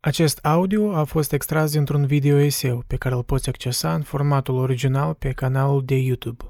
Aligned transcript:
Acest 0.00 0.38
audio 0.42 0.94
a 0.94 1.04
fost 1.04 1.32
extras 1.32 1.72
dintr-un 1.72 2.06
video 2.06 2.38
eseu 2.38 2.82
pe 2.86 2.96
care 2.96 3.14
îl 3.14 3.22
poți 3.22 3.48
accesa 3.48 3.94
în 3.94 4.02
formatul 4.02 4.54
original 4.54 5.14
pe 5.14 5.32
canalul 5.32 5.82
de 5.84 5.94
YouTube. 5.94 6.44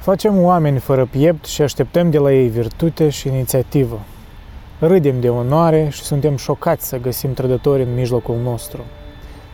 Facem 0.00 0.42
oameni 0.42 0.78
fără 0.78 1.06
piept 1.06 1.44
și 1.44 1.62
așteptăm 1.62 2.10
de 2.10 2.18
la 2.18 2.32
ei 2.32 2.48
virtute 2.48 3.08
și 3.08 3.28
inițiativă. 3.28 4.00
Râdem 4.78 5.20
de 5.20 5.28
onoare 5.28 5.88
și 5.88 6.02
suntem 6.02 6.36
șocați 6.36 6.88
să 6.88 6.98
găsim 6.98 7.32
trădători 7.32 7.82
în 7.82 7.94
mijlocul 7.94 8.36
nostru. 8.36 8.84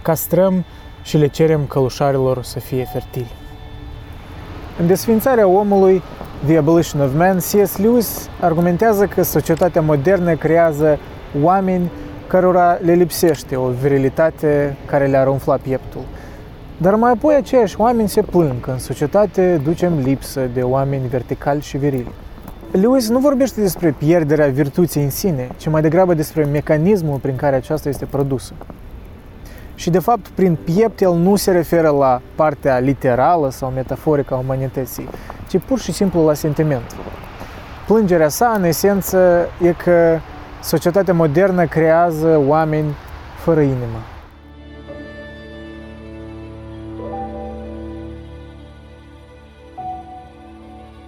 Castrăm 0.03 0.65
și 1.03 1.17
le 1.17 1.27
cerem 1.27 1.67
călușarilor 1.67 2.43
să 2.43 2.59
fie 2.59 2.85
fertili. 2.85 3.33
În 4.79 4.87
desfințarea 4.87 5.47
omului, 5.47 6.03
The 6.47 6.57
Abolition 6.57 7.01
of 7.01 7.15
Man, 7.15 7.39
C.S. 7.39 7.77
Lewis 7.77 8.29
argumentează 8.41 9.07
că 9.07 9.23
societatea 9.23 9.81
modernă 9.81 10.35
creează 10.35 10.99
oameni 11.43 11.91
cărora 12.27 12.79
le 12.83 12.93
lipsește 12.93 13.57
o 13.57 13.69
virilitate 13.69 14.77
care 14.87 15.07
le-ar 15.07 15.27
umfla 15.27 15.57
pieptul. 15.57 16.01
Dar 16.77 16.95
mai 16.95 17.11
apoi 17.11 17.35
aceiași 17.35 17.81
oameni 17.81 18.09
se 18.09 18.23
plâng 18.23 18.61
că 18.61 18.71
în 18.71 18.79
societate 18.79 19.61
ducem 19.65 19.99
lipsă 20.03 20.41
de 20.55 20.63
oameni 20.63 21.09
verticali 21.09 21.61
și 21.61 21.77
virili. 21.77 22.13
Lewis 22.71 23.09
nu 23.09 23.19
vorbește 23.19 23.61
despre 23.61 23.95
pierderea 23.99 24.47
virtuții 24.47 25.03
în 25.03 25.11
sine, 25.11 25.49
ci 25.57 25.69
mai 25.69 25.83
degrabă 25.83 26.15
despre 26.15 26.45
mecanismul 26.45 27.19
prin 27.19 27.37
care 27.37 27.57
aceasta 27.57 27.89
este 27.89 28.05
produsă. 28.05 28.53
Și 29.81 29.91
de 29.91 29.99
fapt, 29.99 30.29
prin 30.29 30.59
piept, 30.65 31.01
el 31.01 31.13
nu 31.13 31.37
se 31.37 31.51
referă 31.51 31.89
la 31.89 32.21
partea 32.35 32.79
literală 32.79 33.51
sau 33.51 33.71
metaforică 33.71 34.35
a 34.35 34.39
umanității, 34.39 35.09
ci 35.49 35.59
pur 35.67 35.79
și 35.79 35.93
simplu 35.93 36.27
la 36.27 36.35
sentiment. 36.35 36.97
Plângerea 37.87 38.29
sa, 38.29 38.49
în 38.57 38.65
esență, 38.65 39.49
e 39.63 39.73
că 39.73 40.19
societatea 40.63 41.15
modernă 41.15 41.67
creează 41.67 42.43
oameni 42.47 42.95
fără 43.37 43.61
inimă. 43.61 43.99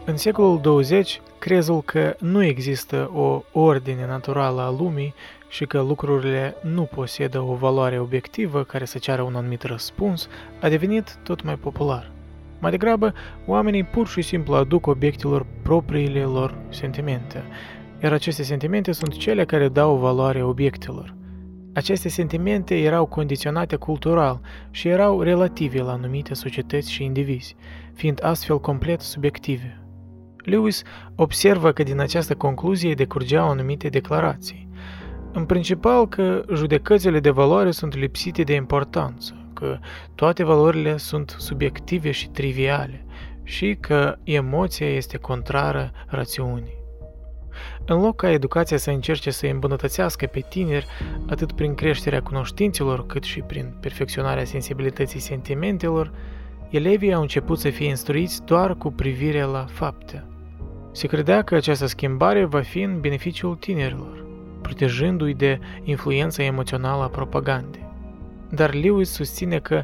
În 0.04 0.16
secolul 0.16 0.60
20, 0.60 1.20
crezul 1.38 1.82
că 1.82 2.14
nu 2.18 2.44
există 2.44 3.10
o 3.14 3.42
ordine 3.52 4.06
naturală 4.06 4.60
a 4.60 4.74
lumii 4.78 5.14
și 5.52 5.66
că 5.66 5.80
lucrurile 5.80 6.54
nu 6.62 6.82
posedă 6.82 7.40
o 7.40 7.54
valoare 7.54 7.98
obiectivă 7.98 8.64
care 8.64 8.84
să 8.84 8.98
ceară 8.98 9.22
un 9.22 9.34
anumit 9.34 9.62
răspuns 9.62 10.28
a 10.60 10.68
devenit 10.68 11.18
tot 11.22 11.42
mai 11.42 11.56
popular. 11.56 12.10
Mai 12.58 12.70
degrabă, 12.70 13.14
oamenii 13.46 13.84
pur 13.84 14.08
și 14.08 14.22
simplu 14.22 14.54
aduc 14.54 14.86
obiectelor 14.86 15.46
propriile 15.62 16.22
lor 16.22 16.54
sentimente, 16.68 17.44
iar 18.02 18.12
aceste 18.12 18.42
sentimente 18.42 18.92
sunt 18.92 19.16
cele 19.16 19.44
care 19.44 19.68
dau 19.68 19.96
valoare 19.96 20.42
obiectelor. 20.42 21.14
Aceste 21.74 22.08
sentimente 22.08 22.78
erau 22.78 23.06
condiționate 23.06 23.76
cultural 23.76 24.40
și 24.70 24.88
erau 24.88 25.20
relative 25.20 25.80
la 25.80 25.92
anumite 25.92 26.34
societăți 26.34 26.90
și 26.90 27.04
indivizi, 27.04 27.56
fiind 27.94 28.24
astfel 28.24 28.60
complet 28.60 29.00
subiective. 29.00 29.82
Lewis 30.36 30.82
observă 31.14 31.72
că 31.72 31.82
din 31.82 32.00
această 32.00 32.34
concluzie 32.34 32.94
decurgeau 32.94 33.48
anumite 33.48 33.88
declarații. 33.88 34.70
În 35.32 35.44
principal 35.44 36.08
că 36.08 36.42
judecățile 36.54 37.20
de 37.20 37.30
valoare 37.30 37.70
sunt 37.70 37.94
lipsite 37.94 38.42
de 38.42 38.54
importanță, 38.54 39.36
că 39.52 39.78
toate 40.14 40.44
valorile 40.44 40.96
sunt 40.96 41.34
subiective 41.38 42.10
și 42.10 42.28
triviale 42.28 43.04
și 43.42 43.76
că 43.80 44.16
emoția 44.22 44.88
este 44.88 45.16
contrară 45.16 45.90
rațiunii. 46.06 46.80
În 47.86 48.00
loc 48.00 48.16
ca 48.16 48.30
educația 48.30 48.76
să 48.76 48.90
încerce 48.90 49.30
să 49.30 49.46
îmbunătățească 49.46 50.26
pe 50.26 50.44
tineri 50.48 50.86
atât 51.28 51.52
prin 51.52 51.74
creșterea 51.74 52.22
cunoștințelor 52.22 53.06
cât 53.06 53.22
și 53.22 53.40
prin 53.40 53.76
perfecționarea 53.80 54.44
sensibilității 54.44 55.20
sentimentelor, 55.20 56.12
elevii 56.70 57.14
au 57.14 57.20
început 57.20 57.58
să 57.58 57.70
fie 57.70 57.86
instruiți 57.86 58.44
doar 58.44 58.74
cu 58.74 58.92
privire 58.92 59.42
la 59.42 59.64
fapte. 59.68 60.24
Se 60.92 61.06
credea 61.06 61.42
că 61.42 61.54
această 61.54 61.86
schimbare 61.86 62.44
va 62.44 62.60
fi 62.60 62.80
în 62.80 63.00
beneficiul 63.00 63.54
tinerilor, 63.54 64.24
protejându-i 64.62 65.34
de 65.34 65.58
influența 65.82 66.42
emoțională 66.42 67.02
a 67.02 67.08
propagandei. 67.08 67.90
Dar 68.50 68.74
Lewis 68.74 69.10
susține 69.10 69.58
că 69.58 69.82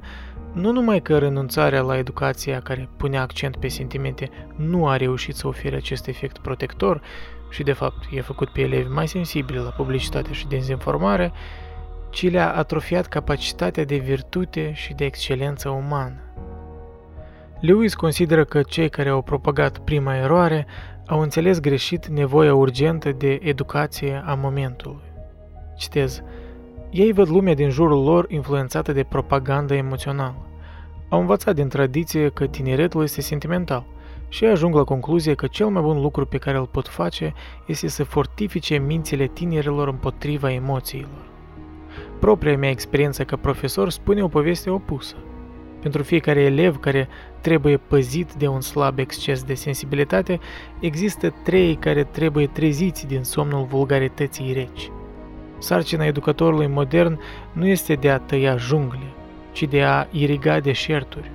nu 0.53 0.72
numai 0.72 1.00
că 1.00 1.19
renunțarea 1.19 1.81
la 1.81 1.99
educația 1.99 2.61
care 2.61 2.89
pune 2.97 3.19
accent 3.19 3.56
pe 3.56 3.69
sentimente 3.69 4.31
nu 4.56 4.87
a 4.87 4.97
reușit 4.97 5.34
să 5.34 5.47
ofere 5.47 5.77
acest 5.77 6.06
efect 6.06 6.39
protector 6.39 7.00
și 7.50 7.62
de 7.62 7.72
fapt 7.72 8.05
i-a 8.11 8.22
făcut 8.22 8.49
pe 8.49 8.61
elevi 8.61 8.89
mai 8.89 9.09
sensibili 9.09 9.59
la 9.59 9.71
publicitate 9.71 10.33
și 10.33 10.47
dezinformare, 10.47 11.33
ci 12.10 12.31
le-a 12.31 12.56
atrofiat 12.56 13.06
capacitatea 13.06 13.84
de 13.84 13.97
virtute 13.97 14.72
și 14.75 14.95
de 14.95 15.05
excelență 15.05 15.69
umană. 15.69 16.21
Lewis 17.60 17.95
consideră 17.95 18.45
că 18.45 18.62
cei 18.62 18.89
care 18.89 19.09
au 19.09 19.22
propagat 19.22 19.78
prima 19.78 20.16
eroare 20.16 20.66
au 21.08 21.20
înțeles 21.20 21.60
greșit 21.60 22.06
nevoia 22.06 22.54
urgentă 22.54 23.12
de 23.12 23.38
educație 23.42 24.22
a 24.26 24.34
momentului. 24.34 25.02
Citez, 25.76 26.22
ei 26.91 27.12
văd 27.12 27.28
lumea 27.28 27.54
din 27.54 27.70
jurul 27.70 28.04
lor 28.04 28.30
influențată 28.30 28.92
de 28.92 29.02
propaganda 29.02 29.74
emoțională. 29.74 30.47
Au 31.08 31.20
învățat 31.20 31.54
din 31.54 31.68
tradiție 31.68 32.28
că 32.28 32.47
tineretul 32.47 33.02
este 33.02 33.20
sentimental 33.20 33.86
și 34.28 34.44
ajung 34.44 34.74
la 34.74 34.84
concluzie 34.84 35.34
că 35.34 35.47
cel 35.47 35.66
mai 35.66 35.82
bun 35.82 36.00
lucru 36.00 36.26
pe 36.26 36.38
care 36.38 36.56
îl 36.56 36.66
pot 36.66 36.88
face 36.88 37.34
este 37.66 37.88
să 37.88 38.04
fortifice 38.04 38.76
mințile 38.76 39.26
tinerilor 39.26 39.88
împotriva 39.88 40.52
emoțiilor. 40.52 41.28
Propria 42.18 42.56
mea 42.56 42.70
experiență 42.70 43.24
ca 43.24 43.36
profesor 43.36 43.91
spune 43.91 44.22
o 44.22 44.28
poveste 44.28 44.70
opusă. 44.70 45.16
Pentru 45.81 46.03
fiecare 46.03 46.41
elev 46.41 46.81
care 46.81 47.09
trebuie 47.41 47.77
păzit 47.77 48.33
de 48.33 48.47
un 48.47 48.61
slab 48.61 48.99
exces 48.99 49.43
de 49.43 49.55
sensibilitate, 49.55 50.39
există 50.81 51.34
trei 51.43 51.75
care 51.75 52.05
trebuie 52.05 52.47
treziți 52.47 53.06
din 53.06 53.22
somnul 53.22 53.65
vulgarității 53.65 54.53
reci. 54.53 54.91
Sarcina 55.59 56.05
educatorului 56.05 56.66
modern 56.66 57.21
nu 57.53 57.66
este 57.66 57.94
de 57.94 58.11
a 58.11 58.19
tăia 58.19 58.56
jungle, 58.56 59.12
ci 59.53 59.62
de 59.62 59.83
a 59.83 60.06
iriga 60.11 60.61
deșerturi. 60.61 61.31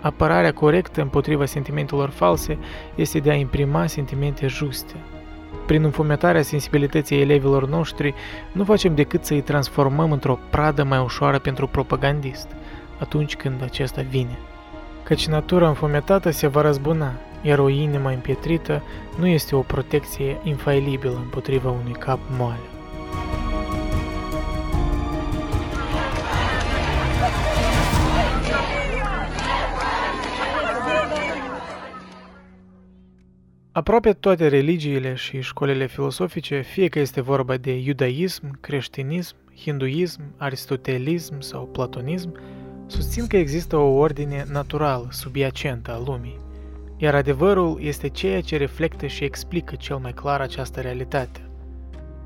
Apărarea 0.00 0.52
corectă 0.52 1.00
împotriva 1.00 1.44
sentimentelor 1.44 2.08
false 2.08 2.58
este 2.94 3.18
de 3.18 3.30
a 3.30 3.34
imprima 3.34 3.86
sentimente 3.86 4.46
juste. 4.46 4.94
Prin 5.66 5.84
înfometarea 5.84 6.42
sensibilității 6.42 7.20
elevilor 7.20 7.68
noștri, 7.68 8.14
nu 8.52 8.64
facem 8.64 8.94
decât 8.94 9.24
să 9.24 9.32
îi 9.32 9.40
transformăm 9.40 10.12
într-o 10.12 10.38
pradă 10.50 10.84
mai 10.84 10.98
ușoară 10.98 11.38
pentru 11.38 11.66
propagandist– 11.66 12.48
atunci 12.98 13.36
când 13.36 13.62
acesta 13.62 14.02
vine. 14.02 14.38
Căci 15.02 15.26
natura 15.28 15.68
înfometată 15.68 16.30
se 16.30 16.46
va 16.46 16.60
răzbuna, 16.60 17.12
iar 17.42 17.58
o 17.58 17.68
inimă 17.68 18.10
împietrită 18.10 18.82
nu 19.18 19.26
este 19.26 19.54
o 19.54 19.60
protecție 19.60 20.40
infailibilă 20.42 21.16
împotriva 21.22 21.70
unui 21.70 21.92
cap 21.92 22.18
moale. 22.36 22.68
Aproape 33.72 34.12
toate 34.12 34.48
religiile 34.48 35.14
și 35.14 35.40
școlile 35.40 35.86
filosofice, 35.86 36.60
fie 36.60 36.88
că 36.88 36.98
este 36.98 37.20
vorba 37.20 37.56
de 37.56 37.72
iudaism, 37.72 38.60
creștinism, 38.60 39.36
hinduism, 39.56 40.20
aristotelism 40.36 41.40
sau 41.40 41.64
platonism, 41.64 42.32
Susțin 42.86 43.26
că 43.26 43.36
există 43.36 43.76
o 43.76 43.94
ordine 43.94 44.44
naturală, 44.50 45.08
subiacentă 45.10 45.92
a 45.92 46.02
lumii, 46.06 46.40
iar 46.96 47.14
adevărul 47.14 47.78
este 47.80 48.08
ceea 48.08 48.40
ce 48.40 48.56
reflectă 48.56 49.06
și 49.06 49.24
explică 49.24 49.74
cel 49.74 49.96
mai 49.96 50.12
clar 50.12 50.40
această 50.40 50.80
realitate. 50.80 51.48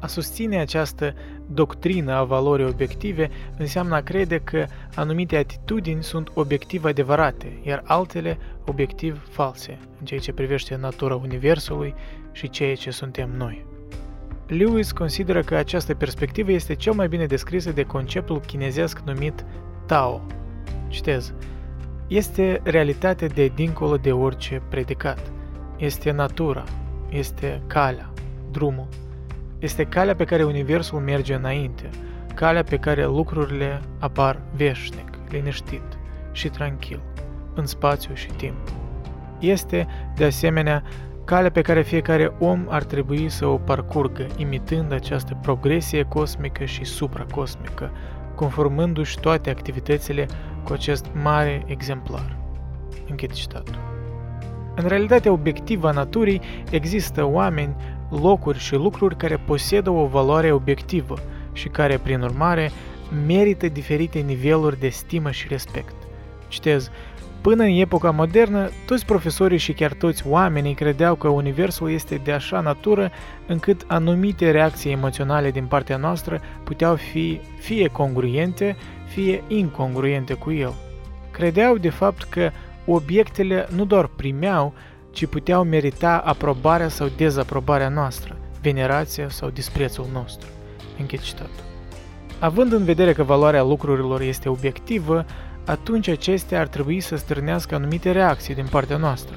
A 0.01 0.07
susține 0.07 0.61
această 0.61 1.15
doctrină 1.47 2.12
a 2.12 2.25
valorii 2.25 2.67
obiective 2.67 3.31
înseamnă 3.56 3.94
a 3.94 4.00
crede 4.00 4.38
că 4.38 4.67
anumite 4.94 5.37
atitudini 5.37 6.03
sunt 6.03 6.31
obiectiv 6.35 6.85
adevărate, 6.85 7.59
iar 7.62 7.82
altele 7.87 8.38
obiectiv 8.65 9.29
false, 9.31 9.79
în 9.99 10.05
ceea 10.05 10.21
ce 10.21 10.32
privește 10.32 10.77
natura 10.77 11.15
Universului 11.15 11.94
și 12.32 12.50
ceea 12.50 12.75
ce 12.75 12.91
suntem 12.91 13.31
noi. 13.37 13.67
Lewis 14.47 14.93
consideră 14.93 15.43
că 15.43 15.55
această 15.55 15.94
perspectivă 15.94 16.53
este 16.53 16.75
cel 16.75 16.93
mai 16.93 17.09
bine 17.09 17.27
descrisă 17.27 17.73
de 17.73 17.82
conceptul 17.82 18.41
chinezesc 18.41 18.99
numit 18.99 19.44
Tao, 19.87 20.23
Citez. 20.88 21.35
Este 22.06 22.61
realitatea 22.65 23.29
de 23.29 23.53
dincolo 23.55 23.97
de 23.97 24.12
orice 24.12 24.62
predicat. 24.69 25.32
Este 25.76 26.11
natura, 26.11 26.65
este 27.09 27.62
calea, 27.67 28.11
drumul. 28.50 28.88
Este 29.59 29.85
calea 29.85 30.15
pe 30.15 30.25
care 30.25 30.44
Universul 30.44 30.99
merge 30.99 31.35
înainte, 31.35 31.91
calea 32.35 32.62
pe 32.62 32.76
care 32.76 33.05
lucrurile 33.05 33.81
apar 33.99 34.41
veșnic, 34.56 35.11
liniștit 35.29 35.99
și 36.32 36.49
tranquil, 36.49 37.00
în 37.55 37.67
spațiu 37.67 38.15
și 38.15 38.26
timp. 38.26 38.56
Este, 39.38 39.87
de 40.17 40.25
asemenea, 40.25 40.82
calea 41.25 41.50
pe 41.50 41.61
care 41.61 41.82
fiecare 41.82 42.32
om 42.38 42.67
ar 42.69 42.85
trebui 42.85 43.29
să 43.29 43.47
o 43.47 43.56
parcurgă, 43.56 44.26
imitând 44.37 44.93
această 44.93 45.38
progresie 45.43 46.03
cosmică 46.03 46.65
și 46.65 46.85
supracosmică, 46.85 47.91
conformându-și 48.35 49.20
toate 49.20 49.50
activitățile 49.50 50.26
cu 50.69 50.75
acest 50.75 51.06
mare 51.23 51.62
exemplar. 51.67 52.37
Închid 53.09 53.32
citatul. 53.32 53.79
În 54.75 54.88
realitatea 54.88 55.32
obiectivă 55.32 55.88
a 55.88 55.93
naturii 55.93 56.41
există 56.70 57.25
oameni, 57.25 57.76
locuri 58.11 58.59
și 58.59 58.75
lucruri 58.75 59.17
care 59.17 59.37
posedă 59.37 59.91
o 59.91 60.06
valoare 60.06 60.53
obiectivă 60.53 61.15
și 61.53 61.69
care, 61.69 61.99
prin 61.99 62.23
urmare, 62.23 62.70
merită 63.26 63.69
diferite 63.69 64.19
niveluri 64.19 64.81
de 64.81 64.88
stimă 64.88 65.31
și 65.31 65.49
respect. 65.49 65.94
Citez, 66.49 66.91
Până 67.40 67.62
în 67.62 67.81
epoca 67.81 68.11
modernă, 68.11 68.70
toți 68.87 69.05
profesorii 69.05 69.58
și 69.58 69.73
chiar 69.73 69.93
toți 69.93 70.26
oamenii 70.26 70.75
credeau 70.75 71.14
că 71.14 71.29
Universul 71.29 71.90
este 71.90 72.20
de 72.25 72.32
așa 72.32 72.61
natură 72.61 73.11
încât 73.46 73.85
anumite 73.87 74.50
reacții 74.50 74.90
emoționale 74.90 75.50
din 75.50 75.64
partea 75.64 75.96
noastră 75.96 76.40
puteau 76.64 76.96
fi 76.96 77.40
fie 77.58 77.88
congruente, 77.88 78.76
fie 79.06 79.43
incongruente 79.49 80.35
cu 80.35 80.52
el. 80.52 80.75
Credeau 81.31 81.76
de 81.76 81.90
fapt 81.90 82.23
că 82.23 82.50
obiectele 82.87 83.67
nu 83.75 83.84
doar 83.84 84.06
primeau, 84.06 84.73
ci 85.11 85.26
puteau 85.26 85.64
merita 85.64 86.23
aprobarea 86.25 86.88
sau 86.88 87.08
dezaprobarea 87.17 87.88
noastră, 87.88 88.37
venerația 88.62 89.29
sau 89.29 89.49
disprețul 89.49 90.06
nostru. 90.12 90.49
Închid 90.99 91.20
citatul. 91.20 91.64
Având 92.38 92.73
în 92.73 92.84
vedere 92.84 93.12
că 93.12 93.23
valoarea 93.23 93.62
lucrurilor 93.62 94.20
este 94.20 94.49
obiectivă, 94.49 95.25
atunci 95.69 96.09
acestea 96.09 96.61
ar 96.61 96.67
trebui 96.67 97.00
să 97.00 97.17
strânească 97.17 97.75
anumite 97.75 98.11
reacții 98.11 98.55
din 98.55 98.67
partea 98.70 98.97
noastră. 98.97 99.37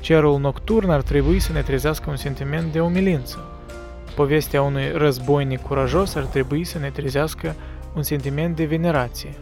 Cerul 0.00 0.38
nocturn 0.38 0.90
ar 0.90 1.02
trebui 1.02 1.38
să 1.38 1.52
ne 1.52 1.62
trezească 1.62 2.10
un 2.10 2.16
sentiment 2.16 2.72
de 2.72 2.80
umilință. 2.80 3.44
Povestea 4.14 4.62
unui 4.62 4.92
războinic 4.94 5.60
curajos 5.60 6.14
ar 6.14 6.24
trebui 6.24 6.64
să 6.64 6.78
ne 6.78 6.90
trezească 6.90 7.54
un 7.94 8.02
sentiment 8.02 8.56
de 8.56 8.64
venerație. 8.64 9.34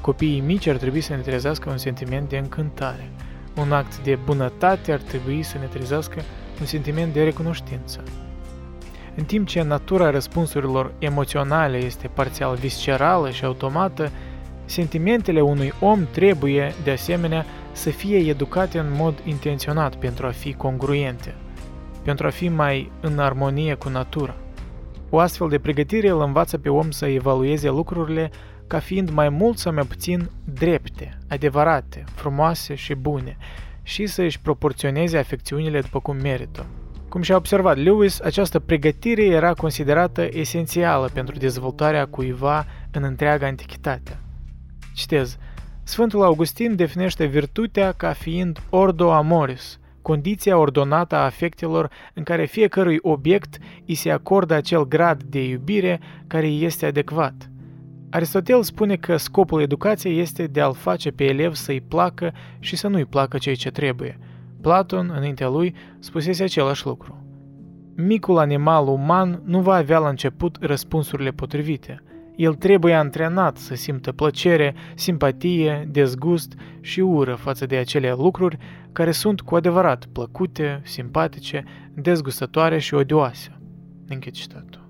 Copiii 0.00 0.40
mici 0.40 0.66
ar 0.66 0.76
trebui 0.76 1.00
să 1.00 1.14
ne 1.14 1.20
trezească 1.20 1.70
un 1.70 1.78
sentiment 1.78 2.28
de 2.28 2.36
încântare. 2.36 3.10
Un 3.56 3.72
act 3.72 4.02
de 4.02 4.18
bunătate 4.24 4.92
ar 4.92 5.00
trebui 5.00 5.42
să 5.42 5.58
ne 5.58 5.66
trezească 5.66 6.22
un 6.60 6.66
sentiment 6.66 7.12
de 7.12 7.24
recunoștință. 7.24 8.02
În 9.16 9.24
timp 9.24 9.46
ce 9.46 9.62
natura 9.62 10.10
răspunsurilor 10.10 10.92
emoționale 10.98 11.76
este 11.76 12.10
parțial 12.14 12.54
viscerală 12.54 13.30
și 13.30 13.44
automată, 13.44 14.10
Sentimentele 14.68 15.40
unui 15.40 15.72
om 15.80 16.06
trebuie, 16.10 16.74
de 16.84 16.90
asemenea, 16.90 17.44
să 17.72 17.90
fie 17.90 18.16
educate 18.16 18.78
în 18.78 18.86
mod 18.96 19.22
intenționat 19.24 19.96
pentru 19.96 20.26
a 20.26 20.30
fi 20.30 20.52
congruente, 20.52 21.34
pentru 22.04 22.26
a 22.26 22.30
fi 22.30 22.48
mai 22.48 22.92
în 23.00 23.18
armonie 23.18 23.74
cu 23.74 23.88
natura. 23.88 24.34
O 25.10 25.18
astfel 25.18 25.48
de 25.48 25.58
pregătire 25.58 26.08
îl 26.08 26.20
învață 26.20 26.58
pe 26.58 26.68
om 26.68 26.90
să 26.90 27.06
evalueze 27.06 27.68
lucrurile 27.68 28.30
ca 28.66 28.78
fiind 28.78 29.10
mai 29.10 29.28
mult 29.28 29.58
sau 29.58 29.72
mai 29.72 29.84
puțin 29.84 30.30
drepte, 30.44 31.18
adevărate, 31.28 32.04
frumoase 32.14 32.74
și 32.74 32.94
bune, 32.94 33.36
și 33.82 34.06
să 34.06 34.22
își 34.22 34.40
proporționeze 34.40 35.18
afecțiunile 35.18 35.80
după 35.80 36.00
cum 36.00 36.16
merită. 36.16 36.66
Cum 37.08 37.22
și-a 37.22 37.36
observat 37.36 37.76
Lewis, 37.76 38.20
această 38.20 38.58
pregătire 38.58 39.24
era 39.24 39.52
considerată 39.52 40.28
esențială 40.30 41.10
pentru 41.12 41.38
dezvoltarea 41.38 42.06
cuiva 42.06 42.66
în 42.90 43.02
întreaga 43.02 43.46
antichitate. 43.46 44.18
Citez. 44.98 45.38
Sfântul 45.82 46.22
Augustin 46.22 46.76
definește 46.76 47.24
virtutea 47.24 47.92
ca 47.92 48.12
fiind 48.12 48.58
ordo 48.70 49.12
amoris, 49.12 49.78
condiția 50.02 50.58
ordonată 50.58 51.14
a 51.14 51.24
afectelor 51.24 51.90
în 52.14 52.22
care 52.22 52.44
fiecărui 52.44 52.98
obiect 53.02 53.58
îi 53.86 53.94
se 53.94 54.10
acordă 54.10 54.54
acel 54.54 54.86
grad 54.86 55.22
de 55.22 55.44
iubire 55.44 56.00
care 56.26 56.46
îi 56.46 56.64
este 56.64 56.86
adecvat. 56.86 57.50
Aristotel 58.10 58.62
spune 58.62 58.96
că 58.96 59.16
scopul 59.16 59.60
educației 59.60 60.20
este 60.20 60.46
de 60.46 60.60
a-l 60.60 60.74
face 60.74 61.10
pe 61.10 61.24
elev 61.24 61.54
să-i 61.54 61.80
placă 61.80 62.32
și 62.58 62.76
să 62.76 62.88
nu-i 62.88 63.04
placă 63.04 63.38
cei 63.38 63.56
ce 63.56 63.70
trebuie. 63.70 64.18
Platon, 64.60 65.12
înaintea 65.16 65.48
lui, 65.48 65.74
spusese 65.98 66.42
același 66.42 66.86
lucru. 66.86 67.24
Micul 67.96 68.38
animal 68.38 68.88
uman 68.88 69.42
nu 69.44 69.60
va 69.60 69.74
avea 69.74 69.98
la 69.98 70.08
început 70.08 70.56
răspunsurile 70.60 71.30
potrivite– 71.30 72.02
el 72.38 72.54
trebuie 72.54 72.94
antrenat 72.94 73.56
să 73.56 73.74
simtă 73.74 74.12
plăcere, 74.12 74.74
simpatie, 74.94 75.88
dezgust 75.90 76.54
și 76.80 77.00
ură 77.00 77.34
față 77.34 77.66
de 77.66 77.76
acele 77.76 78.12
lucruri 78.12 78.58
care 78.92 79.10
sunt 79.10 79.40
cu 79.40 79.54
adevărat 79.54 80.06
plăcute, 80.12 80.80
simpatice, 80.84 81.64
dezgustătoare 81.94 82.78
și 82.78 82.94
odioase. 82.94 83.60
Închid 84.08 84.32
citatul. 84.32 84.88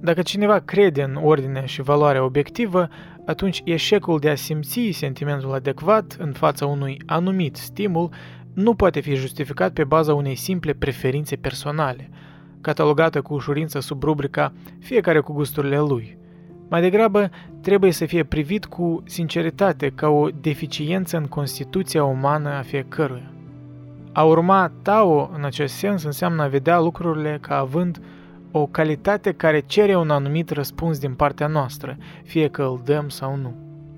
Dacă 0.00 0.22
cineva 0.22 0.58
crede 0.58 1.02
în 1.02 1.14
ordinea 1.22 1.64
și 1.64 1.82
valoarea 1.82 2.24
obiectivă, 2.24 2.88
atunci 3.26 3.62
eșecul 3.64 4.18
de 4.18 4.28
a 4.28 4.34
simți 4.34 4.90
sentimentul 4.92 5.52
adecvat 5.52 6.16
în 6.18 6.32
fața 6.32 6.66
unui 6.66 7.02
anumit 7.06 7.56
stimul 7.56 8.12
nu 8.54 8.74
poate 8.74 9.00
fi 9.00 9.14
justificat 9.14 9.72
pe 9.72 9.84
baza 9.84 10.14
unei 10.14 10.34
simple 10.34 10.72
preferințe 10.72 11.36
personale, 11.36 12.10
catalogată 12.60 13.22
cu 13.22 13.34
ușurință 13.34 13.80
sub 13.80 14.02
rubrica 14.02 14.52
fiecare 14.78 15.20
cu 15.20 15.32
gusturile 15.32 15.78
lui– 15.78 16.16
mai 16.68 16.80
degrabă, 16.80 17.30
trebuie 17.60 17.92
să 17.92 18.06
fie 18.06 18.24
privit 18.24 18.64
cu 18.64 19.02
sinceritate 19.06 19.92
ca 19.94 20.08
o 20.08 20.28
deficiență 20.40 21.16
în 21.16 21.26
constituția 21.26 22.04
umană 22.04 22.48
a 22.48 22.62
fiecăruia. 22.62 23.32
A 24.12 24.22
urma 24.22 24.72
Tao 24.82 25.30
în 25.34 25.44
acest 25.44 25.74
sens 25.74 26.02
înseamnă 26.02 26.42
a 26.42 26.46
vedea 26.46 26.80
lucrurile 26.80 27.38
ca 27.40 27.58
având 27.58 28.00
o 28.50 28.66
calitate 28.66 29.32
care 29.32 29.60
cere 29.66 29.96
un 29.96 30.10
anumit 30.10 30.50
răspuns 30.50 30.98
din 30.98 31.14
partea 31.14 31.46
noastră, 31.46 31.96
fie 32.24 32.48
că 32.48 32.62
îl 32.62 32.80
dăm 32.84 33.08
sau 33.08 33.36
nu. 33.36 33.54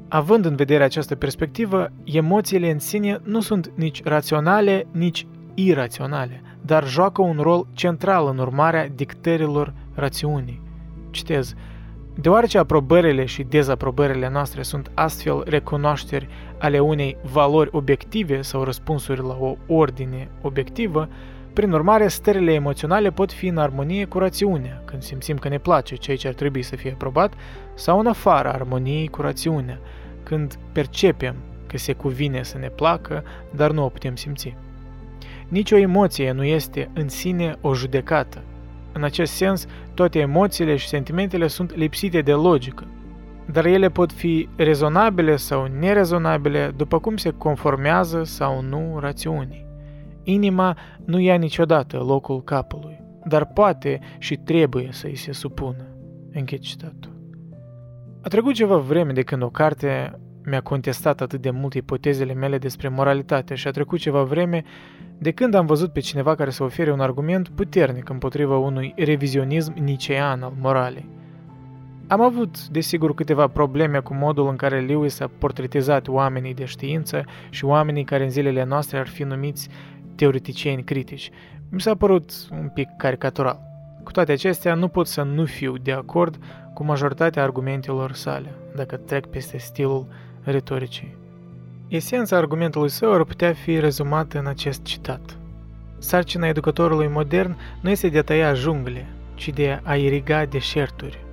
Având 0.08 0.44
în 0.44 0.54
vedere 0.54 0.84
această 0.84 1.14
perspectivă, 1.14 1.88
emoțiile 2.04 2.70
în 2.70 2.78
sine 2.78 3.20
nu 3.22 3.40
sunt 3.40 3.70
nici 3.74 4.02
raționale, 4.02 4.86
nici 4.90 5.26
iraționale, 5.54 6.42
dar 6.60 6.86
joacă 6.86 7.22
un 7.22 7.38
rol 7.40 7.66
central 7.72 8.26
în 8.26 8.38
urmarea 8.38 8.88
dictărilor 8.88 9.74
rațiunii. 9.94 10.62
Citez, 11.10 11.54
Deoarece 12.20 12.58
aprobările 12.58 13.24
și 13.24 13.42
dezaprobările 13.42 14.28
noastre 14.28 14.62
sunt 14.62 14.90
astfel 14.94 15.42
recunoașteri 15.46 16.28
ale 16.58 16.78
unei 16.78 17.16
valori 17.32 17.68
obiective 17.72 18.42
sau 18.42 18.62
răspunsuri 18.62 19.20
la 19.20 19.36
o 19.40 19.56
ordine 19.66 20.30
obiectivă, 20.42 21.08
prin 21.52 21.72
urmare, 21.72 22.08
stările 22.08 22.52
emoționale 22.52 23.10
pot 23.10 23.32
fi 23.32 23.46
în 23.46 23.58
armonie 23.58 24.04
cu 24.04 24.18
rațiunea, 24.18 24.82
când 24.84 25.02
simțim 25.02 25.36
că 25.36 25.48
ne 25.48 25.58
place 25.58 25.94
ceea 25.94 26.16
ce 26.16 26.28
ar 26.28 26.34
trebui 26.34 26.62
să 26.62 26.76
fie 26.76 26.92
aprobat, 26.92 27.34
sau 27.74 27.98
în 27.98 28.06
afara 28.06 28.50
armoniei 28.50 29.08
cu 29.08 29.20
rațiunea, 29.20 29.80
când 30.22 30.58
percepem 30.72 31.34
că 31.66 31.78
se 31.78 31.92
cuvine 31.92 32.42
să 32.42 32.58
ne 32.58 32.68
placă, 32.68 33.24
dar 33.54 33.70
nu 33.70 33.84
o 33.84 33.88
putem 33.88 34.16
simți. 34.16 34.56
Nici 35.48 35.72
o 35.72 35.76
emoție 35.76 36.32
nu 36.32 36.44
este 36.44 36.90
în 36.94 37.08
sine 37.08 37.56
o 37.60 37.74
judecată, 37.74 38.42
în 39.00 39.06
acest 39.06 39.32
sens, 39.32 39.66
toate 39.94 40.18
emoțiile 40.18 40.76
și 40.76 40.88
sentimentele 40.88 41.46
sunt 41.46 41.74
lipsite 41.76 42.20
de 42.20 42.32
logică, 42.32 42.86
dar 43.52 43.64
ele 43.64 43.88
pot 43.88 44.12
fi 44.12 44.48
rezonabile 44.56 45.36
sau 45.36 45.66
nerezonabile 45.78 46.72
după 46.76 46.98
cum 46.98 47.16
se 47.16 47.30
conformează 47.30 48.24
sau 48.24 48.62
nu 48.62 48.98
rațiunii. 48.98 49.66
Inima 50.22 50.76
nu 51.04 51.18
ia 51.18 51.34
niciodată 51.34 51.96
locul 51.96 52.42
capului, 52.42 53.00
dar 53.24 53.46
poate 53.46 54.00
și 54.18 54.36
trebuie 54.36 54.88
să 54.90 55.06
îi 55.06 55.16
se 55.16 55.32
supună. 55.32 55.86
Închid 56.32 56.60
citatul. 56.60 57.12
A 58.22 58.28
trecut 58.28 58.54
ceva 58.54 58.76
vreme 58.76 59.12
de 59.12 59.22
când 59.22 59.42
o 59.42 59.48
carte 59.48 60.18
mi-a 60.50 60.60
contestat 60.60 61.20
atât 61.20 61.40
de 61.40 61.50
mult 61.50 61.74
ipotezele 61.74 62.34
mele 62.34 62.58
despre 62.58 62.88
moralitate 62.88 63.54
și 63.54 63.66
a 63.66 63.70
trecut 63.70 63.98
ceva 63.98 64.22
vreme 64.22 64.64
de 65.18 65.30
când 65.30 65.54
am 65.54 65.66
văzut 65.66 65.92
pe 65.92 66.00
cineva 66.00 66.34
care 66.34 66.50
să 66.50 66.62
ofere 66.62 66.92
un 66.92 67.00
argument 67.00 67.48
puternic 67.48 68.08
împotriva 68.08 68.56
unui 68.58 68.94
revizionism 68.96 69.74
nicean 69.82 70.42
al 70.42 70.52
moralei. 70.60 71.08
Am 72.06 72.20
avut, 72.20 72.68
desigur, 72.68 73.14
câteva 73.14 73.46
probleme 73.46 73.98
cu 74.00 74.14
modul 74.14 74.48
în 74.48 74.56
care 74.56 74.80
Lewis 74.80 75.20
a 75.20 75.30
portretizat 75.38 76.08
oamenii 76.08 76.54
de 76.54 76.64
știință 76.64 77.24
și 77.50 77.64
oamenii 77.64 78.04
care 78.04 78.24
în 78.24 78.30
zilele 78.30 78.64
noastre 78.64 78.98
ar 78.98 79.06
fi 79.06 79.22
numiți 79.22 79.68
teoreticieni 80.14 80.84
critici. 80.84 81.30
Mi 81.68 81.80
s-a 81.80 81.94
părut 81.94 82.32
un 82.50 82.70
pic 82.74 82.88
caricatural. 82.96 83.60
Cu 84.04 84.10
toate 84.10 84.32
acestea, 84.32 84.74
nu 84.74 84.88
pot 84.88 85.06
să 85.06 85.22
nu 85.22 85.44
fiu 85.44 85.78
de 85.78 85.92
acord 85.92 86.38
cu 86.74 86.84
majoritatea 86.84 87.42
argumentelor 87.42 88.12
sale, 88.12 88.54
dacă 88.74 88.96
trec 88.96 89.26
peste 89.26 89.58
stilul 89.58 90.06
retoricii. 90.42 91.16
Esența 91.88 92.36
argumentului 92.36 92.88
său 92.88 93.12
ar 93.12 93.24
putea 93.24 93.52
fi 93.52 93.80
rezumată 93.80 94.38
în 94.38 94.46
acest 94.46 94.82
citat. 94.82 95.38
Sarcina 95.98 96.46
educatorului 96.46 97.08
modern 97.08 97.56
nu 97.80 97.90
este 97.90 98.08
de 98.08 98.18
a 98.18 98.22
tăia 98.22 98.54
jungle, 98.54 99.06
ci 99.34 99.48
de 99.48 99.80
a 99.82 99.94
iriga 99.94 100.44
deșerturi. 100.44 101.24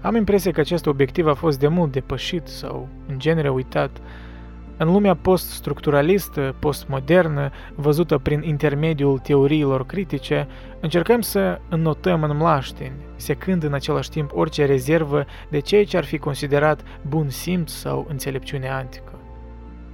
Am 0.00 0.14
impresia 0.14 0.50
că 0.50 0.60
acest 0.60 0.86
obiectiv 0.86 1.26
a 1.26 1.34
fost 1.34 1.58
de 1.58 1.68
mult 1.68 1.92
depășit 1.92 2.46
sau, 2.46 2.88
în 3.08 3.18
genere, 3.18 3.48
uitat. 3.48 3.90
În 4.80 4.92
lumea 4.92 5.14
post-structuralistă, 5.14 6.54
postmodernă, 6.58 7.50
văzută 7.74 8.18
prin 8.18 8.42
intermediul 8.42 9.18
teoriilor 9.18 9.86
critice, 9.86 10.48
încercăm 10.80 11.20
să 11.20 11.60
înnotăm 11.68 12.22
în 12.22 12.36
mlașteni, 12.36 12.92
secând 13.16 13.62
în 13.62 13.72
același 13.72 14.10
timp 14.10 14.30
orice 14.34 14.64
rezervă 14.64 15.24
de 15.50 15.58
ceea 15.58 15.84
ce 15.84 15.96
ar 15.96 16.04
fi 16.04 16.18
considerat 16.18 16.82
bun 17.08 17.28
simț 17.28 17.72
sau 17.72 18.06
înțelepciune 18.08 18.68
antică. 18.68 19.12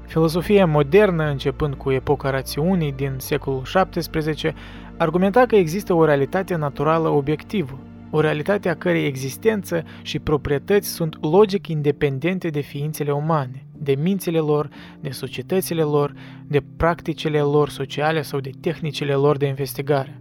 Filosofia 0.07 0.67
modernă, 0.67 1.25
începând 1.25 1.75
cu 1.75 1.91
epoca 1.91 2.31
rațiunii 2.31 2.93
din 2.93 3.15
secolul 3.17 3.63
XVII, 3.91 4.55
argumenta 4.97 5.47
că 5.47 5.57
există 5.57 5.95
o 5.95 6.05
realitate 6.05 6.57
naturală 6.57 7.09
obiectivă, 7.09 7.79
o 8.17 8.21
realitate 8.21 8.69
a 8.69 8.75
cărei 8.75 9.07
existență 9.07 9.85
și 10.03 10.19
proprietăți 10.19 10.89
sunt 10.89 11.25
logic 11.25 11.69
independente 11.69 12.49
de 12.49 12.61
ființele 12.61 13.13
umane, 13.13 13.67
de 13.73 13.95
mințile 13.95 14.39
lor, 14.39 14.69
de 15.01 15.11
societățile 15.11 15.83
lor, 15.83 16.15
de 16.47 16.63
practicile 16.77 17.41
lor 17.41 17.69
sociale 17.69 18.23
sau 18.23 18.41
de 18.41 18.51
tehnicile 18.61 19.13
lor 19.13 19.37
de 19.37 19.47
investigare. 19.47 20.21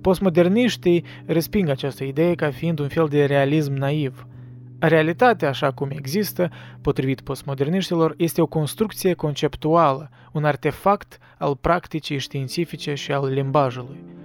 Postmoderniștii 0.00 1.04
resping 1.26 1.68
această 1.68 2.04
idee 2.04 2.34
ca 2.34 2.50
fiind 2.50 2.78
un 2.78 2.88
fel 2.88 3.06
de 3.08 3.24
realism 3.24 3.72
naiv. 3.72 4.26
Realitatea, 4.78 5.48
așa 5.48 5.70
cum 5.70 5.90
există, 5.92 6.50
potrivit 6.80 7.20
postmoderniștilor, 7.20 8.14
este 8.16 8.40
o 8.40 8.46
construcție 8.46 9.14
conceptuală, 9.14 10.10
un 10.32 10.44
artefact 10.44 11.18
al 11.38 11.56
practicii 11.56 12.18
științifice 12.18 12.94
și 12.94 13.12
al 13.12 13.32
limbajului. 13.32 14.19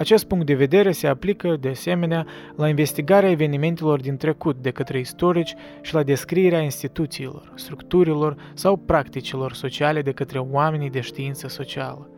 Acest 0.00 0.24
punct 0.24 0.46
de 0.46 0.54
vedere 0.54 0.92
se 0.92 1.06
aplică, 1.06 1.56
de 1.60 1.68
asemenea, 1.68 2.26
la 2.56 2.68
investigarea 2.68 3.30
evenimentelor 3.30 4.00
din 4.00 4.16
trecut 4.16 4.56
de 4.62 4.70
către 4.70 4.98
istorici 4.98 5.54
și 5.80 5.94
la 5.94 6.02
descrierea 6.02 6.60
instituțiilor, 6.60 7.52
structurilor 7.54 8.36
sau 8.54 8.76
practicilor 8.76 9.52
sociale 9.52 10.02
de 10.02 10.12
către 10.12 10.38
oamenii 10.38 10.90
de 10.90 11.00
știință 11.00 11.48
socială. 11.48 12.10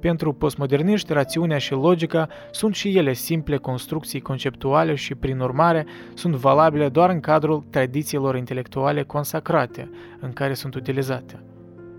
Pentru 0.00 0.32
postmoderniști, 0.32 1.12
rațiunea 1.12 1.58
și 1.58 1.72
logica 1.72 2.28
sunt 2.50 2.74
și 2.74 2.96
ele 2.96 3.12
simple 3.12 3.56
construcții 3.56 4.20
conceptuale 4.20 4.94
și, 4.94 5.14
prin 5.14 5.40
urmare, 5.40 5.86
sunt 6.14 6.34
valabile 6.34 6.88
doar 6.88 7.10
în 7.10 7.20
cadrul 7.20 7.64
tradițiilor 7.70 8.36
intelectuale 8.36 9.02
consacrate 9.02 9.90
în 10.20 10.32
care 10.32 10.54
sunt 10.54 10.74
utilizate. 10.74 11.42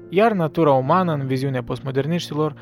Iar 0.10 0.32
natura 0.32 0.72
umană, 0.72 1.14
în 1.14 1.26
viziunea 1.26 1.64
postmoderniștilor, 1.64 2.54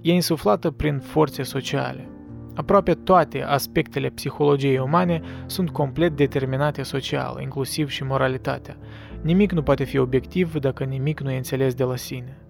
e 0.00 0.12
insuflată 0.12 0.70
prin 0.70 0.98
forțe 0.98 1.42
sociale– 1.42 2.08
Aproape 2.56 2.94
toate 2.94 3.42
aspectele 3.42 4.08
psihologiei 4.08 4.78
umane 4.78 5.20
sunt 5.46 5.70
complet 5.70 6.16
determinate 6.16 6.82
social, 6.82 7.38
inclusiv 7.40 7.88
și 7.88 8.04
moralitatea. 8.04 8.76
Nimic 9.20 9.52
nu 9.52 9.62
poate 9.62 9.84
fi 9.84 9.98
obiectiv 9.98 10.54
dacă 10.58 10.84
nimic 10.84 11.20
nu 11.20 11.30
e 11.30 11.36
înțeles 11.36 11.74
de 11.74 11.84
la 11.84 11.96
sine. 11.96 12.40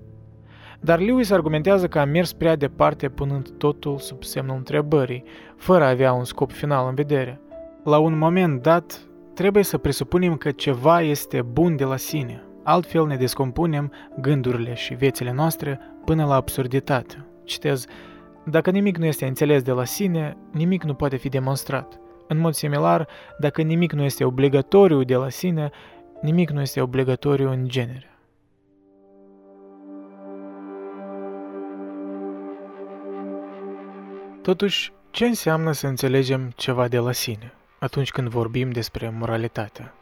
Dar 0.80 0.98
Lewis 0.98 1.30
argumentează 1.30 1.88
că 1.88 1.98
a 1.98 2.04
mers 2.04 2.32
prea 2.32 2.56
departe 2.56 3.08
punând 3.08 3.50
totul 3.50 3.98
sub 3.98 4.22
semnul 4.22 4.56
întrebării, 4.56 5.24
fără 5.56 5.84
a 5.84 5.88
avea 5.88 6.12
un 6.12 6.24
scop 6.24 6.52
final 6.52 6.88
în 6.88 6.94
vedere. 6.94 7.40
La 7.84 7.98
un 7.98 8.18
moment 8.18 8.62
dat, 8.62 9.00
trebuie 9.34 9.62
să 9.62 9.78
presupunem 9.78 10.36
că 10.36 10.50
ceva 10.50 11.00
este 11.00 11.42
bun 11.42 11.76
de 11.76 11.84
la 11.84 11.96
sine, 11.96 12.42
altfel 12.62 13.06
ne 13.06 13.16
descompunem 13.16 13.92
gândurile 14.20 14.74
și 14.74 14.94
viețile 14.94 15.32
noastre 15.32 15.80
până 16.04 16.24
la 16.24 16.34
absurditate. 16.34 17.26
Citez, 17.44 17.86
dacă 18.48 18.70
nimic 18.70 18.96
nu 18.96 19.04
este 19.04 19.26
înțeles 19.26 19.62
de 19.62 19.72
la 19.72 19.84
sine, 19.84 20.36
nimic 20.50 20.82
nu 20.82 20.94
poate 20.94 21.16
fi 21.16 21.28
demonstrat. 21.28 22.00
În 22.28 22.38
mod 22.38 22.54
similar, 22.54 23.08
dacă 23.38 23.62
nimic 23.62 23.92
nu 23.92 24.02
este 24.02 24.24
obligatoriu 24.24 25.02
de 25.02 25.16
la 25.16 25.28
sine, 25.28 25.70
nimic 26.20 26.50
nu 26.50 26.60
este 26.60 26.80
obligatoriu 26.80 27.50
în 27.50 27.68
genere. 27.68 28.10
Totuși, 34.42 34.92
ce 35.10 35.26
înseamnă 35.26 35.72
să 35.72 35.86
înțelegem 35.86 36.52
ceva 36.56 36.88
de 36.88 36.98
la 36.98 37.12
sine 37.12 37.52
atunci 37.78 38.10
când 38.10 38.28
vorbim 38.28 38.70
despre 38.70 39.14
moralitate? 39.18 39.92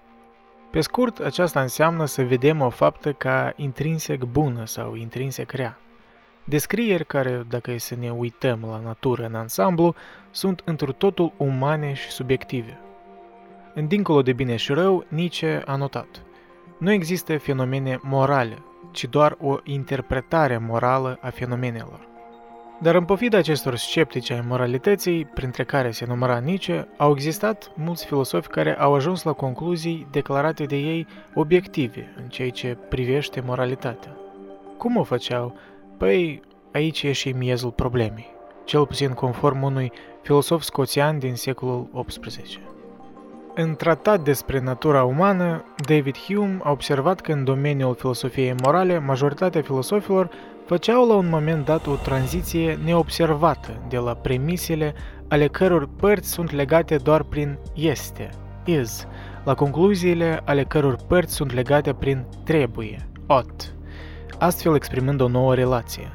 Pe 0.71 0.81
scurt, 0.81 1.19
aceasta 1.19 1.61
înseamnă 1.61 2.05
să 2.05 2.23
vedem 2.23 2.61
o 2.61 2.71
faptă 2.71 3.13
ca 3.13 3.53
intrinsec 3.57 4.23
bună 4.23 4.67
sau 4.67 4.95
intrinsec 4.95 5.51
rea. 5.51 5.79
Descrieri 6.45 7.07
care, 7.07 7.45
dacă 7.49 7.71
e 7.71 7.79
să 7.79 7.95
ne 8.01 8.11
uităm 8.11 8.59
la 8.71 8.81
natură 8.85 9.27
în 9.27 9.35
ansamblu, 9.35 9.95
sunt 10.31 10.63
într 10.65 10.91
totul 10.91 11.33
umane 11.37 11.93
și 11.93 12.09
subiective. 12.09 12.79
În 13.75 13.87
dincolo 13.87 14.23
de 14.23 14.33
bine 14.33 14.57
și 14.57 14.73
rău, 14.73 15.05
Nietzsche 15.09 15.63
a 15.67 15.77
notat. 15.77 16.23
Nu 16.79 16.93
există 16.93 17.39
fenomene 17.39 17.99
morale, 18.03 18.59
ci 18.91 19.05
doar 19.05 19.37
o 19.41 19.57
interpretare 19.63 20.59
morală 20.59 21.19
a 21.21 21.29
fenomenelor. 21.29 22.09
Dar 22.81 22.95
în 22.95 23.05
pofida 23.05 23.39
acestor 23.39 23.77
sceptici 23.77 24.31
ai 24.31 24.45
moralității, 24.49 25.25
printre 25.25 25.65
care 25.65 25.91
se 25.91 26.05
număra 26.09 26.39
Nietzsche, 26.39 26.89
au 26.97 27.13
existat 27.13 27.73
mulți 27.75 28.07
filosofi 28.07 28.49
care 28.49 28.79
au 28.79 28.95
ajuns 28.95 29.23
la 29.23 29.33
concluzii 29.33 30.07
declarate 30.11 30.65
de 30.65 30.77
ei 30.77 31.07
obiective 31.35 32.13
în 32.17 32.29
ceea 32.29 32.51
ce 32.51 32.79
privește 32.89 33.43
moralitatea. 33.47 34.17
Cum 34.79 34.97
o 34.97 35.03
făceau 35.03 35.55
Păi, 35.97 36.43
aici 36.73 37.03
e 37.03 37.13
și 37.13 37.31
miezul 37.31 37.71
problemei, 37.71 38.27
cel 38.65 38.87
puțin 38.87 39.11
conform 39.11 39.63
unui 39.63 39.93
filosof 40.23 40.63
scoțian 40.63 41.19
din 41.19 41.35
secolul 41.35 42.05
XVIII. 42.07 42.61
În 43.55 43.75
tratat 43.75 44.21
despre 44.21 44.61
natura 44.61 45.05
umană, 45.05 45.65
David 45.87 46.17
Hume 46.19 46.59
a 46.63 46.71
observat 46.71 47.21
că 47.21 47.33
în 47.33 47.45
domeniul 47.45 47.95
filosofiei 47.95 48.55
morale, 48.63 48.99
majoritatea 48.99 49.63
filosofilor 49.63 50.31
făceau 50.67 51.09
la 51.09 51.15
un 51.15 51.29
moment 51.29 51.65
dat 51.65 51.87
o 51.87 51.95
tranziție 51.95 52.79
neobservată 52.85 53.83
de 53.89 53.99
la 53.99 54.15
premisele 54.15 54.95
ale 55.29 55.47
căror 55.47 55.89
părți 55.97 56.31
sunt 56.31 56.51
legate 56.51 56.97
doar 56.97 57.23
prin 57.23 57.59
este, 57.75 58.29
is, 58.65 59.07
la 59.45 59.55
concluziile 59.55 60.41
ale 60.45 60.65
căror 60.65 60.97
părți 61.09 61.35
sunt 61.35 61.53
legate 61.53 61.93
prin 61.93 62.25
trebuie, 62.45 63.09
ought 63.27 63.75
astfel 64.39 64.75
exprimând 64.75 65.21
o 65.21 65.29
nouă 65.29 65.55
relație. 65.55 66.13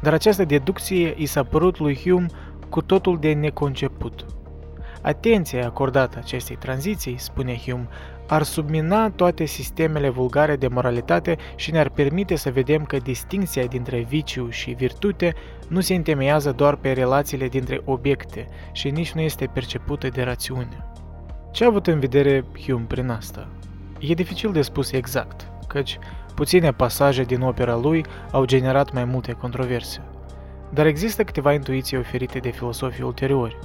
Dar 0.00 0.12
această 0.12 0.44
deducție 0.44 1.14
i 1.16 1.26
s-a 1.26 1.42
părut 1.42 1.78
lui 1.78 1.96
Hume 1.96 2.26
cu 2.68 2.82
totul 2.82 3.18
de 3.18 3.32
neconceput. 3.32 4.26
Atenția 5.02 5.66
acordată 5.66 6.18
acestei 6.18 6.56
tranziții, 6.56 7.18
spune 7.18 7.56
Hume, 7.56 7.88
ar 8.26 8.42
submina 8.42 9.10
toate 9.10 9.44
sistemele 9.44 10.08
vulgare 10.08 10.56
de 10.56 10.68
moralitate 10.68 11.36
și 11.56 11.70
ne-ar 11.70 11.88
permite 11.88 12.36
să 12.36 12.50
vedem 12.50 12.84
că 12.84 12.96
distinția 12.96 13.64
dintre 13.64 14.00
viciu 14.08 14.50
și 14.50 14.70
virtute 14.70 15.34
nu 15.68 15.80
se 15.80 15.94
întemeiază 15.94 16.52
doar 16.52 16.76
pe 16.76 16.92
relațiile 16.92 17.48
dintre 17.48 17.80
obiecte 17.84 18.48
și 18.72 18.90
nici 18.90 19.12
nu 19.12 19.20
este 19.20 19.46
percepută 19.46 20.08
de 20.08 20.22
rațiune. 20.22 20.86
Ce 21.50 21.64
a 21.64 21.66
avut 21.66 21.86
în 21.86 21.98
vedere 21.98 22.44
Hume 22.66 22.84
prin 22.88 23.08
asta? 23.08 23.48
E 23.98 24.14
dificil 24.14 24.52
de 24.52 24.62
spus 24.62 24.92
exact, 24.92 25.48
căci 25.66 25.98
Puține 26.34 26.72
pasaje 26.72 27.22
din 27.22 27.40
opera 27.40 27.76
lui 27.76 28.04
au 28.30 28.44
generat 28.44 28.92
mai 28.92 29.04
multe 29.04 29.32
controverse. 29.32 30.00
Dar 30.70 30.86
există 30.86 31.24
câteva 31.24 31.52
intuiții 31.52 31.96
oferite 31.96 32.38
de 32.38 32.50
filosofii 32.50 33.04
ulteriori. 33.04 33.58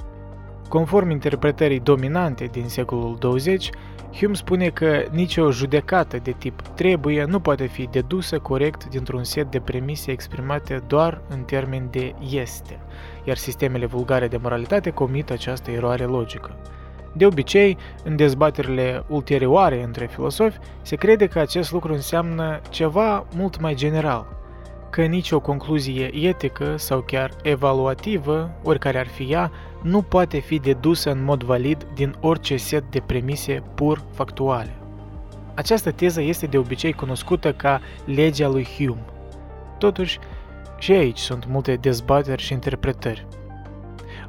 Conform 0.68 1.10
interpretării 1.10 1.80
dominante 1.80 2.44
din 2.44 2.68
secolul 2.68 3.16
20, 3.18 3.70
Hume 4.12 4.34
spune 4.34 4.68
că 4.68 5.02
nicio 5.10 5.50
judecată 5.50 6.16
de 6.22 6.30
tip 6.30 6.60
trebuie 6.60 7.24
nu 7.24 7.40
poate 7.40 7.66
fi 7.66 7.88
dedusă 7.90 8.38
corect 8.38 8.88
dintr-un 8.88 9.24
set 9.24 9.50
de 9.50 9.60
premise 9.60 10.10
exprimate 10.10 10.82
doar 10.86 11.22
în 11.28 11.42
termeni 11.42 11.88
de 11.90 12.14
este, 12.30 12.78
iar 13.24 13.36
sistemele 13.36 13.86
vulgare 13.86 14.28
de 14.28 14.36
moralitate 14.36 14.90
comit 14.90 15.30
această 15.30 15.70
eroare 15.70 16.04
logică. 16.04 16.56
De 17.12 17.26
obicei, 17.26 17.76
în 18.04 18.16
dezbaterile 18.16 19.04
ulterioare 19.08 19.82
între 19.82 20.06
filosofi, 20.06 20.58
se 20.82 20.96
crede 20.96 21.26
că 21.26 21.38
acest 21.38 21.72
lucru 21.72 21.92
înseamnă 21.92 22.60
ceva 22.68 23.26
mult 23.34 23.60
mai 23.60 23.74
general, 23.74 24.26
că 24.90 25.02
nicio 25.02 25.40
concluzie 25.40 26.14
etică 26.14 26.76
sau 26.76 27.00
chiar 27.00 27.30
evaluativă, 27.42 28.50
oricare 28.62 28.98
ar 28.98 29.06
fi 29.06 29.22
ea, 29.22 29.50
nu 29.82 30.02
poate 30.02 30.38
fi 30.38 30.58
dedusă 30.58 31.10
în 31.10 31.24
mod 31.24 31.42
valid 31.42 31.86
din 31.94 32.16
orice 32.20 32.56
set 32.56 32.84
de 32.90 33.00
premise 33.06 33.62
pur 33.74 34.02
factuale. 34.12 34.74
Această 35.54 35.90
teză 35.90 36.20
este 36.22 36.46
de 36.46 36.58
obicei 36.58 36.92
cunoscută 36.92 37.52
ca 37.52 37.80
legea 38.04 38.48
lui 38.48 38.68
Hume. 38.76 39.04
Totuși, 39.78 40.18
și 40.78 40.92
aici 40.92 41.18
sunt 41.18 41.46
multe 41.48 41.74
dezbateri 41.74 42.42
și 42.42 42.52
interpretări. 42.52 43.26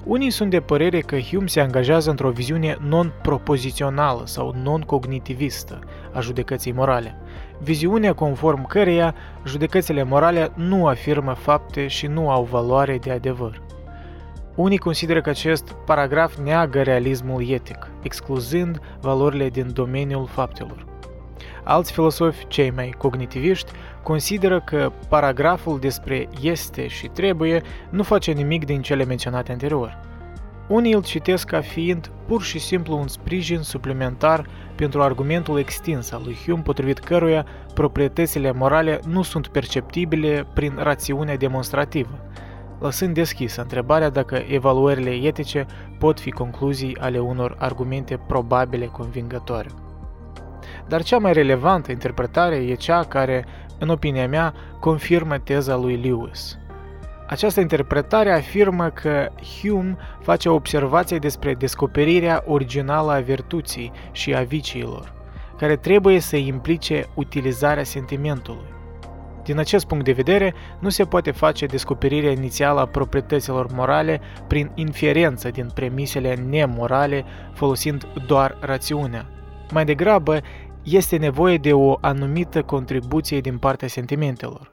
Unii 0.04 0.30
sunt 0.30 0.50
de 0.50 0.60
părere 0.60 1.00
că 1.00 1.20
Hume 1.20 1.48
se 1.48 1.60
angajează 1.60 2.10
într-o 2.10 2.30
viziune 2.30 2.78
non-propozițională 2.88 4.22
sau 4.26 4.56
non-cognitivistă 4.64 5.80
a 6.14 6.20
judecății 6.20 6.72
morale, 6.72 7.16
viziunea 7.60 8.14
conform 8.14 8.68
căreia 8.68 9.16
judecățile 9.46 10.04
morale 10.04 10.52
nu 10.56 10.88
afirmă 10.88 11.34
fapte 11.34 11.88
și 11.88 12.08
nu 12.08 12.30
au 12.30 12.44
valoare 12.44 12.98
de 12.98 13.12
adevăr. 13.12 13.62
Unii 14.56 14.78
consideră 14.78 15.22
că 15.22 15.30
acest 15.30 15.76
paragraf 15.86 16.38
neagă 16.38 16.82
realismul 16.82 17.50
etic, 17.50 17.92
excluzând 18.02 18.80
valorile 19.02 19.50
din 19.50 19.74
domeniul 19.74 20.28
faptelor. 20.28 20.91
Alți 21.64 21.92
filosofi, 21.92 22.48
cei 22.48 22.72
mai 22.72 22.94
cognitiviști, 22.98 23.72
consideră 24.04 24.62
că 24.62 24.92
paragraful 25.10 25.80
despre 25.80 26.28
este 26.42 26.88
și 26.88 27.08
trebuie 27.08 27.62
nu 27.90 28.04
face 28.04 28.32
nimic 28.32 28.66
din 28.66 28.82
cele 28.82 29.06
menționate 29.06 29.52
anterior. 29.52 30.00
Unii 30.68 30.94
îl 30.94 31.04
citesc 31.04 31.48
ca 31.48 31.62
fiind 31.62 32.12
pur 32.28 32.42
și 32.42 32.60
simplu 32.60 32.98
un 32.98 33.08
sprijin 33.08 33.62
suplimentar 33.62 34.46
pentru 34.76 35.02
argumentul 35.02 35.60
extins 35.60 36.12
al 36.12 36.22
lui 36.24 36.38
Hume 36.46 36.62
potrivit 36.62 37.00
căruia 37.00 37.46
proprietățile 37.74 38.52
morale 38.52 39.00
nu 39.08 39.22
sunt 39.22 39.48
perceptibile 39.48 40.48
prin 40.54 40.74
rațiunea 40.78 41.38
demonstrativă, 41.38 42.20
lăsând 42.80 43.14
deschisă 43.14 43.62
întrebarea 43.62 44.10
dacă 44.10 44.44
evaluările 44.48 45.10
etice 45.10 45.66
pot 46.00 46.20
fi 46.20 46.32
concluzii 46.32 46.98
ale 46.98 47.20
unor 47.20 47.56
argumente 47.60 48.20
probabile 48.28 48.86
convingătoare. 48.86 49.70
Dar 50.92 51.04
cea 51.04 51.18
mai 51.18 51.34
relevantă 51.34 51.92
interpretare 51.92 52.56
e 52.56 52.74
cea 52.74 53.04
care, 53.04 53.46
în 53.80 53.90
opinia 53.90 54.28
mea, 54.28 54.54
confirmă 54.80 55.38
teza 55.38 55.76
lui 55.76 55.96
Lewis. 55.96 56.58
Această 57.28 57.60
interpretare 57.60 58.32
afirmă 58.32 58.90
că 58.90 59.28
Hume 59.60 59.98
face 60.22 60.50
observație 60.50 61.18
despre 61.18 61.54
descoperirea 61.54 62.44
originală 62.46 63.12
a 63.12 63.20
virtuții 63.20 63.92
și 64.12 64.36
a 64.36 64.42
viciilor, 64.42 65.14
care 65.58 65.76
trebuie 65.76 66.20
să 66.20 66.36
implice 66.36 67.06
utilizarea 67.14 67.84
sentimentului. 67.84 68.74
Din 69.44 69.60
acest 69.60 69.86
punct 69.86 70.06
de 70.06 70.12
vedere, 70.12 70.54
nu 70.80 70.90
se 70.90 71.04
poate 71.04 71.32
face 71.32 71.66
descoperirea 71.66 72.32
inițială 72.32 72.80
a 72.80 72.86
proprietăților 72.86 73.72
morale 73.74 74.22
prin 74.48 74.72
inferență 74.76 75.50
din 75.50 75.70
premisele 75.74 76.36
nemorale 76.50 77.26
folosind 77.54 78.08
doar 78.28 78.58
rațiunea. 78.60 79.26
Mai 79.74 79.86
degrabă, 79.86 80.42
este 80.84 81.18
nevoie 81.18 81.58
de 81.58 81.74
o 81.74 81.98
anumită 82.02 82.64
contribuție 82.64 83.40
din 83.40 83.58
partea 83.58 83.88
sentimentelor. 83.88 84.72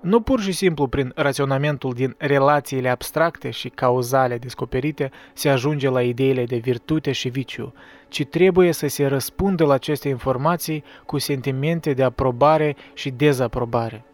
Nu 0.00 0.20
pur 0.20 0.40
și 0.40 0.52
simplu 0.52 0.86
prin 0.86 1.12
raționamentul 1.14 1.92
din 1.92 2.14
relațiile 2.18 2.88
abstracte 2.88 3.50
și 3.50 3.68
cauzale 3.68 4.38
descoperite 4.38 5.10
se 5.32 5.48
ajunge 5.48 5.88
la 5.88 6.02
ideile 6.02 6.44
de 6.44 6.56
virtute 6.56 7.12
și 7.12 7.28
viciu, 7.28 7.72
ci 8.08 8.24
trebuie 8.24 8.72
să 8.72 8.86
se 8.86 9.06
răspundă 9.06 9.64
la 9.64 9.74
aceste 9.74 10.08
informații 10.08 10.84
cu 11.06 11.18
sentimente 11.18 11.92
de 11.92 12.02
aprobare 12.02 12.76
și 12.94 13.10
dezaprobare. 13.10 14.04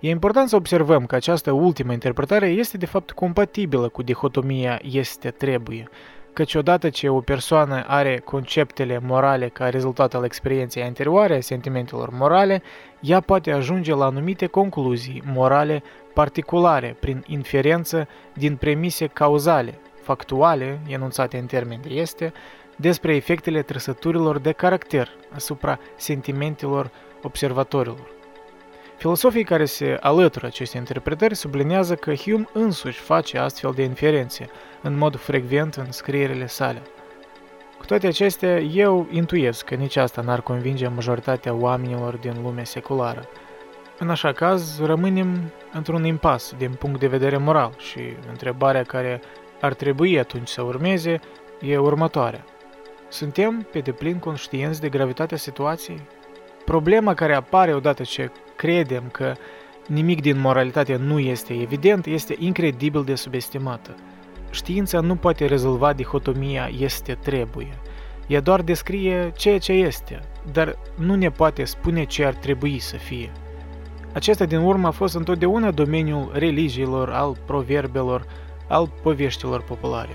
E 0.00 0.08
important 0.08 0.48
să 0.48 0.56
observăm 0.56 1.06
că 1.06 1.14
această 1.14 1.52
ultimă 1.52 1.92
interpretare 1.92 2.46
este 2.46 2.76
de 2.76 2.86
fapt 2.86 3.10
compatibilă 3.10 3.88
cu 3.88 4.02
dihotomia 4.02 4.80
este-trebuie, 4.82 5.88
căci 6.32 6.54
odată 6.54 6.88
ce 6.88 7.08
o 7.08 7.20
persoană 7.20 7.84
are 7.86 8.18
conceptele 8.18 9.00
morale 9.02 9.48
ca 9.48 9.68
rezultat 9.68 10.14
al 10.14 10.24
experienței 10.24 10.82
anterioare 10.82 11.36
a 11.36 11.40
sentimentelor 11.40 12.10
morale, 12.10 12.62
ea 13.00 13.20
poate 13.20 13.50
ajunge 13.52 13.94
la 13.94 14.04
anumite 14.04 14.46
concluzii 14.46 15.22
morale 15.32 15.82
particulare 16.14 16.96
prin 17.00 17.24
inferență 17.26 18.08
din 18.34 18.56
premise 18.56 19.06
cauzale, 19.06 19.78
factuale, 20.02 20.80
enunțate 20.86 21.38
în 21.38 21.46
termeni 21.46 21.82
de 21.82 21.94
este, 21.94 22.32
despre 22.76 23.14
efectele 23.14 23.62
trăsăturilor 23.62 24.38
de 24.38 24.52
caracter 24.52 25.08
asupra 25.34 25.78
sentimentelor 25.96 26.90
observatorilor. 27.22 28.18
Filosofii 28.96 29.44
care 29.44 29.64
se 29.64 29.96
alătură 30.00 30.46
acestei 30.46 30.80
interpretări 30.80 31.34
sublinează 31.34 31.94
că 31.94 32.14
Hume 32.14 32.48
însuși 32.52 32.98
face 32.98 33.38
astfel 33.38 33.72
de 33.74 33.82
inferențe, 33.82 34.50
în 34.82 34.96
mod 34.96 35.16
frecvent 35.16 35.74
în 35.74 35.92
scrierile 35.92 36.46
sale. 36.46 36.82
Cu 37.78 37.86
toate 37.86 38.06
acestea, 38.06 38.60
eu 38.60 39.06
intuiesc 39.10 39.64
că 39.64 39.74
nici 39.74 39.96
asta 39.96 40.20
n-ar 40.20 40.40
convinge 40.40 40.88
majoritatea 40.88 41.54
oamenilor 41.54 42.16
din 42.16 42.34
lumea 42.42 42.64
seculară. 42.64 43.28
În 43.98 44.10
așa 44.10 44.32
caz, 44.32 44.80
rămânem 44.84 45.52
într-un 45.72 46.04
impas 46.04 46.54
din 46.58 46.72
punct 46.72 47.00
de 47.00 47.06
vedere 47.06 47.36
moral 47.36 47.74
și 47.78 48.00
întrebarea 48.30 48.82
care 48.82 49.20
ar 49.60 49.74
trebui 49.74 50.18
atunci 50.18 50.48
să 50.48 50.62
urmeze 50.62 51.20
e 51.60 51.78
următoarea. 51.78 52.44
Suntem 53.08 53.66
pe 53.72 53.78
deplin 53.78 54.18
conștienți 54.18 54.80
de 54.80 54.88
gravitatea 54.88 55.36
situației? 55.36 56.00
Problema 56.64 57.14
care 57.14 57.34
apare 57.34 57.74
odată 57.74 58.02
ce 58.02 58.30
credem 58.56 59.02
că 59.12 59.32
nimic 59.86 60.20
din 60.20 60.40
moralitate 60.40 60.96
nu 60.96 61.18
este 61.18 61.52
evident 61.52 62.06
este 62.06 62.36
incredibil 62.38 63.04
de 63.04 63.14
subestimată. 63.14 63.94
Știința 64.50 65.00
nu 65.00 65.16
poate 65.16 65.46
rezolva 65.46 65.92
dihotomia 65.92 66.70
este-trebuie. 66.78 67.78
Ea 68.26 68.40
doar 68.40 68.62
descrie 68.62 69.32
ceea 69.36 69.58
ce 69.58 69.72
este, 69.72 70.20
dar 70.52 70.78
nu 70.94 71.14
ne 71.14 71.30
poate 71.30 71.64
spune 71.64 72.04
ce 72.04 72.24
ar 72.24 72.34
trebui 72.34 72.78
să 72.78 72.96
fie. 72.96 73.30
Acesta 74.12 74.44
din 74.44 74.58
urmă 74.58 74.86
a 74.86 74.90
fost 74.90 75.14
întotdeauna 75.14 75.70
domeniul 75.70 76.30
religiilor, 76.32 77.10
al 77.10 77.36
proverbelor, 77.46 78.26
al 78.68 78.92
poveștilor 79.02 79.62
populare. 79.62 80.14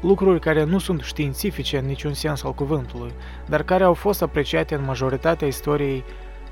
Lucruri 0.00 0.40
care 0.40 0.64
nu 0.64 0.78
sunt 0.78 1.00
științifice 1.00 1.78
în 1.78 1.86
niciun 1.86 2.12
sens 2.12 2.42
al 2.42 2.52
cuvântului, 2.52 3.12
dar 3.48 3.62
care 3.62 3.84
au 3.84 3.94
fost 3.94 4.22
apreciate 4.22 4.74
în 4.74 4.84
majoritatea 4.84 5.46
istoriei 5.46 6.04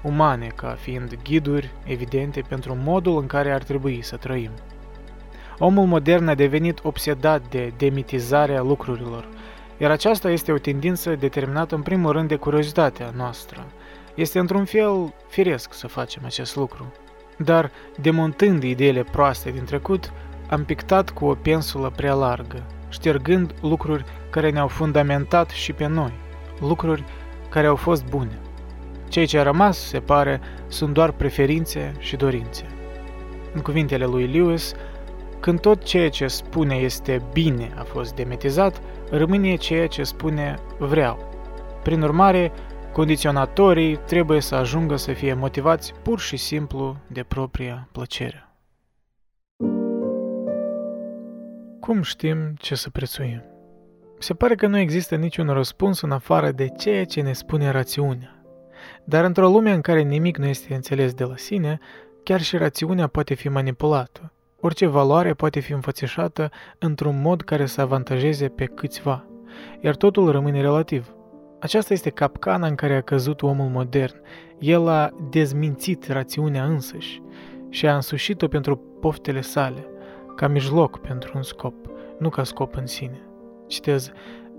umane 0.03 0.47
ca 0.47 0.77
fiind 0.81 1.19
ghiduri 1.23 1.71
evidente 1.85 2.41
pentru 2.49 2.77
modul 2.85 3.21
în 3.21 3.27
care 3.27 3.53
ar 3.53 3.63
trebui 3.63 4.03
să 4.03 4.17
trăim. 4.17 4.51
Omul 5.65 5.87
modern 5.87 6.29
a 6.29 6.35
devenit 6.35 6.81
obsedat 6.83 7.43
de 7.49 7.73
demitizarea 7.77 8.63
lucrurilor, 8.63 9.29
iar 9.79 9.91
aceasta 9.91 10.31
este 10.31 10.53
o 10.53 10.59
tendință 10.59 11.15
determinată 11.15 11.75
în 11.75 11.83
primul 11.83 12.13
rând 12.13 12.29
de 12.29 12.37
curiozitatea 12.37 13.13
noastră. 13.17 13.67
Este 14.15 14.39
într-un 14.39 14.65
fel 14.65 15.15
firesc 15.29 15.73
să 15.73 15.87
facem 15.87 16.23
acest 16.25 16.57
lucru. 16.57 16.93
Dar, 17.37 17.71
demontând 18.01 18.63
ideile 18.63 19.03
proaste 19.03 19.51
din 19.51 19.65
trecut, 19.65 20.13
am 20.51 20.65
pictat 20.65 21.11
cu 21.11 21.25
o 21.25 21.35
pensulă 21.35 21.93
prea 21.97 22.15
largă, 22.15 22.63
ștergând 22.89 23.55
lucruri 23.61 24.05
care 24.31 24.51
ne-au 24.51 24.69
fundamentat 24.69 25.51
și 25.51 25.73
pe 25.73 25.87
noi, 25.87 26.13
lucruri 26.61 27.05
care 27.49 27.67
au 27.67 27.77
fost 27.77 28.05
bune. 28.05 28.39
Cei 29.09 29.27
ce 29.27 29.39
a 29.39 29.43
rămas, 29.43 29.79
se 29.79 30.01
pare, 30.01 30.41
sunt 30.69 30.93
doar 30.93 31.11
preferințe 31.11 31.95
și 31.99 32.17
dorințe. 32.17 32.65
În 33.55 33.61
cuvintele 33.61 34.05
lui 34.05 34.27
Lewis, 34.27 34.75
când 35.43 35.61
tot 35.61 35.83
ceea 35.83 36.09
ce 36.09 36.27
spune 36.27 36.75
este 36.75 37.23
bine 37.33 37.73
a 37.77 37.83
fost 37.83 38.15
demetizat, 38.15 38.81
rămâne 39.11 39.57
ceea 39.57 39.87
ce 39.87 40.03
spune 40.03 40.59
vreau. 40.79 41.19
Prin 41.83 42.03
urmare, 42.03 42.53
condiționatorii 42.93 43.97
trebuie 43.97 44.41
să 44.41 44.55
ajungă 44.55 44.97
să 44.97 45.13
fie 45.13 45.35
motivați 45.35 45.93
pur 46.03 46.21
și 46.21 46.37
simplu 46.37 46.97
de 47.07 47.23
propria 47.23 47.89
plăcere. 47.93 48.49
Cum 51.81 52.03
știm 52.03 52.55
ce 52.59 52.75
să 52.75 52.91
prețuim? 52.91 53.43
Se 54.19 54.35
pare 54.35 54.55
că 54.55 54.67
nu 54.67 54.79
există 54.79 55.17
niciun 55.17 55.49
răspuns 55.49 56.01
în 56.01 56.11
afară 56.11 56.51
de 56.51 56.69
ceea 56.69 57.05
ce 57.05 57.21
ne 57.21 57.33
spune 57.33 57.71
rațiunea. 57.71 58.45
Dar 59.05 59.25
într-o 59.25 59.49
lume 59.49 59.73
în 59.73 59.81
care 59.81 60.03
nimic 60.03 60.37
nu 60.37 60.47
este 60.47 60.75
înțeles 60.75 61.15
de 61.15 61.25
la 61.25 61.37
sine, 61.37 61.79
chiar 62.23 62.41
și 62.41 62.57
rațiunea 62.57 63.07
poate 63.07 63.35
fi 63.35 63.49
manipulată. 63.49 64.33
Orice 64.65 64.87
valoare 64.87 65.35
poate 65.35 65.61
fi 65.61 65.73
înfățișată 65.73 66.51
într-un 66.79 67.21
mod 67.21 67.43
care 67.43 67.67
să 67.67 67.81
avantajeze 67.81 68.49
pe 68.49 68.65
câțiva, 68.65 69.25
iar 69.81 69.97
totul 69.97 70.31
rămâne 70.31 70.61
relativ. 70.61 71.15
Aceasta 71.61 71.93
este 71.93 72.11
capcana 72.11 72.67
în 72.67 72.75
care 72.75 72.97
a 72.97 73.01
căzut 73.01 73.43
omul 73.43 73.69
modern. 73.69 74.15
El 74.59 74.89
a 74.89 75.11
dezmințit 75.31 76.09
rațiunea 76.09 76.65
însăși 76.65 77.23
și 77.69 77.87
a 77.87 77.95
însușit-o 77.95 78.49
pentru 78.49 78.77
poftele 79.01 79.41
sale, 79.41 79.87
ca 80.37 80.49
mijloc 80.49 80.99
pentru 80.99 81.33
un 81.35 81.43
scop, 81.43 81.75
nu 82.19 82.29
ca 82.29 82.45
scop 82.45 82.77
în 82.77 82.87
sine. 82.87 83.21
Citez, 83.67 84.13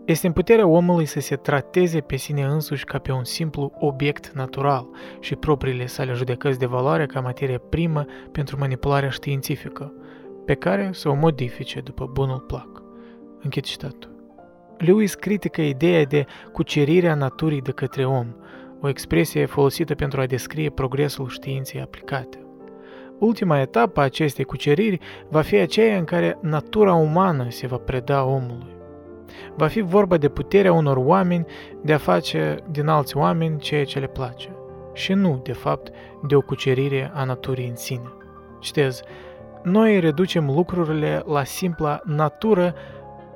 este 0.05 0.27
în 0.27 0.33
puterea 0.33 0.67
omului 0.67 1.05
să 1.05 1.19
se 1.19 1.35
trateze 1.35 1.99
pe 1.99 2.15
sine 2.15 2.43
însuși 2.43 2.85
ca 2.85 2.97
pe 2.97 3.11
un 3.11 3.23
simplu 3.23 3.71
obiect 3.79 4.31
natural 4.31 4.87
și 5.19 5.35
propriile 5.35 5.85
sale 5.85 6.13
judecăți 6.13 6.59
de 6.59 6.65
valoare 6.65 7.05
ca 7.05 7.19
materie 7.19 7.57
primă 7.57 8.05
pentru 8.31 8.57
manipularea 8.59 9.09
științifică, 9.09 9.93
pe 10.45 10.53
care 10.53 10.89
să 10.93 11.09
o 11.09 11.13
modifice 11.13 11.79
după 11.79 12.09
bunul 12.13 12.39
plac. 12.39 12.83
Închid 13.41 13.63
citatul. 13.63 14.11
Lewis 14.77 15.15
critică 15.15 15.61
ideea 15.61 16.03
de 16.03 16.25
cucerirea 16.51 17.15
naturii 17.15 17.61
de 17.61 17.71
către 17.71 18.05
om, 18.05 18.27
o 18.81 18.89
expresie 18.89 19.45
folosită 19.45 19.95
pentru 19.95 20.21
a 20.21 20.25
descrie 20.25 20.69
progresul 20.69 21.27
științei 21.29 21.81
aplicate. 21.81 22.37
Ultima 23.19 23.59
etapă 23.59 23.99
a 23.99 24.03
acestei 24.03 24.43
cuceriri 24.43 24.99
va 25.29 25.41
fi 25.41 25.55
aceea 25.55 25.97
în 25.97 26.03
care 26.03 26.37
natura 26.41 26.93
umană 26.93 27.45
se 27.49 27.67
va 27.67 27.77
preda 27.77 28.23
omului. 28.25 28.72
Va 29.55 29.67
fi 29.67 29.81
vorba 29.81 30.17
de 30.17 30.29
puterea 30.29 30.73
unor 30.73 30.97
oameni 30.97 31.45
de 31.81 31.93
a 31.93 31.97
face 31.97 32.57
din 32.71 32.87
alți 32.87 33.17
oameni 33.17 33.59
ceea 33.59 33.85
ce 33.85 33.99
le 33.99 34.07
place 34.07 34.49
și 34.93 35.13
nu, 35.13 35.39
de 35.43 35.53
fapt, 35.53 35.91
de 36.27 36.35
o 36.35 36.41
cucerire 36.41 37.11
a 37.13 37.23
naturii 37.23 37.67
în 37.67 37.75
sine. 37.75 38.13
Citez, 38.59 39.01
noi 39.63 39.99
reducem 39.99 40.45
lucrurile 40.45 41.23
la 41.25 41.43
simpla 41.43 42.01
natură 42.05 42.75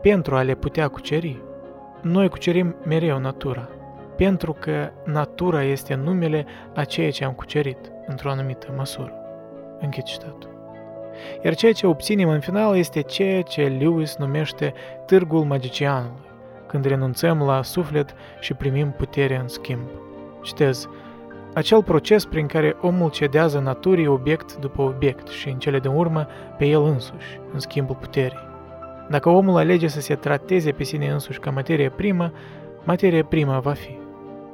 pentru 0.01 0.35
a 0.35 0.41
le 0.41 0.55
putea 0.55 0.87
cuceri. 0.87 1.41
Noi 2.01 2.29
cucerim 2.29 2.75
mereu 2.85 3.19
natura. 3.19 3.69
pentru 4.15 4.53
că 4.53 4.89
natura 5.05 5.63
este 5.63 5.95
numele 5.95 6.45
a 6.75 6.83
ceea 6.83 7.11
ce 7.11 7.23
am 7.23 7.33
cucerit, 7.33 7.91
într-o 8.07 8.29
anumită 8.29 8.73
măsură. 8.77 9.13
Închid 9.79 10.03
citatul. 10.03 10.56
Iar 11.43 11.55
ceea 11.55 11.71
ce 11.71 11.87
obținem 11.87 12.29
în 12.29 12.39
final 12.39 12.77
este 12.77 13.01
ceea 13.01 13.41
ce 13.41 13.75
Lewis 13.79 14.15
numește 14.15 14.73
târgul 15.05 15.43
magicianului, 15.43 16.25
când 16.67 16.85
renunțăm 16.85 17.41
la 17.41 17.61
suflet 17.61 18.15
și 18.39 18.53
primim 18.53 18.91
putere 18.97 19.39
în 19.41 19.47
schimb. 19.47 19.87
Citez, 20.41 20.89
acel 21.53 21.83
proces 21.83 22.25
prin 22.25 22.45
care 22.47 22.75
omul 22.81 23.09
cedează 23.09 23.59
naturii 23.59 24.07
obiect 24.07 24.55
după 24.55 24.81
obiect 24.81 25.27
și 25.27 25.49
în 25.49 25.59
cele 25.59 25.79
din 25.79 25.91
urmă 25.91 26.27
pe 26.57 26.65
el 26.65 26.83
însuși, 26.83 27.39
în 27.53 27.59
schimbul 27.59 27.95
puterii. 27.95 28.45
Dacă 29.09 29.29
omul 29.29 29.57
alege 29.57 29.87
să 29.87 30.01
se 30.01 30.15
trateze 30.15 30.71
pe 30.71 30.83
sine 30.83 31.07
însuși 31.07 31.39
ca 31.39 31.49
materie 31.49 31.89
primă, 31.89 32.31
materie 32.83 33.23
primă 33.23 33.59
va 33.59 33.73
fi. 33.73 33.97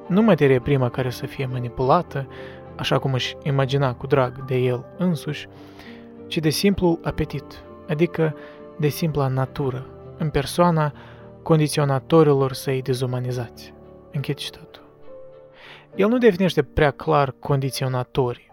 Nu 0.08 0.22
materie 0.22 0.60
primă 0.60 0.90
care 0.90 1.10
să 1.10 1.26
fie 1.26 1.50
manipulată, 1.52 2.28
așa 2.76 3.00
cum 3.00 3.14
își 3.14 3.36
imagina 3.44 3.94
cu 3.94 4.08
drag 4.08 4.46
de 4.46 4.56
el 4.56 4.86
însuși, 4.98 5.48
ci 6.34 6.38
de 6.38 6.50
simplul 6.50 7.00
apetit, 7.04 7.64
adică 7.88 8.36
de 8.78 8.88
simpla 8.88 9.28
natură, 9.28 9.86
în 10.18 10.30
persoana 10.30 10.94
condiționatorilor 11.44 12.54
săi 12.54 12.82
dezumanizați. 12.82 13.74
Închid 14.12 14.36
citatul. 14.36 14.84
El 15.96 16.08
nu 16.08 16.18
definește 16.18 16.64
prea 16.64 16.92
clar 16.92 17.36
condiționatorii, 17.40 18.52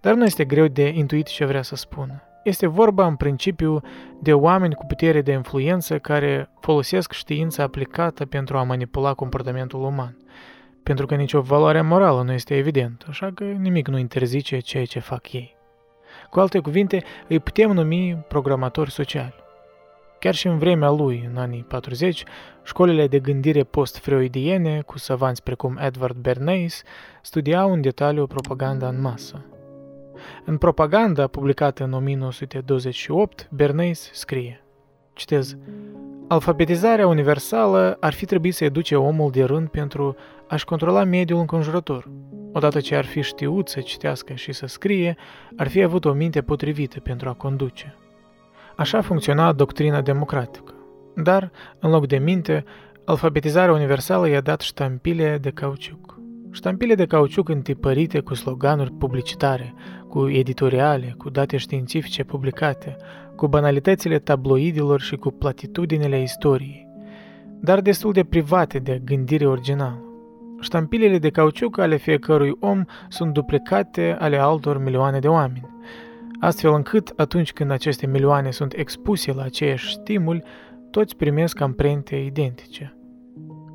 dar 0.00 0.14
nu 0.14 0.24
este 0.24 0.44
greu 0.44 0.66
de 0.66 0.88
intuit 0.88 1.26
ce 1.26 1.44
vrea 1.44 1.62
să 1.62 1.76
spună. 1.76 2.22
Este 2.44 2.66
vorba 2.66 3.06
în 3.06 3.16
principiu 3.16 3.80
de 4.20 4.32
oameni 4.32 4.74
cu 4.74 4.86
putere 4.86 5.22
de 5.22 5.32
influență 5.32 5.98
care 5.98 6.50
folosesc 6.60 7.12
știința 7.12 7.62
aplicată 7.62 8.26
pentru 8.26 8.58
a 8.58 8.62
manipula 8.62 9.14
comportamentul 9.14 9.82
uman, 9.82 10.16
pentru 10.82 11.06
că 11.06 11.14
nicio 11.14 11.40
valoare 11.40 11.80
morală 11.80 12.22
nu 12.22 12.32
este 12.32 12.56
evidentă, 12.56 13.06
așa 13.08 13.30
că 13.34 13.44
nimic 13.44 13.88
nu 13.88 13.98
interzice 13.98 14.58
ceea 14.58 14.84
ce 14.84 14.98
fac 14.98 15.32
ei. 15.32 15.55
Cu 16.30 16.40
alte 16.40 16.58
cuvinte, 16.58 17.02
îi 17.28 17.40
putem 17.40 17.70
numi 17.70 18.24
programatori 18.28 18.90
sociali. 18.90 19.34
Chiar 20.18 20.34
și 20.34 20.46
în 20.46 20.58
vremea 20.58 20.90
lui, 20.90 21.28
în 21.30 21.36
anii 21.36 21.64
40, 21.68 22.24
școlile 22.62 23.06
de 23.06 23.18
gândire 23.18 23.64
post-freudiene, 23.64 24.80
cu 24.80 24.98
savanți 24.98 25.42
precum 25.42 25.78
Edward 25.80 26.16
Bernays, 26.16 26.82
studiau 27.22 27.72
în 27.72 27.80
detaliu 27.80 28.26
propaganda 28.26 28.88
în 28.88 29.00
masă. 29.00 29.44
În 30.44 30.56
propaganda 30.56 31.26
publicată 31.26 31.84
în 31.84 31.92
1928, 31.92 33.48
Bernays 33.50 34.10
scrie, 34.12 34.64
citez, 35.12 35.56
Alfabetizarea 36.28 37.06
universală 37.06 37.96
ar 38.00 38.12
fi 38.12 38.24
trebuit 38.24 38.54
să 38.54 38.64
educe 38.64 38.96
omul 38.96 39.30
de 39.30 39.44
rând 39.44 39.68
pentru 39.68 40.16
a-și 40.48 40.64
controla 40.64 41.04
mediul 41.04 41.38
înconjurător. 41.38 42.08
Odată 42.56 42.80
ce 42.80 42.96
ar 42.96 43.04
fi 43.04 43.22
știut 43.22 43.68
să 43.68 43.80
citească 43.80 44.34
și 44.34 44.52
să 44.52 44.66
scrie, 44.66 45.16
ar 45.56 45.68
fi 45.68 45.82
avut 45.82 46.04
o 46.04 46.12
minte 46.12 46.40
potrivită 46.42 47.00
pentru 47.00 47.28
a 47.28 47.32
conduce. 47.32 47.94
Așa 48.76 49.00
funcționa 49.00 49.52
doctrina 49.52 50.00
democratică. 50.00 50.74
Dar, 51.16 51.50
în 51.78 51.90
loc 51.90 52.06
de 52.06 52.18
minte, 52.18 52.64
alfabetizarea 53.04 53.74
universală 53.74 54.28
i-a 54.28 54.40
dat 54.40 54.60
ștampile 54.60 55.38
de 55.38 55.50
cauciuc. 55.50 56.20
Ștampile 56.50 56.94
de 56.94 57.06
cauciuc 57.06 57.48
întipărite 57.48 58.20
cu 58.20 58.34
sloganuri 58.34 58.92
publicitare, 58.92 59.74
cu 60.08 60.28
editoriale, 60.28 61.14
cu 61.18 61.30
date 61.30 61.56
științifice 61.56 62.24
publicate, 62.24 62.96
cu 63.34 63.46
banalitățile 63.46 64.18
tabloidilor 64.18 65.00
și 65.00 65.16
cu 65.16 65.30
platitudinile 65.30 66.22
istoriei, 66.22 66.88
dar 67.60 67.80
destul 67.80 68.12
de 68.12 68.24
private 68.24 68.78
de 68.78 69.00
gândire 69.04 69.46
originală. 69.46 70.05
Ștampilele 70.66 71.18
de 71.18 71.30
cauciuc 71.30 71.78
ale 71.78 71.96
fiecărui 71.96 72.52
om 72.60 72.84
sunt 73.08 73.32
duplicate 73.32 74.16
ale 74.18 74.38
altor 74.38 74.78
milioane 74.78 75.18
de 75.18 75.28
oameni, 75.28 75.70
astfel 76.40 76.72
încât 76.72 77.12
atunci 77.16 77.52
când 77.52 77.70
aceste 77.70 78.06
milioane 78.06 78.50
sunt 78.50 78.72
expuse 78.72 79.32
la 79.32 79.42
aceeași 79.42 79.92
stimul, 79.92 80.44
toți 80.90 81.16
primesc 81.16 81.60
amprente 81.60 82.16
identice. 82.16 82.96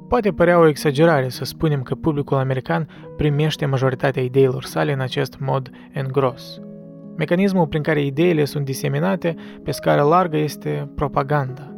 Poate 0.08 0.32
părea 0.32 0.60
o 0.60 0.68
exagerare 0.68 1.30
să 1.30 1.46
spunem 1.46 1.82
că 1.82 1.96
publicul 1.96 2.38
american 2.38 2.88
primește 3.18 3.66
majoritatea 3.66 4.24
ideilor 4.24 4.64
sale 4.64 4.94
în 4.94 5.00
acest 5.00 5.40
mod 5.40 5.70
gros. 6.12 6.60
Mecanismul 7.18 7.68
prin 7.68 7.82
care 7.82 8.02
ideile 8.02 8.46
sunt 8.46 8.66
diseminate 8.66 9.36
pe 9.64 9.72
scară 9.72 10.02
largă 10.02 10.38
este 10.38 10.92
propaganda, 10.96 11.71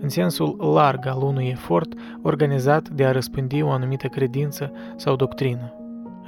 în 0.00 0.08
sensul 0.08 0.56
larg 0.74 1.06
al 1.06 1.22
unui 1.22 1.48
efort 1.48 1.92
organizat 2.22 2.88
de 2.88 3.04
a 3.04 3.12
răspândi 3.12 3.62
o 3.62 3.70
anumită 3.70 4.06
credință 4.06 4.72
sau 4.96 5.16
doctrină. 5.16 5.74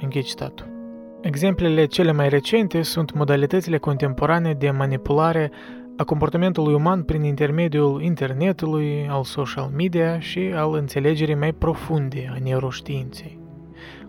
Închei 0.01 0.21
citatul. 0.21 0.75
Exemplele 1.21 1.85
cele 1.85 2.11
mai 2.11 2.29
recente 2.29 2.81
sunt 2.81 3.13
modalitățile 3.13 3.77
contemporane 3.77 4.53
de 4.53 4.71
manipulare 4.71 5.51
a 5.97 6.03
comportamentului 6.03 6.73
uman 6.73 7.03
prin 7.03 7.23
intermediul 7.23 8.01
internetului, 8.01 9.07
al 9.09 9.23
social 9.23 9.71
media 9.75 10.19
și 10.19 10.39
al 10.55 10.73
înțelegerii 10.73 11.35
mai 11.35 11.53
profunde 11.53 12.31
a 12.33 12.37
neuroștiinței. 12.43 13.39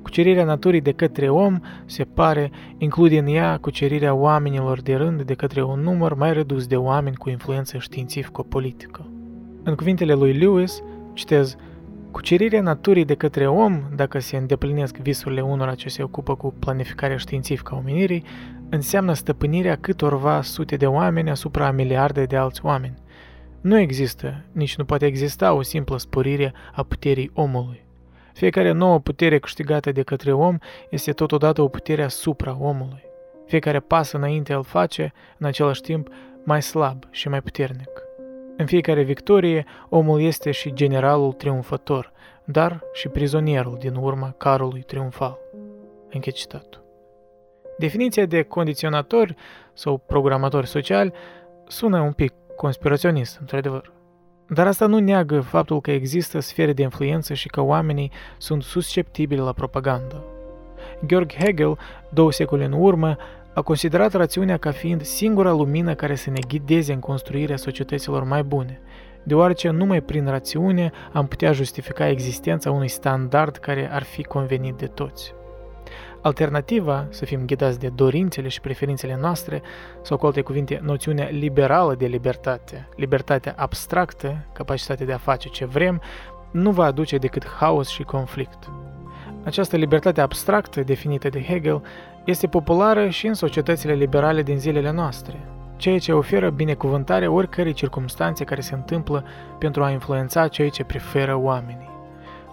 Cucerirea 0.03 0.45
naturii 0.45 0.81
de 0.81 0.93
către 0.93 1.29
om, 1.29 1.59
se 1.87 2.05
pare, 2.05 2.51
include 2.79 3.19
în 3.19 3.27
ea 3.27 3.59
cucerirea 3.61 4.15
oamenilor 4.15 4.81
de 4.81 4.95
rând 4.95 5.23
de 5.23 5.35
către 5.35 5.63
un 5.63 5.81
număr 5.81 6.15
mai 6.15 6.33
redus 6.33 6.67
de 6.67 6.77
oameni 6.77 7.17
cu 7.17 7.31
influență 7.31 7.79
științifico-politică. 7.79 9.07
În 9.63 9.75
cuvintele 9.75 10.15
lui 10.15 10.33
Lewis, 10.33 10.83
citez, 11.13 11.57
Cucerirea 12.11 12.61
naturii 12.61 13.05
de 13.05 13.15
către 13.15 13.49
om, 13.49 13.83
dacă 13.95 14.19
se 14.19 14.37
îndeplinesc 14.37 14.97
visurile 14.97 15.41
unora 15.41 15.75
ce 15.75 15.89
se 15.89 16.03
ocupă 16.03 16.37
cu 16.37 16.55
planificarea 16.59 17.17
științifică 17.17 17.75
a 17.75 17.77
omenirii, 17.77 18.25
înseamnă 18.69 19.13
stăpânirea 19.13 19.77
câtorva 19.77 20.43
sute 20.43 20.77
de 20.77 20.87
oameni 20.87 21.31
asupra 21.31 21.67
a 21.67 21.71
miliarde 21.71 22.25
de 22.25 22.37
alți 22.37 22.61
oameni. 22.65 22.95
Nu 23.61 23.79
există, 23.79 24.45
nici 24.53 24.77
nu 24.77 24.85
poate 24.85 25.07
exista 25.07 25.53
o 25.53 25.63
simplă 25.63 25.99
sporire 25.99 26.53
a 26.73 26.83
puterii 26.83 27.31
omului. 27.35 27.87
Fiecare 28.33 28.73
nouă 28.73 28.99
putere 28.99 29.39
câștigată 29.39 29.93
de 29.93 30.03
către 30.03 30.33
om 30.33 30.59
este 30.91 31.13
totodată 31.13 31.63
o 31.63 31.69
putere 31.69 32.03
asupra 32.03 32.59
omului. 32.61 33.03
Fiecare 33.47 33.81
pas 33.81 34.13
înainte 34.13 34.53
îl 34.53 34.65
face, 34.65 35.13
în 35.39 35.47
același 35.47 35.81
timp, 35.81 36.09
mai 36.45 36.63
slab 36.63 37.05
și 37.11 37.29
mai 37.29 37.43
puternic. 37.43 38.08
În 38.61 38.67
fiecare 38.67 39.03
victorie, 39.03 39.65
omul 39.89 40.21
este 40.21 40.51
și 40.51 40.73
generalul 40.73 41.33
triumfător, 41.33 42.13
dar 42.45 42.81
și 42.93 43.09
prizonierul 43.09 43.77
din 43.79 43.95
urma 43.95 44.35
carului 44.37 44.83
triumfal. 44.83 45.39
Închei 46.11 46.33
citatul. 46.33 46.85
Definiția 47.79 48.27
de 48.27 48.43
condiționator 48.43 49.35
sau 49.73 49.99
programator 50.07 50.65
social 50.65 51.13
sună 51.67 52.01
un 52.01 52.13
pic 52.13 52.33
conspiraționist, 52.57 53.39
într-adevăr. 53.41 53.93
Dar 54.49 54.67
asta 54.67 54.87
nu 54.87 54.99
neagă 54.99 55.41
faptul 55.41 55.81
că 55.81 55.91
există 55.91 56.41
sfere 56.41 56.73
de 56.73 56.83
influență 56.83 57.35
și 57.35 57.49
că 57.49 57.61
oamenii 57.61 58.13
sunt 58.39 58.63
susceptibili 58.63 59.41
la 59.41 59.53
propagandă. 59.53 60.25
Georg 61.07 61.33
Hegel, 61.33 61.79
două 62.09 62.33
secole 62.33 62.65
în 62.65 62.73
urmă, 62.73 63.17
a 63.59 63.63
considerat 63.63 64.13
rațiunea 64.13 64.57
ca 64.57 64.71
fiind 64.71 65.03
singura 65.03 65.53
lumină 65.53 65.95
care 65.95 66.15
să 66.15 66.31
ne 66.31 66.39
ghideze 66.49 66.93
în 66.93 66.99
construirea 67.01 67.57
societăților 67.57 68.25
mai 68.25 68.43
bune, 68.43 68.81
deoarece 69.23 69.71
numai 69.71 70.01
prin 70.01 70.27
rațiune 70.27 70.91
am 71.13 71.27
putea 71.27 71.53
justifica 71.53 72.09
existența 72.09 72.71
unui 72.71 72.89
standard 72.89 73.57
care 73.57 73.91
ar 73.93 74.03
fi 74.03 74.23
convenit 74.23 74.75
de 74.75 74.87
toți. 74.87 75.35
Alternativa, 76.23 77.07
să 77.11 77.25
fim 77.25 77.47
ghidați 77.47 77.79
de 77.79 77.89
dorințele 77.89 78.49
și 78.49 78.61
preferințele 78.61 79.19
noastre, 79.21 79.63
sau 80.03 80.17
cu 80.17 80.27
alte 80.27 80.41
cuvinte, 80.41 80.81
noțiunea 80.83 81.29
liberală 81.29 81.95
de 81.95 82.07
libertate, 82.07 82.89
libertatea 82.97 83.55
abstractă, 83.57 84.47
capacitatea 84.53 85.07
de 85.07 85.13
a 85.13 85.19
face 85.19 85.49
ce 85.49 85.65
vrem, 85.65 86.01
nu 86.51 86.71
va 86.71 86.85
aduce 86.85 87.17
decât 87.17 87.47
haos 87.47 87.89
și 87.89 88.03
conflict. 88.03 88.71
Această 89.45 89.77
libertate 89.77 90.21
abstractă, 90.21 90.81
definită 90.81 91.29
de 91.29 91.43
Hegel, 91.43 91.83
este 92.31 92.47
populară 92.47 93.09
și 93.09 93.27
în 93.27 93.35
societățile 93.35 93.93
liberale 93.93 94.43
din 94.43 94.59
zilele 94.59 94.91
noastre, 94.91 95.35
ceea 95.77 95.99
ce 95.99 96.13
oferă 96.13 96.51
binecuvântare 96.51 97.27
oricărei 97.27 97.73
circumstanțe 97.73 98.45
care 98.45 98.61
se 98.61 98.75
întâmplă 98.75 99.25
pentru 99.59 99.83
a 99.83 99.91
influența 99.91 100.49
ceea 100.49 100.69
ce 100.69 100.85
preferă 100.85 101.37
oamenii. 101.37 101.91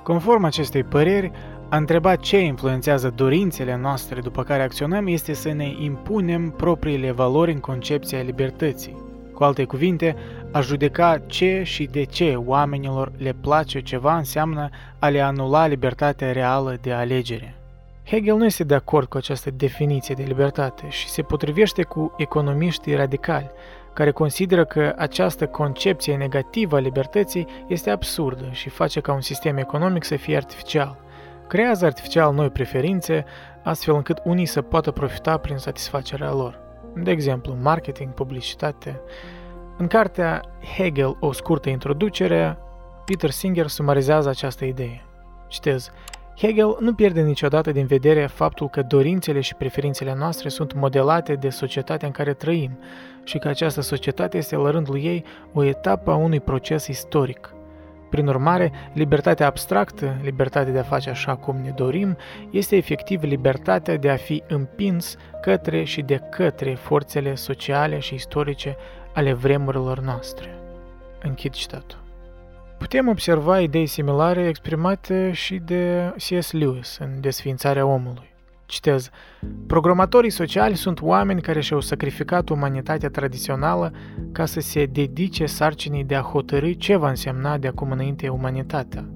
Conform 0.04 0.44
acestei 0.44 0.84
păreri, 0.84 1.32
a 1.70 1.78
întreba 1.78 2.16
ce 2.16 2.40
influențează 2.40 3.14
dorințele 3.16 3.78
noastre 3.78 4.22
după 4.22 4.44
care 4.44 4.64
acționăm 4.64 5.08
este 5.08 5.34
să 5.34 5.52
ne 5.52 5.74
impunem 5.80 6.50
propriile 6.50 7.12
valori 7.12 7.52
în 7.52 7.60
concepția 7.60 8.22
libertății. 8.22 9.04
Cu 9.34 9.44
alte 9.44 9.64
cuvinte, 9.64 10.16
a 10.52 10.62
judeca 10.62 11.22
ce 11.26 11.62
și 11.64 11.86
de 11.86 12.04
ce 12.04 12.36
oamenilor 12.46 13.12
le 13.18 13.36
place 13.42 13.80
ceva 13.80 14.18
înseamnă 14.18 14.70
a 15.00 15.08
le 15.10 15.22
anula 15.22 15.68
libertatea 15.68 16.32
reală 16.32 16.78
de 16.82 16.92
alegere. 16.92 17.55
Hegel 18.08 18.38
nu 18.38 18.46
este 18.46 18.64
de 18.64 18.76
acord 18.76 19.08
cu 19.08 19.18
această 19.18 19.52
definiție 19.52 20.16
de 20.16 20.24
libertate 20.24 20.90
și 20.90 21.10
se 21.10 21.22
potrivește 21.22 21.84
cu 21.84 22.14
economiștii 22.18 22.96
radicali, 22.96 23.52
care 23.94 24.12
consideră 24.12 24.66
că 24.66 24.94
această 24.98 25.48
concepție 25.48 26.16
negativă 26.18 26.76
a 26.76 26.80
libertății 26.80 27.48
este 27.68 27.90
absurdă 27.90 28.50
și 28.52 28.70
face 28.70 29.00
ca 29.00 29.14
un 29.14 29.22
sistem 29.22 29.58
economic 29.58 30.04
să 30.04 30.16
fie 30.16 30.36
artificial, 30.36 30.98
creează 31.48 31.86
artificial 31.86 32.34
noi 32.34 32.50
preferințe, 32.50 33.26
astfel 33.64 33.96
încât 33.96 34.22
unii 34.24 34.46
să 34.46 34.62
poată 34.62 34.92
profita 34.92 35.38
prin 35.38 35.58
satisfacerea 35.58 36.32
lor. 36.32 36.60
De 36.96 37.12
exemplu, 37.12 37.58
marketing, 37.62 38.14
publicitate. 38.14 39.02
În 39.78 39.88
cartea 39.88 40.42
Hegel, 40.76 41.18
o 41.20 41.32
scurtă 41.32 41.70
introducere, 41.70 42.58
Peter 43.06 43.30
Singer 43.30 43.68
sumarizează 43.68 44.30
această 44.30 44.66
idee. 44.66 45.06
Citez, 45.48 45.92
Hegel 46.38 46.78
nu 46.80 46.94
pierde 46.94 47.22
niciodată 47.22 47.72
din 47.72 47.86
vedere 47.86 48.26
faptul 48.26 48.70
că 48.70 48.82
dorințele 48.82 49.40
și 49.40 49.56
preferințele 49.56 50.16
noastre 50.18 50.50
sunt 50.50 50.74
modelate 50.74 51.34
de 51.34 51.50
societatea 51.50 52.08
în 52.08 52.14
care 52.14 52.34
trăim 52.34 52.80
și 53.24 53.38
că 53.38 53.48
această 53.48 53.82
societate 53.82 54.38
este 54.38 54.56
la 54.56 54.70
rândul 54.70 55.04
ei 55.04 55.24
o 55.54 55.64
etapă 55.64 56.12
a 56.12 56.16
unui 56.16 56.40
proces 56.40 56.88
istoric. 56.88 57.54
Prin 58.10 58.28
urmare, 58.28 58.72
libertatea 58.94 59.46
abstractă, 59.46 60.16
libertatea 60.24 60.72
de 60.72 60.80
a 60.80 60.84
face 60.84 61.10
așa 61.10 61.36
cum 61.36 61.56
ne 61.64 61.70
dorim, 61.70 62.18
este 62.52 62.76
efectiv 62.76 63.24
libertatea 63.24 63.98
de 63.98 64.10
a 64.10 64.16
fi 64.16 64.44
împins 64.48 65.16
către 65.42 65.84
și 65.84 66.02
de 66.02 66.22
către 66.30 66.74
forțele 66.74 67.36
sociale 67.36 68.00
și 68.00 68.14
istorice 68.14 68.76
ale 69.14 69.34
vremurilor 69.34 70.00
noastre. 70.00 70.58
Închid 71.22 71.52
citatul. 71.54 72.05
Putem 72.78 73.08
observa 73.08 73.60
idei 73.60 73.86
similare 73.86 74.48
exprimate 74.48 75.32
și 75.34 75.56
de 75.66 76.14
C.S. 76.18 76.52
Lewis 76.52 76.98
în 76.98 77.22
Desființarea 77.22 77.86
omului. 77.86 78.34
Citez, 78.66 79.10
Programatorii 79.68 80.30
sociali 80.30 80.76
sunt 80.76 81.02
oameni 81.02 81.42
care 81.42 81.62
și-au 81.62 81.80
sacrificat 81.80 82.50
umanitatea 82.50 83.10
tradițională 83.10 83.92
ca 84.32 84.46
să 84.46 84.60
se 84.60 84.86
dedice 84.86 85.46
sarcinii 85.46 86.04
de 86.04 86.16
a 86.16 86.22
hotărâi 86.22 86.76
ce 86.76 86.96
va 86.96 87.10
însemna 87.10 87.58
de 87.58 87.68
acum 87.68 87.92
înainte 87.92 88.28
umanitatea. 88.28 89.10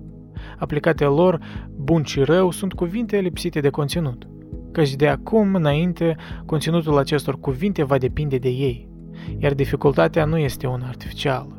Aplicate 0.57 1.05
lor, 1.05 1.39
bun 1.75 2.03
și 2.03 2.19
rău 2.23 2.51
sunt 2.51 2.73
cuvinte 2.73 3.17
lipsite 3.17 3.59
de 3.59 3.69
conținut, 3.69 4.27
căci 4.71 4.95
de 4.95 5.07
acum 5.07 5.55
înainte 5.55 6.15
conținutul 6.45 6.97
acestor 6.97 7.39
cuvinte 7.39 7.83
va 7.83 7.97
depinde 7.97 8.37
de 8.37 8.49
ei, 8.49 8.89
iar 9.37 9.53
dificultatea 9.53 10.25
nu 10.25 10.37
este 10.37 10.67
una 10.67 10.87
artificială. 10.87 11.58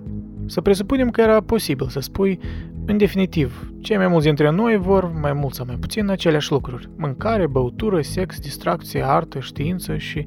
Să 0.50 0.60
presupunem 0.60 1.10
că 1.10 1.20
era 1.20 1.40
posibil 1.40 1.88
să 1.88 2.00
spui, 2.00 2.38
în 2.86 2.96
definitiv, 2.96 3.72
cei 3.80 3.96
mai 3.96 4.08
mulți 4.08 4.26
dintre 4.26 4.50
noi 4.50 4.76
vor, 4.76 5.12
mai 5.20 5.32
mult 5.32 5.54
sau 5.54 5.66
mai 5.66 5.76
puțin, 5.76 6.08
aceleași 6.08 6.52
lucruri. 6.52 6.88
Mâncare, 6.96 7.46
băutură, 7.46 8.00
sex, 8.00 8.38
distracție, 8.38 9.02
artă, 9.02 9.40
știință 9.40 9.96
și, 9.96 10.26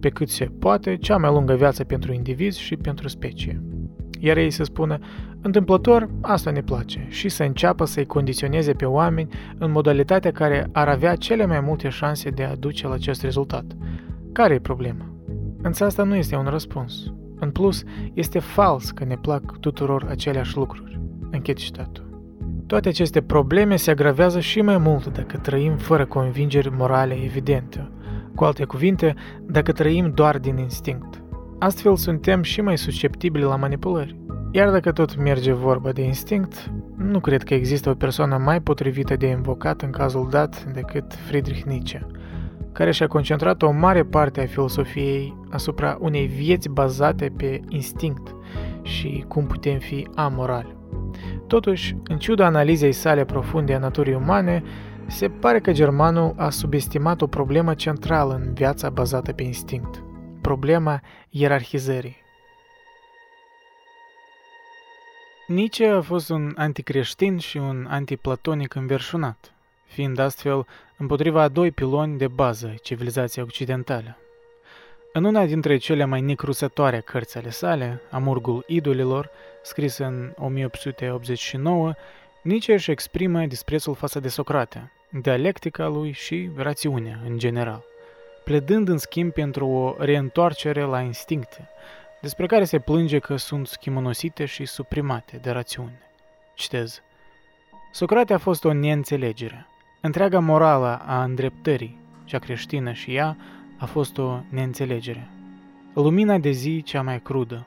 pe 0.00 0.08
cât 0.08 0.28
se 0.28 0.44
poate, 0.44 0.96
cea 0.96 1.16
mai 1.16 1.30
lungă 1.30 1.54
viață 1.54 1.84
pentru 1.84 2.12
indivizi 2.12 2.60
și 2.60 2.76
pentru 2.76 3.08
specie. 3.08 3.62
Iar 4.20 4.36
ei 4.36 4.50
să 4.50 4.64
spună, 4.64 4.98
întâmplător, 5.42 6.10
asta 6.20 6.50
ne 6.50 6.60
place, 6.60 7.06
și 7.08 7.28
să 7.28 7.42
înceapă 7.42 7.84
să-i 7.84 8.06
condiționeze 8.06 8.72
pe 8.72 8.84
oameni 8.84 9.28
în 9.58 9.70
modalitatea 9.70 10.32
care 10.32 10.68
ar 10.72 10.88
avea 10.88 11.14
cele 11.14 11.46
mai 11.46 11.60
multe 11.60 11.88
șanse 11.88 12.30
de 12.30 12.42
a 12.42 12.54
duce 12.54 12.86
la 12.86 12.92
acest 12.94 13.22
rezultat. 13.22 13.64
Care 14.32 14.54
e 14.54 14.58
problema? 14.58 15.12
Însă 15.62 15.84
asta 15.84 16.02
nu 16.02 16.14
este 16.14 16.36
un 16.36 16.46
răspuns. 16.46 17.12
În 17.38 17.50
plus, 17.50 17.82
este 18.14 18.38
fals 18.38 18.90
că 18.90 19.04
ne 19.04 19.16
plac 19.16 19.58
tuturor 19.58 20.06
aceleași 20.08 20.56
lucruri. 20.56 21.00
Închid 21.30 21.56
citatul. 21.56 22.06
Toate 22.66 22.88
aceste 22.88 23.20
probleme 23.22 23.76
se 23.76 23.90
agravează 23.90 24.40
și 24.40 24.60
mai 24.60 24.78
mult 24.78 25.06
dacă 25.06 25.36
trăim 25.36 25.76
fără 25.76 26.06
convingeri 26.06 26.70
morale 26.76 27.14
evidente. 27.24 27.90
Cu 28.34 28.44
alte 28.44 28.64
cuvinte, 28.64 29.14
dacă 29.46 29.72
trăim 29.72 30.12
doar 30.14 30.38
din 30.38 30.56
instinct. 30.56 31.22
Astfel 31.58 31.96
suntem 31.96 32.42
și 32.42 32.60
mai 32.60 32.78
susceptibili 32.78 33.44
la 33.44 33.56
manipulări. 33.56 34.16
Iar 34.50 34.70
dacă 34.70 34.92
tot 34.92 35.16
merge 35.16 35.52
vorba 35.52 35.92
de 35.92 36.02
instinct, 36.02 36.70
nu 36.96 37.20
cred 37.20 37.42
că 37.42 37.54
există 37.54 37.90
o 37.90 37.94
persoană 37.94 38.36
mai 38.36 38.60
potrivită 38.60 39.16
de 39.16 39.26
invocat 39.26 39.82
în 39.82 39.90
cazul 39.90 40.28
dat 40.30 40.64
decât 40.72 41.14
Friedrich 41.14 41.62
Nietzsche– 41.62 42.06
care 42.72 42.90
și-a 42.90 43.06
concentrat 43.06 43.62
o 43.62 43.70
mare 43.70 44.04
parte 44.04 44.40
a 44.40 44.46
filosofiei 44.46 45.36
asupra 45.50 45.96
unei 46.00 46.26
vieți 46.26 46.68
bazate 46.68 47.32
pe 47.36 47.60
instinct 47.68 48.34
și 48.82 49.24
cum 49.28 49.46
putem 49.46 49.78
fi 49.78 50.08
amorali. 50.14 50.76
Totuși, 51.46 51.96
în 52.04 52.18
ciuda 52.18 52.46
analizei 52.46 52.92
sale 52.92 53.24
profunde 53.24 53.74
a 53.74 53.78
naturii 53.78 54.14
umane, 54.14 54.62
se 55.06 55.28
pare 55.28 55.60
că 55.60 55.72
germanul 55.72 56.34
a 56.36 56.50
subestimat 56.50 57.20
o 57.20 57.26
problemă 57.26 57.74
centrală 57.74 58.34
în 58.34 58.54
viața 58.54 58.90
bazată 58.90 59.32
pe 59.32 59.42
instinct, 59.42 60.02
problema 60.40 61.00
ierarhizării. 61.28 62.16
Nietzsche 65.46 65.86
a 65.86 66.00
fost 66.00 66.30
un 66.30 66.52
anticreștin 66.56 67.38
și 67.38 67.56
un 67.56 67.86
antiplatonic 67.88 68.74
înverșunat, 68.74 69.52
fiind 69.88 70.18
astfel 70.18 70.66
împotriva 70.96 71.42
a 71.42 71.48
doi 71.48 71.70
piloni 71.70 72.18
de 72.18 72.28
bază 72.28 72.74
civilizația 72.82 73.42
occidentală. 73.42 74.18
În 75.12 75.24
una 75.24 75.44
dintre 75.44 75.76
cele 75.76 76.04
mai 76.04 76.20
necrusătoare 76.20 77.00
cărți 77.00 77.36
ale 77.36 77.50
sale, 77.50 78.02
Amurgul 78.10 78.64
idolilor, 78.66 79.30
scris 79.62 79.98
în 79.98 80.32
1889, 80.36 81.94
Nietzsche 82.42 82.72
își 82.72 82.90
exprimă 82.90 83.44
disprețul 83.46 83.94
față 83.94 84.20
de 84.20 84.28
Socrate, 84.28 84.92
dialectica 85.10 85.86
lui 85.86 86.12
și 86.12 86.50
rațiunea 86.56 87.20
în 87.28 87.38
general, 87.38 87.84
pledând 88.44 88.88
în 88.88 88.98
schimb 88.98 89.32
pentru 89.32 89.66
o 89.66 89.94
reîntoarcere 89.98 90.82
la 90.82 91.00
instincte, 91.00 91.68
despre 92.20 92.46
care 92.46 92.64
se 92.64 92.78
plânge 92.78 93.18
că 93.18 93.36
sunt 93.36 93.66
schimonosite 93.66 94.44
și 94.44 94.64
suprimate 94.64 95.36
de 95.36 95.50
rațiune. 95.50 96.00
Citez. 96.54 97.02
Socrate 97.92 98.32
a 98.32 98.38
fost 98.38 98.64
o 98.64 98.72
neînțelegere, 98.72 99.66
Întreaga 100.00 100.38
morală 100.38 101.00
a 101.06 101.22
îndreptării, 101.22 101.98
cea 102.24 102.38
creștină 102.38 102.92
și 102.92 103.14
ea, 103.14 103.36
a 103.76 103.84
fost 103.84 104.18
o 104.18 104.40
neînțelegere. 104.48 105.28
Lumina 105.94 106.38
de 106.38 106.50
zi 106.50 106.82
cea 106.82 107.02
mai 107.02 107.20
crudă, 107.20 107.66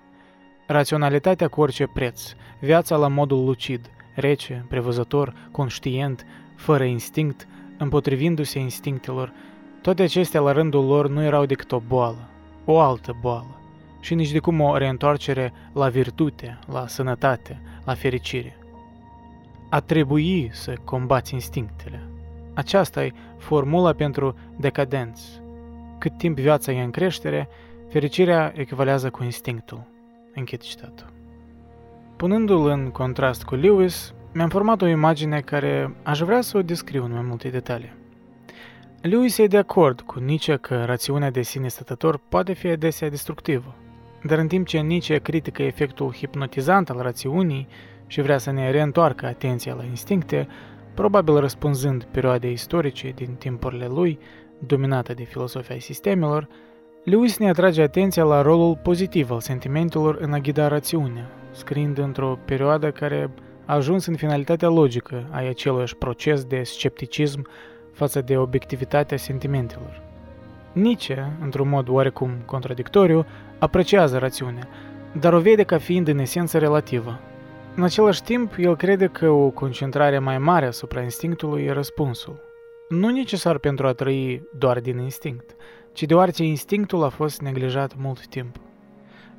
raționalitatea 0.68 1.48
cu 1.48 1.62
orice 1.62 1.88
preț, 1.88 2.34
viața 2.60 2.96
la 2.96 3.08
modul 3.08 3.46
lucid, 3.46 3.90
rece, 4.16 4.66
prevăzător, 4.70 5.34
conștient, 5.52 6.26
fără 6.56 6.84
instinct, 6.84 7.48
împotrivindu-se 7.78 8.60
instinctelor, 8.60 9.34
toate 9.82 10.02
acestea 10.02 10.42
la 10.42 10.52
rândul 10.52 10.86
lor 10.86 11.10
nu 11.10 11.24
erau 11.24 11.46
decât 11.46 11.72
o 11.72 11.82
boală, 11.88 12.30
o 12.66 12.80
altă 12.80 13.18
boală, 13.22 13.60
și 14.00 14.16
nici 14.16 14.32
de 14.32 14.40
cum 14.40 14.60
o 14.60 14.78
reîntoarcere 14.78 15.54
la 15.74 15.90
virtute, 15.90 16.60
la 16.72 16.88
sănătate, 16.88 17.62
la 17.86 17.94
fericire. 17.94 18.58
A 19.70 19.80
trebui 19.80 20.50
să 20.54 20.74
combați 20.84 21.34
instinctele, 21.34 22.11
aceasta 22.54 23.06
e 23.06 23.12
formula 23.38 23.94
pentru 23.94 24.36
decadență. 24.58 25.24
Cât 25.98 26.18
timp 26.18 26.40
viața 26.40 26.72
e 26.72 26.84
în 26.84 26.92
creștere, 26.92 27.50
fericirea 27.90 28.54
echivalează 28.56 29.10
cu 29.10 29.24
instinctul. 29.24 29.84
Închid 30.34 30.60
citatul. 30.60 31.06
Punându-l 32.16 32.68
în 32.68 32.90
contrast 32.90 33.44
cu 33.44 33.56
Lewis, 33.56 34.14
mi-am 34.34 34.50
format 34.50 34.82
o 34.82 34.88
imagine 34.88 35.40
care 35.40 35.96
aș 36.04 36.20
vrea 36.20 36.42
să 36.42 36.58
o 36.58 36.62
descriu 36.62 37.04
în 37.04 37.12
mai 37.12 37.22
multe 37.22 37.50
detalii. 37.50 37.94
Lewis 39.02 39.38
e 39.38 39.48
de 39.48 39.58
acord 39.58 40.02
cu 40.02 40.20
Nietzsche 40.20 40.56
că 40.56 40.84
rațiunea 40.86 41.32
de 41.32 41.42
sine 41.42 41.68
stătător 41.68 42.20
poate 42.30 42.54
fi 42.54 42.68
adesea 42.68 43.10
destructivă, 43.10 43.76
dar 44.24 44.38
în 44.38 44.48
timp 44.48 44.68
ce 44.68 44.80
Nietzsche 44.80 45.18
critică 45.18 45.64
efectul 45.64 46.14
hipnotizant 46.14 46.90
al 46.90 46.98
rațiunii 46.98 47.68
și 48.08 48.22
vrea 48.22 48.38
să 48.38 48.52
ne 48.52 48.72
reîntoarcă 48.72 49.26
atenția 49.26 49.74
la 49.74 49.84
instincte, 49.84 50.48
probabil 50.94 51.40
răspunzând 51.40 52.04
perioadei 52.04 52.52
istorice 52.52 53.12
din 53.16 53.34
timpurile 53.34 53.88
lui, 53.88 54.20
dominată 54.68 55.14
de 55.14 55.24
filosofia 55.24 55.80
sistemelor, 55.80 56.48
Lewis 57.04 57.38
ne 57.38 57.50
atrage 57.50 57.82
atenția 57.82 58.24
la 58.24 58.42
rolul 58.42 58.80
pozitiv 58.84 59.32
al 59.32 59.40
sentimentelor 59.40 60.18
în 60.20 60.34
a 60.34 60.38
ghida 60.38 60.68
rațiunea, 60.68 61.30
scriind 61.52 61.98
într-o 61.98 62.40
perioadă 62.46 62.92
care 62.92 63.30
a 63.66 63.76
ajuns 63.76 64.06
în 64.06 64.16
finalitatea 64.16 64.68
logică 64.68 65.28
a 65.32 65.38
aceluiași 65.48 65.96
proces 65.96 66.44
de 66.44 66.64
scepticism 66.64 67.48
față 67.92 68.22
de 68.22 68.38
obiectivitatea 68.38 69.18
sentimentelor. 69.18 70.02
Nietzsche, 70.74 71.32
într-un 71.42 71.70
mod 71.70 71.90
oarecum 71.90 72.32
contradictoriu, 72.46 73.26
apreciază 73.60 74.18
rațiunea, 74.18 74.68
dar 75.20 75.34
o 75.34 75.40
vede 75.40 75.64
ca 75.64 75.78
fiind 75.78 76.08
în 76.08 76.20
esență 76.20 76.58
relativă, 76.58 77.20
în 77.76 77.84
același 77.84 78.24
timp, 78.24 78.54
el 78.58 78.76
crede 78.76 79.08
că 79.08 79.30
o 79.30 79.50
concentrare 79.50 80.20
mai 80.20 80.38
mare 80.38 80.66
asupra 80.66 81.02
instinctului 81.02 81.64
e 81.64 81.72
răspunsul. 81.72 82.40
Nu 82.90 83.10
necesar 83.10 83.58
pentru 83.58 83.88
a 83.88 83.94
trăi 83.94 84.44
doar 84.58 84.80
din 84.80 84.98
instinct, 84.98 85.56
ci 85.94 86.04
deoarece 86.04 86.44
instinctul 86.44 87.04
a 87.04 87.10
fost 87.10 87.42
neglijat 87.42 87.96
mult 87.98 88.28
timp. 88.28 88.56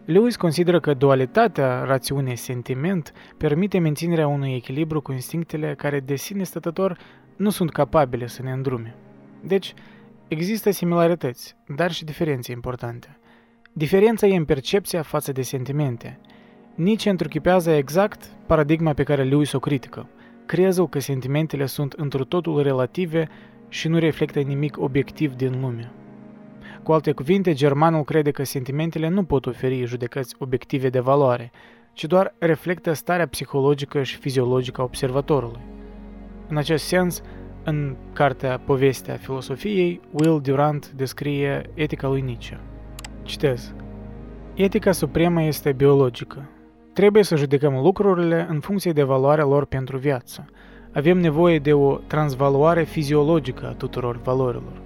Lewis 0.04 0.36
consideră 0.36 0.80
că 0.80 0.94
dualitatea 0.94 1.84
rațiune-sentiment 1.84 3.12
permite 3.36 3.78
menținerea 3.78 4.26
unui 4.26 4.54
echilibru 4.54 5.00
cu 5.00 5.12
instinctele 5.12 5.74
care 5.74 6.00
de 6.00 6.16
sine 6.16 6.42
stătător 6.42 6.98
nu 7.36 7.50
sunt 7.50 7.70
capabile 7.70 8.26
să 8.26 8.42
ne 8.42 8.52
îndrume. 8.52 8.96
Deci, 9.40 9.74
există 10.28 10.70
similarități, 10.70 11.56
dar 11.76 11.92
și 11.92 12.04
diferențe 12.04 12.52
importante. 12.52 13.18
Diferența 13.72 14.26
e 14.26 14.36
în 14.36 14.44
percepția 14.44 15.02
față 15.02 15.32
de 15.32 15.42
sentimente– 15.42 16.18
Nietzsche 16.74 17.10
întruchipează 17.10 17.70
exact 17.70 18.30
paradigma 18.46 18.92
pe 18.92 19.02
care 19.02 19.22
Lewis 19.22 19.52
o 19.52 19.58
critică, 19.58 20.08
crezul 20.46 20.88
că 20.88 20.98
sentimentele 20.98 21.66
sunt 21.66 21.92
într 21.92 22.22
totul 22.22 22.62
relative 22.62 23.28
și 23.68 23.88
nu 23.88 23.98
reflectă 23.98 24.40
nimic 24.40 24.80
obiectiv 24.80 25.34
din 25.34 25.60
lume. 25.60 25.92
Cu 26.82 26.92
alte 26.92 27.12
cuvinte, 27.12 27.52
germanul 27.52 28.04
crede 28.04 28.30
că 28.30 28.44
sentimentele 28.44 29.08
nu 29.08 29.24
pot 29.24 29.46
oferi 29.46 29.84
judecăți 29.84 30.34
obiective 30.38 30.88
de 30.88 31.00
valoare, 31.00 31.50
ci 31.92 32.04
doar 32.04 32.34
reflectă 32.38 32.92
starea 32.92 33.26
psihologică 33.26 34.02
și 34.02 34.16
fiziologică 34.16 34.80
a 34.80 34.84
observatorului. 34.84 35.60
În 36.48 36.56
acest 36.56 36.84
sens, 36.84 37.22
în 37.64 37.96
cartea 38.12 38.58
Povestea 38.58 39.16
filosofiei, 39.16 40.00
Will 40.10 40.40
Durant 40.40 40.90
descrie 40.90 41.70
etica 41.74 42.08
lui 42.08 42.20
Nietzsche. 42.20 42.60
Citez. 43.22 43.74
Etica 44.54 44.92
supremă 44.92 45.42
este 45.42 45.72
biologică. 45.72 46.48
Trebuie 46.92 47.22
să 47.22 47.36
judecăm 47.36 47.74
lucrurile 47.74 48.46
în 48.48 48.60
funcție 48.60 48.92
de 48.92 49.02
valoarea 49.02 49.44
lor 49.44 49.64
pentru 49.64 49.96
viață. 49.96 50.44
Avem 50.92 51.18
nevoie 51.18 51.58
de 51.58 51.72
o 51.72 51.96
transvaluare 51.96 52.82
fiziologică 52.82 53.66
a 53.66 53.72
tuturor 53.72 54.20
valorilor. 54.22 54.80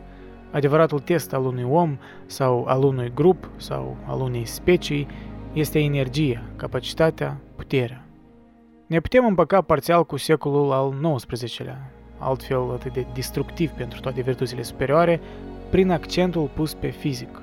Adevăratul 0.51 0.99
test 0.99 1.33
al 1.33 1.45
unui 1.45 1.67
om 1.71 1.99
sau 2.27 2.65
al 2.69 2.83
unui 2.83 3.13
grup 3.15 3.51
sau 3.57 3.97
al 4.07 4.21
unei 4.21 4.45
specii 4.45 5.07
este 5.53 5.79
energia, 5.79 6.43
capacitatea, 6.57 7.41
puterea. 7.57 8.05
Ne 8.87 9.01
putem 9.01 9.27
împăca 9.27 9.61
parțial 9.61 10.05
cu 10.05 10.17
secolul 10.17 10.73
al 10.73 11.17
XIX-lea, 11.17 11.91
altfel 12.19 12.71
atât 12.73 12.93
de 12.93 13.07
destructiv 13.15 13.71
pentru 13.71 14.01
toate 14.01 14.21
virtuțile 14.21 14.63
superioare, 14.63 15.21
prin 15.71 15.91
accentul 15.91 16.51
pus 16.55 16.75
pe 16.75 16.89
fizic. 16.89 17.43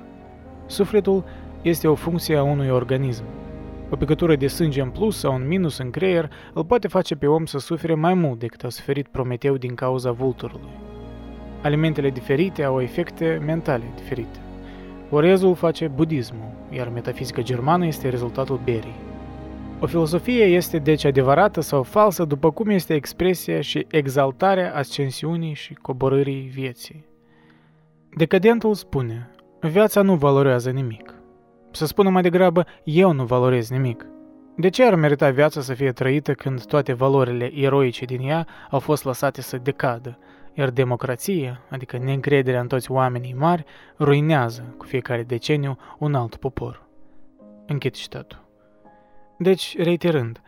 Sufletul 0.66 1.24
este 1.62 1.88
o 1.88 1.94
funcție 1.94 2.36
a 2.36 2.42
unui 2.42 2.70
organism. 2.70 3.24
O 3.90 3.96
picătură 3.96 4.36
de 4.36 4.46
sânge 4.46 4.80
în 4.80 4.90
plus 4.90 5.18
sau 5.18 5.34
în 5.34 5.46
minus 5.46 5.78
în 5.78 5.90
creier 5.90 6.30
îl 6.52 6.64
poate 6.64 6.88
face 6.88 7.14
pe 7.14 7.26
om 7.26 7.44
să 7.46 7.58
sufere 7.58 7.94
mai 7.94 8.14
mult 8.14 8.38
decât 8.38 8.64
a 8.64 8.68
suferit 8.68 9.06
Prometeu 9.06 9.56
din 9.56 9.74
cauza 9.74 10.10
vulturului. 10.10 10.70
Alimentele 11.62 12.10
diferite 12.10 12.62
au 12.62 12.80
efecte 12.80 13.42
mentale 13.46 13.84
diferite. 13.96 14.38
Orezul 15.10 15.54
face 15.54 15.88
budismul, 15.88 16.50
iar 16.70 16.88
metafizica 16.88 17.42
germană 17.42 17.86
este 17.86 18.08
rezultatul 18.08 18.60
berii. 18.64 18.94
O 19.80 19.86
filosofie 19.86 20.44
este 20.44 20.78
deci 20.78 21.04
adevărată 21.04 21.60
sau 21.60 21.82
falsă 21.82 22.24
după 22.24 22.50
cum 22.50 22.68
este 22.68 22.94
expresia 22.94 23.60
și 23.60 23.86
exaltarea 23.90 24.74
ascensiunii 24.74 25.54
și 25.54 25.74
coborârii 25.74 26.50
vieții. 26.52 27.04
Decadentul 28.16 28.74
spune, 28.74 29.30
viața 29.60 30.02
nu 30.02 30.14
valorează 30.14 30.70
nimic. 30.70 31.13
Să 31.74 31.86
spună 31.86 32.10
mai 32.10 32.22
degrabă, 32.22 32.66
eu 32.84 33.12
nu 33.12 33.24
valorez 33.24 33.70
nimic. 33.70 34.06
De 34.56 34.68
ce 34.68 34.84
ar 34.84 34.94
merita 34.94 35.30
viața 35.30 35.60
să 35.60 35.74
fie 35.74 35.92
trăită 35.92 36.32
când 36.32 36.64
toate 36.64 36.92
valorile 36.92 37.52
eroice 37.54 38.04
din 38.04 38.20
ea 38.28 38.46
au 38.70 38.78
fost 38.78 39.04
lăsate 39.04 39.40
să 39.40 39.56
decadă, 39.56 40.18
iar 40.52 40.70
democrația, 40.70 41.60
adică 41.70 41.98
neîncrederea 41.98 42.60
în 42.60 42.66
toți 42.66 42.90
oamenii 42.90 43.34
mari, 43.38 43.64
ruinează 43.98 44.74
cu 44.76 44.84
fiecare 44.84 45.22
deceniu 45.22 45.78
un 45.98 46.14
alt 46.14 46.36
popor. 46.36 46.86
Închid 47.66 47.92
citatul. 47.92 48.44
Deci, 49.38 49.76
reiterând, 49.78 50.40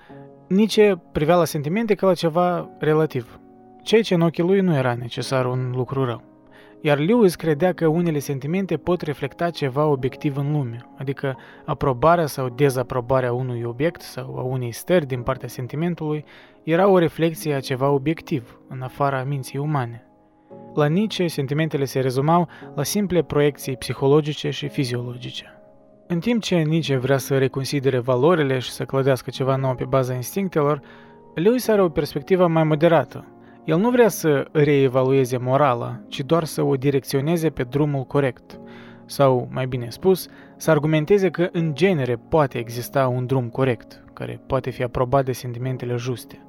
Nietzsche 0.46 1.02
privea 1.12 1.36
la 1.36 1.44
sentimente 1.44 1.94
ca 1.94 2.06
la 2.06 2.14
ceva 2.14 2.68
relativ, 2.78 3.40
ceea 3.82 4.02
ce 4.02 4.14
în 4.14 4.20
ochii 4.20 4.42
lui 4.42 4.60
nu 4.60 4.74
era 4.74 4.94
necesar 4.94 5.46
un 5.46 5.70
lucru 5.74 6.04
rău. 6.04 6.35
Iar 6.80 6.98
Lewis 6.98 7.34
credea 7.34 7.72
că 7.72 7.86
unele 7.86 8.18
sentimente 8.18 8.76
pot 8.76 9.00
reflecta 9.00 9.50
ceva 9.50 9.86
obiectiv 9.86 10.36
în 10.36 10.52
lume, 10.52 10.78
adică 10.98 11.36
aprobarea 11.64 12.26
sau 12.26 12.48
dezaprobarea 12.48 13.32
unui 13.32 13.62
obiect 13.62 14.00
sau 14.00 14.38
a 14.38 14.42
unei 14.42 14.72
stări 14.72 15.06
din 15.06 15.22
partea 15.22 15.48
sentimentului 15.48 16.24
era 16.62 16.88
o 16.88 16.98
reflexie 16.98 17.54
a 17.54 17.60
ceva 17.60 17.90
obiectiv, 17.90 18.60
în 18.68 18.82
afara 18.82 19.24
minții 19.24 19.58
umane. 19.58 20.06
La 20.74 20.86
Nietzsche, 20.86 21.26
sentimentele 21.26 21.84
se 21.84 22.00
rezumau 22.00 22.48
la 22.74 22.82
simple 22.82 23.22
proiecții 23.22 23.76
psihologice 23.76 24.50
și 24.50 24.68
fiziologice. 24.68 25.60
În 26.06 26.20
timp 26.20 26.42
ce 26.42 26.56
Nietzsche 26.56 26.96
vrea 26.96 27.18
să 27.18 27.38
reconsidere 27.38 27.98
valorile 27.98 28.58
și 28.58 28.70
să 28.70 28.84
clădească 28.84 29.30
ceva 29.30 29.56
nou 29.56 29.74
pe 29.74 29.84
baza 29.84 30.14
instinctelor, 30.14 30.80
Lewis 31.34 31.68
are 31.68 31.82
o 31.82 31.88
perspectivă 31.88 32.46
mai 32.46 32.64
moderată. 32.64 33.24
El 33.66 33.78
nu 33.78 33.90
vrea 33.90 34.08
să 34.08 34.48
reevalueze 34.52 35.36
morala, 35.36 36.00
ci 36.08 36.20
doar 36.20 36.44
să 36.44 36.62
o 36.62 36.76
direcționeze 36.76 37.50
pe 37.50 37.62
drumul 37.62 38.04
corect. 38.04 38.60
Sau, 39.04 39.48
mai 39.50 39.66
bine 39.66 39.86
spus, 39.90 40.28
să 40.56 40.70
argumenteze 40.70 41.30
că 41.30 41.48
în 41.52 41.74
genere 41.74 42.16
poate 42.28 42.58
exista 42.58 43.08
un 43.08 43.26
drum 43.26 43.48
corect, 43.48 44.04
care 44.12 44.40
poate 44.46 44.70
fi 44.70 44.82
aprobat 44.82 45.24
de 45.24 45.32
sentimentele 45.32 45.96
juste. 45.96 46.46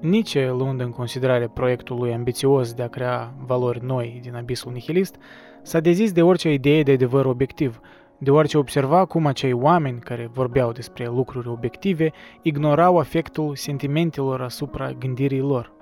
Nietzsche, 0.00 0.48
luând 0.48 0.80
în 0.80 0.90
considerare 0.90 1.48
proiectul 1.48 1.96
lui 1.96 2.12
ambițios 2.12 2.72
de 2.72 2.82
a 2.82 2.88
crea 2.88 3.34
valori 3.46 3.84
noi 3.84 4.18
din 4.22 4.34
abisul 4.34 4.72
nihilist, 4.72 5.16
s-a 5.62 5.80
dezis 5.80 6.12
de 6.12 6.22
orice 6.22 6.52
idee 6.52 6.82
de 6.82 6.92
adevăr 6.92 7.24
obiectiv– 7.26 7.80
deoarece 8.22 8.58
observa 8.58 9.04
cum 9.04 9.26
acei 9.26 9.52
oameni 9.52 9.98
care 9.98 10.30
vorbeau 10.32 10.72
despre 10.72 11.06
lucruri 11.06 11.48
obiective 11.48 12.12
ignorau 12.42 12.98
afectul 12.98 13.56
sentimentelor 13.56 14.40
asupra 14.40 14.92
gândirii 14.92 15.40
lor. 15.40 15.72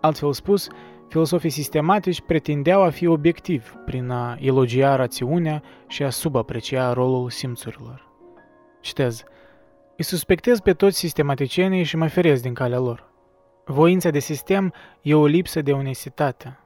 Altfel 0.00 0.32
spus, 0.32 0.68
filosofii 1.08 1.50
sistematici 1.50 2.20
pretindeau 2.20 2.82
a 2.82 2.90
fi 2.90 3.06
obiectiv 3.06 3.74
prin 3.84 4.10
a 4.10 4.36
elogia 4.40 4.96
rațiunea 4.96 5.62
și 5.86 6.02
a 6.02 6.10
subaprecia 6.10 6.92
rolul 6.92 7.30
simțurilor. 7.30 8.08
Citez. 8.80 9.24
Îi 9.96 10.04
suspectez 10.04 10.60
pe 10.60 10.72
toți 10.72 10.98
sistematicienii 10.98 11.82
și 11.82 11.96
mă 11.96 12.08
feresc 12.08 12.42
din 12.42 12.54
calea 12.54 12.78
lor. 12.78 13.08
Voința 13.64 14.10
de 14.10 14.18
sistem 14.18 14.72
e 15.02 15.14
o 15.14 15.26
lipsă 15.26 15.62
de 15.62 15.72
onestitate, 15.72 16.58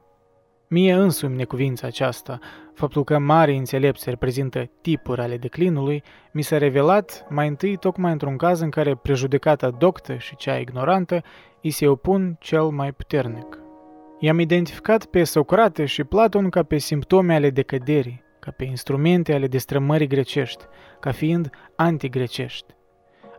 Mie 0.75 0.93
însumi 0.93 1.37
necuvința 1.37 1.87
aceasta, 1.87 2.39
faptul 2.73 3.05
că 3.05 3.19
mari 3.19 3.57
înțelepți 3.57 4.09
reprezintă 4.11 4.71
tipuri 4.81 5.21
ale 5.21 5.37
declinului, 5.37 6.03
mi 6.33 6.43
s-a 6.43 6.59
revelat 6.59 7.27
mai 7.29 7.49
întâi 7.49 7.77
tocmai 7.77 8.13
într-un 8.13 8.37
caz 8.37 8.61
în 8.61 8.71
care 8.71 8.97
prejudecata 8.97 9.71
doctă 9.71 10.17
și 10.17 10.37
cea 10.37 10.59
ignorantă 10.59 11.23
îi 11.63 11.71
se 11.71 11.87
opun 11.89 12.37
cel 12.41 12.63
mai 12.63 12.93
puternic. 12.93 13.59
I-am 14.19 14.39
identificat 14.39 15.05
pe 15.05 15.25
Socrate 15.25 15.85
și 15.85 16.05
Platon 16.05 16.49
ca 16.49 16.63
pe 16.63 16.79
simptome 16.79 17.35
ale 17.35 17.51
decăderii, 17.51 18.23
ca 18.39 18.51
pe 18.51 18.65
instrumente 18.65 19.33
ale 19.35 19.47
destrămării 19.47 20.07
grecești, 20.07 20.65
ca 21.01 21.13
fiind 21.13 21.51
antigrecești. 21.77 22.75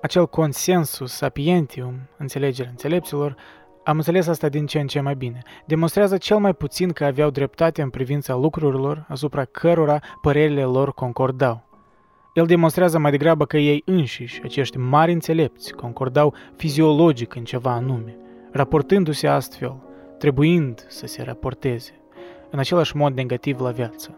Acel 0.02 0.28
consensus 0.28 1.12
sapientium, 1.12 2.10
înțelegerea 2.18 2.72
înțelepților, 2.72 3.36
am 3.86 3.98
înțeles 3.98 4.28
asta 4.28 4.50
din 4.50 4.66
ce 4.66 4.80
în 4.80 4.88
ce 4.88 5.00
mai 5.00 5.16
bine. 5.16 5.42
Demonstrează 5.66 6.18
cel 6.18 6.38
mai 6.38 6.54
puțin 6.54 6.92
că 6.92 7.06
aveau 7.06 7.30
dreptate 7.30 7.82
în 7.82 7.90
privința 7.90 8.36
lucrurilor 8.36 9.06
asupra 9.10 9.46
cărora 9.46 10.00
părerile 10.22 10.64
lor 10.64 10.94
concordau. 10.94 11.64
El 12.34 12.46
demonstrează 12.46 13.00
mai 13.00 13.12
degrabă 13.12 13.46
că 13.46 13.58
ei 13.58 13.82
înșiși, 13.86 14.42
acești 14.44 14.78
mari 14.78 15.12
înțelepți, 15.12 15.74
concordau 15.74 16.34
fiziologic 16.56 17.36
în 17.36 17.44
ceva 17.44 17.72
anume, 17.72 18.18
raportându-se 18.52 19.28
astfel, 19.28 19.76
trebuind 20.18 20.86
să 20.88 21.08
se 21.08 21.24
raporteze, 21.24 22.02
în 22.50 22.60
același 22.60 22.96
mod 22.96 23.16
negativ 23.16 23.60
la 23.60 23.72
viață. 23.72 24.18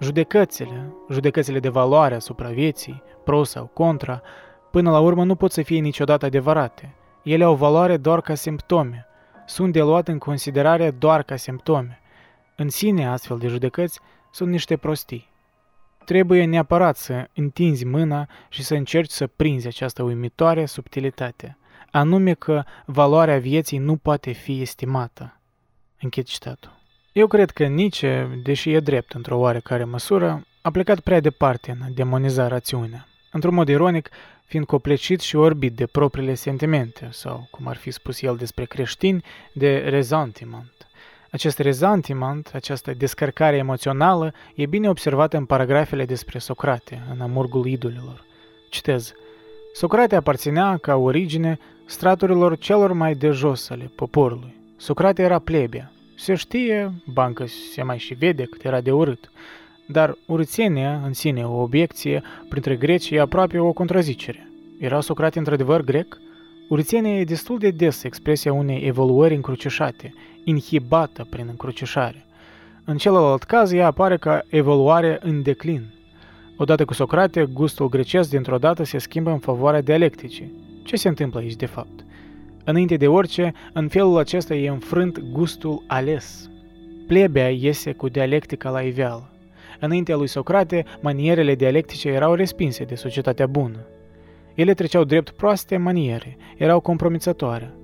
Judecățile, 0.00 0.94
judecățile 1.10 1.58
de 1.58 1.68
valoare 1.68 2.14
asupra 2.14 2.48
vieții, 2.48 3.02
pro 3.24 3.42
sau 3.42 3.70
contra, 3.72 4.22
până 4.70 4.90
la 4.90 5.00
urmă 5.00 5.24
nu 5.24 5.34
pot 5.34 5.52
să 5.52 5.62
fie 5.62 5.80
niciodată 5.80 6.26
adevărate– 6.26 6.94
ele 7.24 7.44
au 7.44 7.54
valoare 7.54 7.96
doar 7.96 8.20
ca 8.20 8.34
simptome, 8.34 9.06
sunt 9.46 9.72
de 9.72 9.80
luat 9.80 10.08
în 10.08 10.18
considerare 10.18 10.90
doar 10.90 11.22
ca 11.22 11.36
simptome. 11.36 12.00
În 12.56 12.68
sine, 12.68 13.06
astfel 13.08 13.38
de 13.38 13.48
judecăți 13.48 14.00
sunt 14.30 14.50
niște 14.50 14.76
prostii. 14.76 15.32
Trebuie 16.04 16.44
neapărat 16.44 16.96
să 16.96 17.28
întinzi 17.34 17.84
mâna 17.84 18.28
și 18.48 18.62
să 18.62 18.74
încerci 18.74 19.10
să 19.10 19.26
prinzi 19.26 19.66
această 19.66 20.02
uimitoare 20.02 20.66
subtilitate, 20.66 21.58
anume 21.90 22.34
că 22.34 22.62
valoarea 22.86 23.38
vieții 23.38 23.78
nu 23.78 23.96
poate 23.96 24.32
fi 24.32 24.60
estimată. 24.60 25.40
Închid 26.00 26.24
citatul. 26.24 26.82
Eu 27.12 27.26
cred 27.26 27.50
că 27.50 27.66
Nietzsche, 27.66 28.40
deși 28.42 28.72
e 28.72 28.80
drept 28.80 29.12
într-o 29.12 29.38
oarecare 29.38 29.84
măsură, 29.84 30.46
a 30.62 30.70
plecat 30.70 31.00
prea 31.00 31.20
departe 31.20 31.70
în 31.70 31.82
a 31.82 31.88
demoniza 31.94 32.48
rațiunea. 32.48 33.06
Într-un 33.32 33.54
mod 33.54 33.68
ironic, 33.68 34.10
fiind 34.44 34.66
coplecit 34.66 35.20
și 35.20 35.36
orbit 35.36 35.76
de 35.76 35.86
propriile 35.86 36.34
sentimente, 36.34 37.08
sau, 37.12 37.48
cum 37.50 37.66
ar 37.66 37.76
fi 37.76 37.90
spus 37.90 38.22
el 38.22 38.36
despre 38.36 38.64
creștini, 38.64 39.24
de 39.52 39.78
rezantiment. 39.78 40.88
Acest 41.30 41.58
rezantiment, 41.58 42.50
această 42.54 42.94
descărcare 42.94 43.56
emoțională, 43.56 44.32
e 44.54 44.66
bine 44.66 44.88
observată 44.88 45.36
în 45.36 45.44
paragrafele 45.44 46.04
despre 46.04 46.38
Socrate, 46.38 47.02
în 47.10 47.20
Amurgul 47.20 47.66
idolilor. 47.66 48.24
Citez. 48.70 49.12
Socrate 49.72 50.16
aparținea, 50.16 50.76
ca 50.76 50.96
origine, 50.96 51.58
straturilor 51.86 52.58
celor 52.58 52.92
mai 52.92 53.14
de 53.14 53.30
jos 53.30 53.70
ale 53.70 53.90
poporului. 53.94 54.54
Socrate 54.76 55.22
era 55.22 55.38
plebea. 55.38 55.92
Se 56.16 56.34
știe, 56.34 56.92
bancă 57.06 57.44
se 57.74 57.82
mai 57.82 57.98
și 57.98 58.14
vede 58.14 58.44
cât 58.44 58.64
era 58.64 58.80
de 58.80 58.92
urât. 58.92 59.30
Dar 59.86 60.18
urțenia, 60.26 61.00
în 61.04 61.12
sine 61.12 61.46
o 61.46 61.62
obiecție, 61.62 62.22
printre 62.48 62.76
greci 62.76 63.10
e 63.10 63.20
aproape 63.20 63.58
o 63.58 63.72
contrazicere. 63.72 64.48
Era 64.78 65.00
Socrate 65.00 65.38
într-adevăr 65.38 65.82
grec? 65.82 66.18
Urțenia 66.68 67.18
e 67.18 67.24
destul 67.24 67.58
de 67.58 67.70
des 67.70 68.02
expresia 68.02 68.52
unei 68.52 68.86
evoluări 68.86 69.34
încrucișate, 69.34 70.14
inhibată 70.44 71.26
prin 71.30 71.46
încrucișare. 71.48 72.26
În 72.84 72.96
celălalt 72.96 73.42
caz, 73.42 73.72
ea 73.72 73.86
apare 73.86 74.16
ca 74.16 74.42
evoluare 74.48 75.18
în 75.22 75.42
declin. 75.42 75.82
Odată 76.56 76.84
cu 76.84 76.92
Socrate, 76.92 77.44
gustul 77.44 77.88
grecesc 77.88 78.30
dintr-o 78.30 78.58
dată 78.58 78.84
se 78.84 78.98
schimbă 78.98 79.30
în 79.30 79.38
favoarea 79.38 79.80
dialecticii. 79.80 80.52
Ce 80.82 80.96
se 80.96 81.08
întâmplă 81.08 81.40
aici, 81.40 81.56
de 81.56 81.66
fapt? 81.66 82.04
Înainte 82.64 82.96
de 82.96 83.08
orice, 83.08 83.52
în 83.72 83.88
felul 83.88 84.18
acesta 84.18 84.54
e 84.54 84.68
înfrânt 84.68 85.18
gustul 85.18 85.82
ales. 85.86 86.50
Plebea 87.06 87.50
iese 87.50 87.92
cu 87.92 88.08
dialectica 88.08 88.70
la 88.70 88.80
iveală. 88.80 89.33
Înaintea 89.84 90.16
lui 90.16 90.26
Socrate, 90.26 90.84
manierele 91.00 91.54
dialectice 91.54 92.08
erau 92.08 92.34
respinse 92.34 92.84
de 92.84 92.94
societatea 92.94 93.46
bună. 93.46 93.86
Ele 94.54 94.74
treceau 94.74 95.04
drept 95.04 95.30
proaste 95.30 95.76
maniere, 95.76 96.36
erau 96.56 96.80
compromițătoare. 96.80 97.74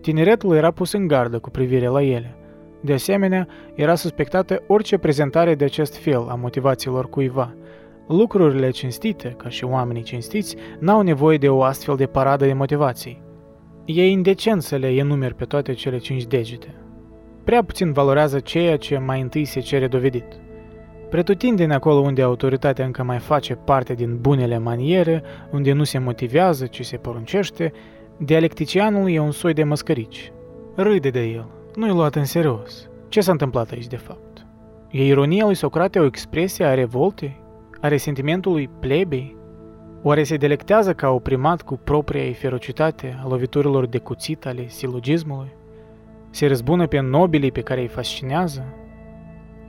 Tineretul 0.00 0.56
era 0.56 0.70
pus 0.70 0.92
în 0.92 1.06
gardă 1.06 1.38
cu 1.38 1.50
privire 1.50 1.86
la 1.86 2.02
ele. 2.02 2.36
De 2.80 2.92
asemenea, 2.92 3.48
era 3.74 3.94
suspectată 3.94 4.62
orice 4.66 4.98
prezentare 4.98 5.54
de 5.54 5.64
acest 5.64 5.96
fel 5.96 6.26
a 6.28 6.34
motivațiilor 6.34 7.08
cuiva. 7.08 7.54
Lucrurile 8.08 8.70
cinstite, 8.70 9.34
ca 9.36 9.48
și 9.48 9.64
oamenii 9.64 10.02
cinstiți, 10.02 10.56
n-au 10.78 11.00
nevoie 11.00 11.38
de 11.38 11.48
o 11.48 11.62
astfel 11.62 11.96
de 11.96 12.06
paradă 12.06 12.46
de 12.46 12.52
motivații. 12.52 13.22
E 13.84 14.08
indecent 14.08 14.62
să 14.62 14.76
le 14.76 14.88
enumeri 14.88 15.34
pe 15.34 15.44
toate 15.44 15.72
cele 15.72 15.98
cinci 15.98 16.26
degete. 16.26 16.74
Prea 17.44 17.64
puțin 17.64 17.92
valorează 17.92 18.38
ceea 18.38 18.76
ce 18.76 18.98
mai 18.98 19.20
întâi 19.20 19.44
se 19.44 19.60
cere 19.60 19.86
dovedit. 19.86 20.42
Pretutindeni 21.14 21.72
acolo 21.72 22.00
unde 22.00 22.22
autoritatea 22.22 22.84
încă 22.84 23.02
mai 23.02 23.18
face 23.18 23.54
parte 23.54 23.94
din 23.94 24.18
bunele 24.20 24.58
maniere, 24.58 25.22
unde 25.50 25.72
nu 25.72 25.84
se 25.84 25.98
motivează, 25.98 26.66
ci 26.66 26.84
se 26.84 26.96
poruncește, 26.96 27.72
dialecticianul 28.16 29.10
e 29.10 29.18
un 29.18 29.30
soi 29.30 29.52
de 29.52 29.64
măscărici. 29.64 30.32
Râde 30.74 31.10
de 31.10 31.24
el, 31.24 31.46
nu-i 31.74 31.90
luat 31.90 32.14
în 32.14 32.24
serios. 32.24 32.88
Ce 33.08 33.20
s-a 33.20 33.32
întâmplat 33.32 33.70
aici 33.70 33.86
de 33.86 33.96
fapt? 33.96 34.46
E 34.90 35.06
ironia 35.06 35.44
lui 35.44 35.54
Socrate 35.54 35.98
o 35.98 36.04
expresie 36.04 36.64
a 36.64 36.74
revoltei? 36.74 37.40
A 37.80 37.88
resentimentului 37.88 38.70
plebei? 38.80 39.36
Oare 40.02 40.22
se 40.22 40.36
delectează 40.36 40.92
ca 40.92 41.08
oprimat 41.10 41.62
cu 41.62 41.76
propria 41.84 42.32
ferocitate 42.32 43.20
a 43.24 43.28
loviturilor 43.28 43.86
de 43.86 43.98
cuțit 43.98 44.46
ale 44.46 44.68
silogismului? 44.68 45.52
Se 46.30 46.46
răzbună 46.46 46.86
pe 46.86 47.00
nobilii 47.00 47.52
pe 47.52 47.60
care 47.60 47.80
îi 47.80 47.88
fascinează? 47.88 48.83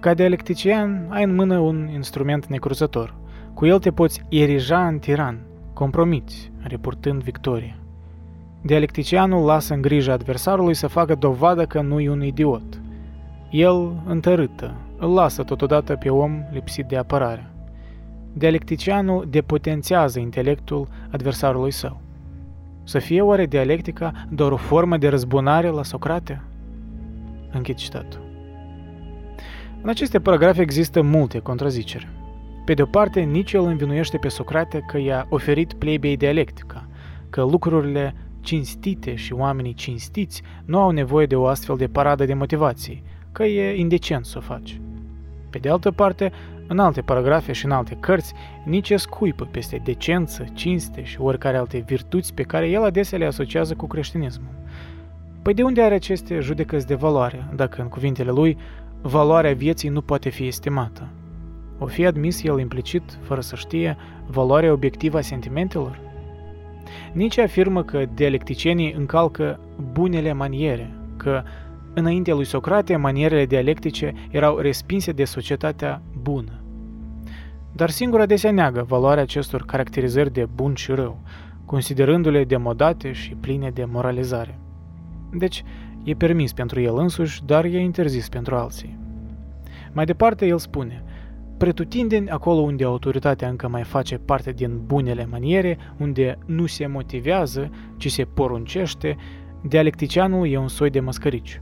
Ca 0.05 0.13
dialectician, 0.13 1.07
ai 1.09 1.23
în 1.23 1.35
mână 1.35 1.57
un 1.57 1.89
instrument 1.93 2.45
necruzător. 2.45 3.13
Cu 3.53 3.65
el 3.65 3.79
te 3.79 3.91
poți 3.91 4.21
erija 4.29 4.87
în 4.87 4.99
tiran, 4.99 5.39
compromiți, 5.73 6.51
reportând 6.61 7.23
victoria. 7.23 7.77
Dialecticianul 8.61 9.45
lasă 9.45 9.73
în 9.73 9.81
grijă 9.81 10.11
adversarului 10.11 10.73
să 10.73 10.87
facă 10.87 11.15
dovadă 11.15 11.65
că 11.65 11.81
nu 11.81 11.99
e 11.99 12.09
un 12.09 12.23
idiot. 12.23 12.81
El 13.49 14.03
întărâtă, 14.05 14.75
îl 14.97 15.13
lasă 15.13 15.43
totodată 15.43 15.95
pe 15.95 16.09
om 16.09 16.43
lipsit 16.51 16.85
de 16.85 16.97
apărare. 16.97 17.49
Dialecticianul 18.33 19.27
depotențează 19.29 20.19
intelectul 20.19 20.87
adversarului 21.11 21.71
său. 21.71 22.01
Să 22.83 22.99
fie 22.99 23.21
oare 23.21 23.45
dialectica 23.45 24.11
doar 24.29 24.51
o 24.51 24.57
formă 24.57 24.97
de 24.97 25.07
răzbunare 25.07 25.69
la 25.69 25.83
Socrate? 25.83 26.41
Închid 27.51 27.75
citatul. 27.75 28.24
În 29.85 29.91
aceste 29.91 30.19
paragrafe 30.19 30.61
există 30.61 31.01
multe 31.01 31.39
contraziceri. 31.39 32.07
Pe 32.65 32.73
de 32.73 32.81
o 32.81 32.85
parte, 32.85 33.19
nici 33.19 33.53
el 33.53 33.63
învinuiește 33.63 34.17
pe 34.17 34.27
Socrate 34.27 34.83
că 34.87 34.97
i-a 34.97 35.27
oferit 35.29 35.73
plebei 35.73 36.17
dialectica, 36.17 36.87
că 37.29 37.41
lucrurile 37.41 38.15
cinstite 38.41 39.15
și 39.15 39.33
oamenii 39.33 39.73
cinstiți 39.73 40.41
nu 40.65 40.79
au 40.79 40.89
nevoie 40.89 41.25
de 41.25 41.35
o 41.35 41.45
astfel 41.45 41.75
de 41.75 41.87
paradă 41.87 42.25
de 42.25 42.33
motivații, 42.33 43.03
că 43.31 43.43
e 43.43 43.79
indecent 43.79 44.25
să 44.25 44.37
o 44.37 44.41
faci. 44.41 44.79
Pe 45.49 45.57
de 45.57 45.69
altă 45.69 45.91
parte, 45.91 46.31
în 46.67 46.79
alte 46.79 47.01
paragrafe 47.01 47.51
și 47.51 47.65
în 47.65 47.71
alte 47.71 47.97
cărți, 47.99 48.33
nici 48.63 48.93
scuipă 48.95 49.47
peste 49.51 49.81
decență, 49.83 50.45
cinste 50.53 51.03
și 51.03 51.21
oricare 51.21 51.57
alte 51.57 51.83
virtuți 51.87 52.33
pe 52.33 52.43
care 52.43 52.69
el 52.69 52.83
adesea 52.83 53.17
le 53.17 53.25
asociază 53.25 53.73
cu 53.75 53.87
creștinismul. 53.87 54.53
Păi 55.41 55.53
de 55.53 55.63
unde 55.63 55.81
are 55.81 55.95
aceste 55.95 56.39
judecăți 56.39 56.87
de 56.87 56.95
valoare, 56.95 57.47
dacă 57.55 57.81
în 57.81 57.87
cuvintele 57.87 58.31
lui 58.31 58.57
valoarea 59.07 59.53
vieții 59.53 59.89
nu 59.89 60.01
poate 60.01 60.29
fi 60.29 60.47
estimată? 60.47 61.07
O 61.79 61.85
fi 61.85 62.05
admis 62.05 62.43
el 62.43 62.59
implicit, 62.59 63.19
fără 63.21 63.41
să 63.41 63.55
știe, 63.55 63.97
valoarea 64.27 64.71
obiectivă 64.71 65.17
a 65.17 65.21
sentimentelor? 65.21 65.99
Nici 67.13 67.37
afirmă 67.37 67.83
că 67.83 68.05
dialecticienii 68.13 68.93
încalcă 68.93 69.59
bunele 69.91 70.33
maniere, 70.33 70.93
că 71.17 71.43
înaintea 71.93 72.33
lui 72.33 72.45
Socrate 72.45 72.95
manierele 72.95 73.45
dialectice 73.45 74.13
erau 74.31 74.57
respinse 74.57 75.11
de 75.11 75.23
societatea 75.23 76.01
bună. 76.21 76.61
Dar 77.71 77.89
singur 77.89 78.19
adesea 78.19 78.51
neagă 78.51 78.85
valoarea 78.87 79.23
acestor 79.23 79.65
caracterizări 79.65 80.33
de 80.33 80.47
bun 80.55 80.73
și 80.73 80.91
rău, 80.91 81.19
considerându-le 81.65 82.43
demodate 82.43 83.11
și 83.11 83.35
pline 83.39 83.69
de 83.69 83.85
moralizare. 83.85 84.59
Deci, 85.31 85.63
e 86.05 86.13
permis 86.13 86.53
pentru 86.53 86.81
el 86.81 86.97
însuși, 86.97 87.45
dar 87.45 87.65
e 87.65 87.79
interzis 87.79 88.29
pentru 88.29 88.55
alții. 88.55 88.97
Mai 89.91 90.05
departe, 90.05 90.45
el 90.45 90.57
spune– 90.57 91.03
pretutindeni 91.57 92.29
acolo 92.29 92.59
unde 92.59 92.83
autoritatea 92.83 93.49
încă 93.49 93.67
mai 93.67 93.83
face 93.83 94.17
parte 94.17 94.51
din 94.51 94.81
bunele 94.85 95.25
maniere, 95.25 95.77
unde 95.97 96.37
nu 96.45 96.65
se 96.65 96.87
motivează, 96.87 97.69
ci 97.97 98.11
se 98.11 98.23
poruncește, 98.23 99.15
dialecticianul 99.61 100.47
e 100.47 100.57
un 100.57 100.67
soi 100.67 100.89
de 100.89 100.99
măscărici. 100.99 101.61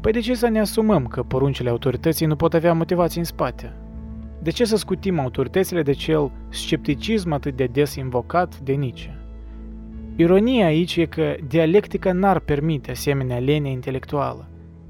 Păi 0.00 0.12
de 0.12 0.20
ce 0.20 0.34
să 0.34 0.48
ne 0.48 0.60
asumăm 0.60 1.06
că 1.06 1.22
poruncile 1.22 1.70
autorității 1.70 2.26
nu 2.26 2.36
pot 2.36 2.54
avea 2.54 2.72
motivații 2.72 3.18
în 3.18 3.24
spate? 3.24 3.72
De 4.42 4.50
ce 4.50 4.64
să 4.64 4.76
scutim 4.76 5.18
autoritățile 5.18 5.82
de 5.82 5.92
cel 5.92 6.30
scepticism 6.48 7.32
atât 7.32 7.56
de 7.56 7.64
des 7.64 7.94
invocat 7.94 8.58
de 8.58 8.72
Nietzsche? 8.72 9.17
Ironia 10.20 10.66
aici 10.66 10.96
e 10.96 11.04
că 11.04 11.34
dialectica 11.46 12.12
n-ar 12.12 12.38
permite 12.38 12.90
asemenea 12.90 13.38
lene 13.38 13.70
intelectuală. 13.70 14.48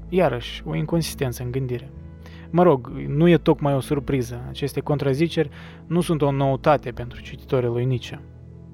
Iarăși, 0.09 0.63
o 0.65 0.75
inconsistență 0.75 1.43
în 1.43 1.51
gândire. 1.51 1.91
Mă 2.49 2.63
rog, 2.63 2.87
nu 3.07 3.27
e 3.27 3.37
tocmai 3.37 3.73
o 3.73 3.79
surpriză. 3.79 4.45
Aceste 4.49 4.79
contraziceri 4.79 5.49
nu 5.87 6.01
sunt 6.01 6.21
o 6.21 6.31
noutate 6.31 6.91
pentru 6.91 7.21
cititorii 7.21 7.69
lui 7.69 7.85
Nietzsche. 7.85 8.21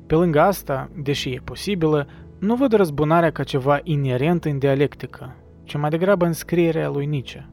Pe 0.08 0.16
lângă 0.16 0.42
asta, 0.42 0.90
deși 1.04 1.30
e 1.30 1.42
posibilă, 1.44 2.08
nu 2.40 2.56
văd 2.56 2.74
răzbunarea 2.74 3.32
ca 3.32 3.44
ceva 3.44 3.80
inerent 3.84 4.46
în 4.46 4.58
dialectică, 4.58 5.36
ci 5.64 5.78
mai 5.78 5.90
degrabă 5.90 6.26
în 6.26 6.34
scrierea 6.34 6.90
lui 6.90 7.06
Nietzsche. 7.06 7.50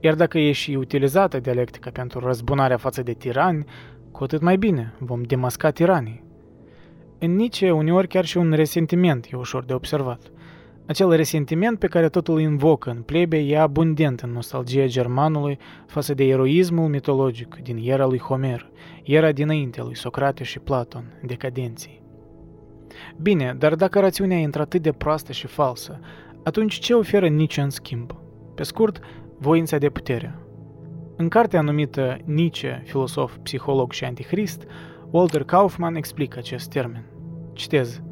Iar 0.00 0.14
dacă 0.14 0.38
e 0.38 0.52
și 0.52 0.74
utilizată 0.74 1.40
dialectica 1.40 1.90
pentru 1.90 2.18
răzbunarea 2.18 2.76
față 2.76 3.02
de 3.02 3.12
tirani, 3.12 3.64
cu 4.10 4.24
atât 4.24 4.40
mai 4.40 4.56
bine, 4.56 4.94
vom 4.98 5.22
demasca 5.22 5.70
tiranii. 5.70 6.25
În 7.18 7.36
Nietzsche, 7.36 7.70
uneori 7.70 8.08
chiar 8.08 8.24
și 8.24 8.36
un 8.36 8.52
resentiment 8.52 9.28
e 9.32 9.36
ușor 9.36 9.64
de 9.64 9.74
observat– 9.74 10.30
acel 10.86 11.10
resentiment 11.10 11.78
pe 11.78 11.86
care 11.86 12.08
totul 12.08 12.40
invocă 12.40 12.90
în 12.90 13.02
plebe 13.02 13.38
e 13.38 13.58
abundent 13.58 14.20
în 14.20 14.30
nostalgia 14.30 14.86
germanului 14.86 15.58
față 15.86 16.14
de 16.14 16.24
eroismul 16.24 16.88
mitologic 16.88 17.56
din 17.62 17.76
era 17.82 18.06
lui 18.06 18.18
Homer, 18.18 18.70
era 19.02 19.32
dinainte 19.32 19.82
lui 19.82 19.96
Socrate 19.96 20.44
și 20.44 20.58
Platon, 20.58 21.20
decadenții. 21.22 22.02
Bine, 23.20 23.54
dar 23.58 23.74
dacă 23.74 24.00
rațiunea 24.00 24.38
e 24.38 24.44
într-atât 24.44 24.82
de 24.82 24.92
proastă 24.92 25.32
și 25.32 25.46
falsă, 25.46 26.00
atunci 26.44 26.74
ce 26.74 26.94
oferă 26.94 27.28
Nietzsche 27.28 27.60
în 27.60 27.70
schimb? 27.70 28.12
Pe 28.54 28.62
scurt, 28.62 29.00
voința 29.38 29.78
de 29.78 29.88
putere. 29.88 30.38
În 31.16 31.28
cartea 31.28 31.60
numită 31.60 32.16
Nietzsche, 32.24 32.82
filosof, 32.84 33.36
psiholog 33.42 33.92
și 33.92 34.04
antichrist, 34.04 34.66
Walter 35.16 35.44
Kaufman 35.44 35.94
explică 35.94 36.38
acest 36.38 36.70
termen. 36.70 37.04
Citez. 37.52 38.02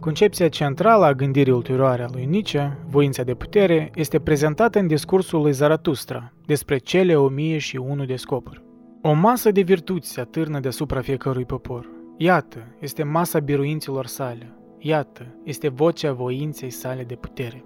Concepția 0.00 0.48
centrală 0.48 1.04
a 1.04 1.12
gândirii 1.12 1.52
ulterioare 1.52 2.02
a 2.02 2.08
lui 2.12 2.24
Nietzsche, 2.24 2.78
voința 2.86 3.22
de 3.22 3.34
putere, 3.34 3.90
este 3.94 4.18
prezentată 4.18 4.78
în 4.78 4.86
discursul 4.86 5.40
lui 5.40 5.52
Zaratustra 5.52 6.32
despre 6.46 6.78
cele 6.78 7.16
o 7.16 7.28
mie 7.28 7.58
și 7.58 7.76
unu 7.76 8.04
de 8.04 8.16
scopuri. 8.16 8.62
O 9.02 9.12
masă 9.12 9.50
de 9.50 9.60
virtuți 9.60 10.10
se 10.10 10.20
atârnă 10.20 10.60
deasupra 10.60 11.00
fiecărui 11.00 11.44
popor. 11.44 11.90
Iată, 12.16 12.58
este 12.80 13.02
masa 13.02 13.38
biruinților 13.38 14.06
sale. 14.06 14.52
Iată, 14.78 15.26
este 15.44 15.68
vocea 15.68 16.12
voinței 16.12 16.70
sale 16.70 17.04
de 17.04 17.14
putere. 17.14 17.64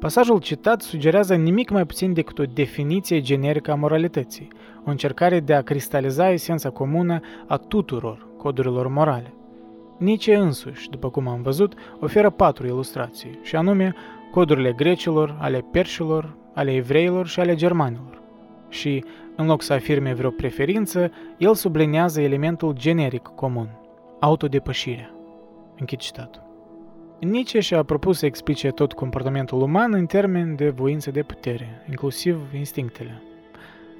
Pasajul 0.00 0.38
citat 0.38 0.82
sugerează 0.82 1.34
nimic 1.34 1.70
mai 1.70 1.86
puțin 1.86 2.12
decât 2.12 2.38
o 2.38 2.44
definiție 2.44 3.20
generică 3.20 3.70
a 3.70 3.74
moralității, 3.74 4.48
o 4.86 4.90
încercare 4.90 5.40
de 5.40 5.54
a 5.54 5.62
cristaliza 5.62 6.30
esența 6.30 6.70
comună 6.70 7.20
a 7.46 7.56
tuturor 7.56 8.26
codurilor 8.36 8.88
morale. 8.88 9.34
Nietzsche 9.98 10.34
însuși, 10.34 10.90
după 10.90 11.10
cum 11.10 11.28
am 11.28 11.42
văzut, 11.42 11.74
oferă 12.00 12.30
patru 12.30 12.66
ilustrații, 12.66 13.38
și 13.42 13.56
anume 13.56 13.94
codurile 14.30 14.72
grecilor, 14.72 15.36
ale 15.40 15.64
perșilor, 15.70 16.36
ale 16.54 16.74
evreilor 16.74 17.26
și 17.26 17.40
ale 17.40 17.54
germanilor. 17.54 18.22
Și, 18.68 19.04
în 19.36 19.46
loc 19.46 19.62
să 19.62 19.72
afirme 19.72 20.14
vreo 20.14 20.30
preferință, 20.30 21.10
el 21.38 21.54
sublinează 21.54 22.20
elementul 22.20 22.72
generic 22.72 23.22
comun, 23.22 23.68
autodepășirea. 24.20 25.10
Închid 25.78 25.98
citatul. 25.98 26.44
Nietzsche 27.20 27.60
și-a 27.60 27.82
propus 27.82 28.18
să 28.18 28.26
explice 28.26 28.70
tot 28.70 28.92
comportamentul 28.92 29.62
uman 29.62 29.94
în 29.94 30.06
termeni 30.06 30.56
de 30.56 30.68
voință 30.68 31.10
de 31.10 31.22
putere, 31.22 31.84
inclusiv 31.88 32.38
instinctele. 32.54 33.22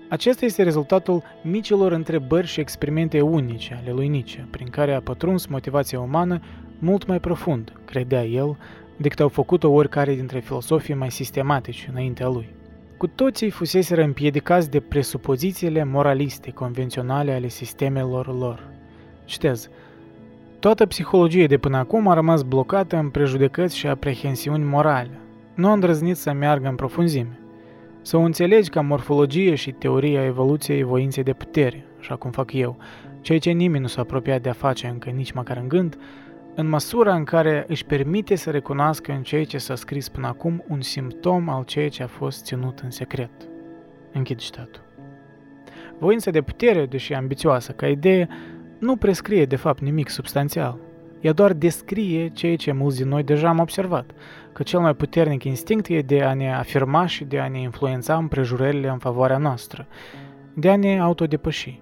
Acesta 0.09 0.45
este 0.45 0.63
rezultatul 0.63 1.23
micilor 1.43 1.93
întrebări 1.93 2.47
și 2.47 2.61
experimente 2.61 3.21
unice 3.21 3.79
ale 3.83 3.93
lui 3.93 4.09
Nietzsche, 4.09 4.47
prin 4.51 4.69
care 4.69 4.95
a 4.95 5.01
pătruns 5.01 5.47
motivația 5.47 6.01
umană 6.01 6.41
mult 6.79 7.07
mai 7.07 7.21
profund, 7.21 7.73
credea 7.85 8.25
el, 8.25 8.57
decât 8.97 9.21
au 9.21 9.29
făcut-o 9.29 9.71
oricare 9.71 10.15
dintre 10.15 10.39
filosofii 10.39 10.95
mai 10.95 11.11
sistematici 11.11 11.89
înaintea 11.91 12.29
lui. 12.29 12.49
Cu 12.97 13.07
toții 13.07 13.51
fuseseră 13.51 14.03
împiedicați 14.03 14.71
de 14.71 14.81
presupozițiile 14.81 15.85
moraliste 15.85 16.51
convenționale 16.51 17.33
ale 17.33 17.49
sistemelor 17.49 18.39
lor. 18.39 18.69
Citez. 19.25 19.69
Toată 20.59 20.87
psihologia 20.87 21.47
de 21.47 21.59
până 21.59 21.77
acum 21.77 22.09
a 22.09 22.15
rămas 22.15 22.43
blocată 22.43 22.97
în 22.97 23.09
prejudecăți 23.09 23.77
și 23.77 23.87
aprehensiuni 23.87 24.65
morale. 24.65 25.19
Nu 25.55 25.69
a 25.69 25.73
îndrăznit 25.73 26.17
să 26.17 26.33
meargă 26.33 26.69
în 26.69 26.75
profunzime. 26.75 27.39
Să 28.07 28.17
o 28.17 28.21
înțelegi 28.21 28.71
ca 28.71 28.81
morfologie 28.81 29.55
și 29.55 29.73
teoria 29.73 30.25
evoluției 30.25 30.83
voinței 30.83 31.23
de 31.23 31.33
putere, 31.33 31.85
așa 31.99 32.17
cum 32.17 32.31
fac 32.31 32.53
eu, 32.53 32.77
ceea 33.21 33.39
ce 33.39 33.51
nimeni 33.51 33.83
nu 33.83 33.87
s-a 33.89 34.01
apropiat 34.01 34.43
de 34.43 34.49
a 34.49 34.53
face 34.53 34.87
încă 34.87 35.11
nici 35.11 35.33
măcar 35.33 35.57
în 35.57 35.69
gând, 35.69 35.99
în 36.55 36.69
măsura 36.69 37.15
în 37.15 37.25
care 37.25 37.65
își 37.69 37.85
permite 37.85 38.35
să 38.35 38.51
recunoască 38.51 39.13
în 39.13 39.23
ceea 39.23 39.45
ce 39.45 39.59
s-a 39.59 39.75
scris 39.75 40.09
până 40.09 40.27
acum 40.27 40.65
un 40.69 40.81
simptom 40.81 41.49
al 41.49 41.65
ceea 41.65 41.89
ce 41.89 42.03
a 42.03 42.07
fost 42.07 42.45
ținut 42.45 42.79
în 42.79 42.91
secret. 42.91 43.31
Închid 44.13 44.39
citatul. 44.39 44.83
Voința 45.99 46.31
de 46.31 46.43
putere, 46.43 46.87
deși 46.87 47.13
ambițioasă 47.15 47.73
ca 47.73 47.89
idee, 47.89 48.29
nu 48.79 48.97
prescrie 48.97 49.45
de 49.45 49.57
fapt 49.57 49.81
nimic 49.81 50.09
substanțial. 50.09 50.79
Ea 51.21 51.33
doar 51.33 51.53
descrie 51.53 52.29
ceea 52.29 52.57
ce 52.57 52.73
mulți 52.73 52.97
din 52.97 53.09
noi 53.09 53.23
deja 53.23 53.49
am 53.49 53.59
observat, 53.59 54.11
că 54.57 54.63
cel 54.63 54.81
mai 54.81 54.95
puternic 54.95 55.45
instinct 55.45 55.87
e 55.89 56.01
de 56.01 56.23
a 56.23 56.35
ne 56.35 56.55
afirma 56.55 57.07
și 57.07 57.25
de 57.25 57.39
a 57.39 57.49
ne 57.49 57.61
influența 57.61 58.17
împrejurările 58.17 58.89
în 58.89 58.99
favoarea 58.99 59.39
noastră, 59.39 59.87
de 60.55 60.71
a 60.71 60.77
ne 60.77 61.01
autodepăși. 61.01 61.81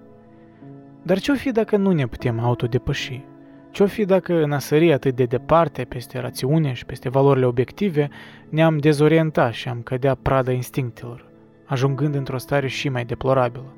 Dar 1.03 1.19
ce-o 1.19 1.35
fi 1.35 1.53
dacă 1.53 1.77
nu 1.77 1.93
ne 1.93 2.07
putem 2.07 2.41
autodepăși? 2.41 3.25
Ce-o 3.71 3.87
fi 3.87 4.05
dacă 4.05 4.43
în 4.43 4.53
a 4.53 4.59
sări 4.59 4.93
atât 4.93 5.15
de 5.15 5.25
departe 5.25 5.85
peste 5.85 6.19
rațiune 6.19 6.73
și 6.73 6.85
peste 6.85 7.09
valorile 7.09 7.47
obiective 7.47 8.09
ne-am 8.49 8.79
dezorientat 8.79 9.53
și 9.53 9.69
am 9.69 9.83
cădea 9.83 10.15
prada 10.15 10.53
instinctelor, 10.53 11.27
ajungând 11.65 12.15
într-o 12.15 12.39
stare 12.39 12.67
și 12.67 12.89
mai 12.89 13.05
deplorabilă? 13.05 13.75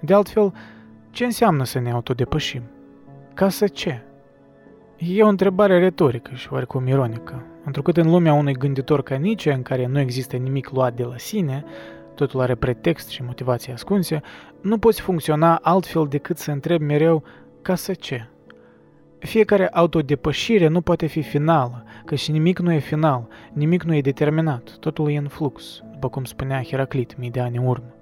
De 0.00 0.14
altfel, 0.14 0.52
ce 1.10 1.24
înseamnă 1.24 1.64
să 1.64 1.78
ne 1.78 1.90
autodepășim? 1.90 2.62
Ca 3.34 3.48
să 3.48 3.66
ce? 3.66 4.05
E 4.98 5.22
o 5.22 5.28
întrebare 5.28 5.78
retorică 5.78 6.30
și 6.34 6.52
oarecum 6.52 6.86
ironică, 6.86 7.42
întrucât 7.64 7.96
în 7.96 8.10
lumea 8.10 8.32
unui 8.32 8.52
gânditor 8.52 9.02
ca 9.02 9.16
Nietzsche, 9.16 9.52
în 9.52 9.62
care 9.62 9.86
nu 9.86 10.00
există 10.00 10.36
nimic 10.36 10.70
luat 10.70 10.94
de 10.94 11.02
la 11.02 11.16
sine, 11.16 11.64
totul 12.14 12.40
are 12.40 12.54
pretext 12.54 13.08
și 13.08 13.22
motivație 13.22 13.72
ascunse, 13.72 14.20
nu 14.60 14.78
poți 14.78 15.00
funcționa 15.00 15.54
altfel 15.62 16.06
decât 16.08 16.38
să 16.38 16.50
întrebi 16.50 16.84
mereu 16.84 17.22
ca 17.62 17.74
să 17.74 17.94
ce? 17.94 18.28
Fiecare 19.18 19.68
autodepășire 19.68 20.66
nu 20.66 20.80
poate 20.80 21.06
fi 21.06 21.22
finală, 21.22 21.84
că 22.04 22.14
și 22.14 22.30
nimic 22.30 22.58
nu 22.58 22.72
e 22.72 22.78
final, 22.78 23.28
nimic 23.52 23.82
nu 23.82 23.94
e 23.94 24.00
determinat, 24.00 24.76
totul 24.80 25.10
e 25.10 25.16
în 25.16 25.28
flux, 25.28 25.82
după 25.92 26.08
cum 26.08 26.24
spunea 26.24 26.62
Heraclit 26.62 27.18
mii 27.18 27.30
de 27.30 27.40
ani 27.40 27.56
în 27.56 27.66
urmă. 27.66 27.94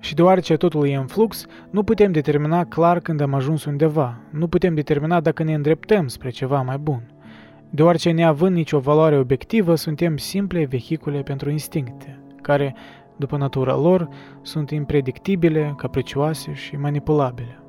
Și 0.00 0.14
deoarece 0.14 0.56
totul 0.56 0.86
e 0.86 0.94
în 0.94 1.06
flux, 1.06 1.46
nu 1.70 1.82
putem 1.82 2.12
determina 2.12 2.64
clar 2.64 3.00
când 3.00 3.20
am 3.20 3.34
ajuns 3.34 3.64
undeva, 3.64 4.20
nu 4.30 4.48
putem 4.48 4.74
determina 4.74 5.20
dacă 5.20 5.42
ne 5.42 5.54
îndreptăm 5.54 6.08
spre 6.08 6.30
ceva 6.30 6.62
mai 6.62 6.78
bun. 6.78 7.02
Deoarece 7.70 8.10
neavând 8.10 8.56
nicio 8.56 8.78
valoare 8.78 9.18
obiectivă, 9.18 9.74
suntem 9.74 10.16
simple 10.16 10.64
vehicule 10.64 11.22
pentru 11.22 11.50
instincte, 11.50 12.22
care, 12.42 12.74
după 13.16 13.36
natura 13.36 13.76
lor, 13.76 14.08
sunt 14.42 14.70
impredictibile, 14.70 15.74
capricioase 15.76 16.52
și 16.52 16.76
manipulabile. 16.76 17.62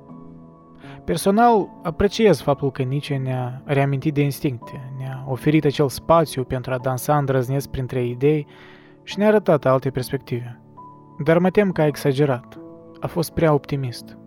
Personal, 1.05 1.69
apreciez 1.83 2.41
faptul 2.41 2.71
că 2.71 2.81
Nietzsche 2.81 3.15
ne-a 3.15 3.61
reamintit 3.65 4.13
de 4.13 4.21
instincte, 4.21 4.93
ne-a 4.97 5.25
oferit 5.27 5.65
acel 5.65 5.89
spațiu 5.89 6.43
pentru 6.43 6.73
a 6.73 6.77
dansa 6.77 7.17
îndrăznesc 7.17 7.69
printre 7.69 8.05
idei 8.05 8.47
și 9.03 9.17
ne-a 9.17 9.27
arătat 9.27 9.65
alte 9.65 9.89
perspective. 9.89 10.60
Dar 11.23 11.37
mă 11.37 11.49
tem 11.49 11.71
că 11.71 11.81
a 11.81 11.85
exagerat. 11.85 12.59
A 12.99 13.07
fost 13.07 13.33
prea 13.33 13.53
optimist. 13.53 14.17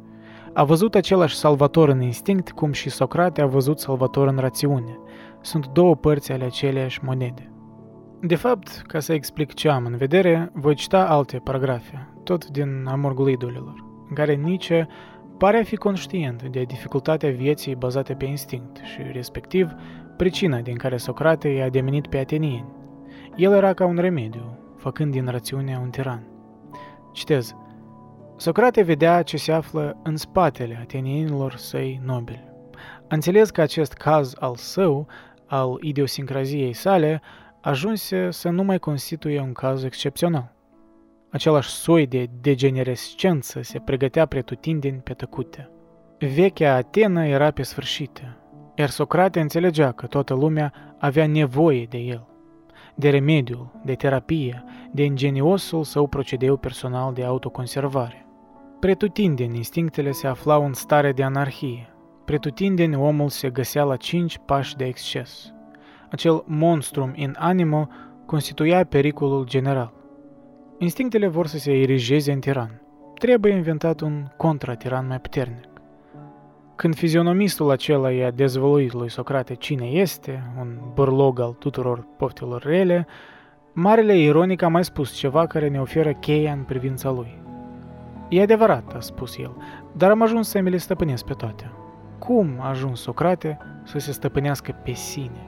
A 0.52 0.64
văzut 0.64 0.94
același 0.94 1.36
salvator 1.36 1.88
în 1.88 2.00
instinct 2.00 2.50
cum 2.50 2.72
și 2.72 2.90
Socrate 2.90 3.40
a 3.40 3.46
văzut 3.46 3.78
salvator 3.78 4.28
în 4.28 4.36
rațiune. 4.36 4.98
Sunt 5.40 5.66
două 5.66 5.96
părți 5.96 6.32
ale 6.32 6.44
aceleiași 6.44 7.04
monede. 7.04 7.52
De 8.20 8.34
fapt, 8.34 8.82
ca 8.86 9.00
să 9.00 9.12
explic 9.12 9.54
ce 9.54 9.68
am 9.68 9.84
în 9.84 9.96
vedere, 9.96 10.50
voi 10.52 10.74
cita 10.74 11.06
alte 11.08 11.40
paragrafe, 11.44 12.08
tot 12.24 12.46
din 12.46 12.86
Amorgul 12.88 13.28
idolilor, 13.28 13.84
în 14.08 14.14
care 14.14 14.34
Nietzsche 14.34 14.88
pare 15.38 15.58
a 15.58 15.62
fi 15.62 15.76
conștient 15.76 16.42
de 16.42 16.62
dificultatea 16.62 17.30
vieții 17.30 17.74
bazate 17.74 18.14
pe 18.14 18.24
instinct 18.24 18.76
și, 18.76 19.00
respectiv, 19.12 19.74
pricina 20.16 20.60
din 20.60 20.76
care 20.76 20.96
Socrate 20.96 21.48
i-a 21.48 21.68
demenit 21.68 22.06
pe 22.06 22.18
atenieni. 22.18 22.72
El 23.36 23.52
era 23.52 23.72
ca 23.72 23.86
un 23.86 23.96
remediu, 23.96 24.58
făcând 24.76 25.12
din 25.12 25.26
rațiune 25.26 25.78
un 25.82 25.90
tiran. 25.90 26.33
Citez. 27.14 27.54
Socrate 28.36 28.82
vedea 28.82 29.22
ce 29.22 29.36
se 29.36 29.52
află 29.52 30.00
în 30.02 30.16
spatele 30.16 30.78
atenienilor 30.80 31.54
săi 31.56 32.00
nobili. 32.04 32.52
A 33.00 33.14
înțeles 33.14 33.50
că 33.50 33.60
acest 33.60 33.92
caz 33.92 34.32
al 34.38 34.54
său, 34.56 35.06
al 35.46 35.78
idiosincraziei 35.80 36.72
sale, 36.72 37.22
ajunse 37.60 38.30
să 38.30 38.48
nu 38.48 38.62
mai 38.62 38.78
constituie 38.78 39.40
un 39.40 39.52
caz 39.52 39.82
excepțional. 39.82 40.52
Același 41.30 41.68
soi 41.68 42.06
de 42.06 42.26
degenerescență 42.40 43.62
se 43.62 43.78
pregătea 43.78 44.26
pretutindeni 44.26 44.98
pe 44.98 45.12
tăcute. 45.12 45.70
Vechea 46.34 46.74
Atena 46.74 47.26
era 47.26 47.50
pe 47.50 47.62
sfârșită, 47.62 48.36
iar 48.74 48.88
Socrate 48.88 49.40
înțelegea 49.40 49.92
că 49.92 50.06
toată 50.06 50.34
lumea 50.34 50.72
avea 50.98 51.26
nevoie 51.26 51.86
de 51.90 51.98
el 51.98 52.33
de 52.94 53.10
remediul, 53.10 53.80
de 53.84 53.94
terapie, 53.94 54.64
de 54.90 55.04
ingeniosul 55.04 55.84
său 55.84 56.06
procedeu 56.06 56.56
personal 56.56 57.12
de 57.12 57.24
autoconservare. 57.24 58.26
Pretutindeni 58.80 59.56
instinctele 59.56 60.10
se 60.10 60.26
aflau 60.26 60.64
în 60.64 60.72
stare 60.72 61.12
de 61.12 61.22
anarhie. 61.22 61.88
Pretutindeni 62.24 62.96
omul 62.96 63.28
se 63.28 63.50
găsea 63.50 63.84
la 63.84 63.96
cinci 63.96 64.38
pași 64.44 64.76
de 64.76 64.84
exces. 64.84 65.52
Acel 66.10 66.44
monstrum 66.46 67.12
in 67.14 67.36
animo 67.38 67.88
constituia 68.26 68.84
pericolul 68.84 69.44
general. 69.44 69.92
Instinctele 70.78 71.26
vor 71.26 71.46
să 71.46 71.58
se 71.58 71.72
erigeze 71.72 72.32
în 72.32 72.40
tiran. 72.40 72.82
Trebuie 73.18 73.52
inventat 73.52 74.00
un 74.00 74.26
contratiran 74.36 75.06
mai 75.06 75.20
puternic. 75.20 75.73
Când 76.76 76.94
fizionomistul 76.96 77.70
acela 77.70 78.10
i-a 78.10 78.30
dezvăluit 78.30 78.92
lui 78.92 79.10
Socrate 79.10 79.54
cine 79.54 79.86
este, 79.86 80.42
un 80.60 80.78
bărlog 80.94 81.40
al 81.40 81.52
tuturor 81.52 82.06
poftelor 82.16 82.62
rele, 82.62 83.06
Marele 83.72 84.18
ironic 84.18 84.62
a 84.62 84.68
mai 84.68 84.84
spus 84.84 85.12
ceva 85.12 85.46
care 85.46 85.68
ne 85.68 85.80
oferă 85.80 86.12
cheia 86.12 86.52
în 86.52 86.62
privința 86.62 87.10
lui. 87.10 87.42
E 88.28 88.42
adevărat, 88.42 88.94
a 88.94 89.00
spus 89.00 89.38
el, 89.38 89.56
dar 89.96 90.10
am 90.10 90.22
ajuns 90.22 90.48
să 90.48 90.60
mi 90.60 90.70
le 90.70 90.76
stăpânesc 90.76 91.24
pe 91.24 91.32
toate. 91.32 91.70
Cum 92.18 92.56
a 92.60 92.68
ajuns 92.68 93.00
Socrate 93.00 93.58
să 93.84 93.98
se 93.98 94.12
stăpânească 94.12 94.80
pe 94.84 94.92
sine? 94.92 95.46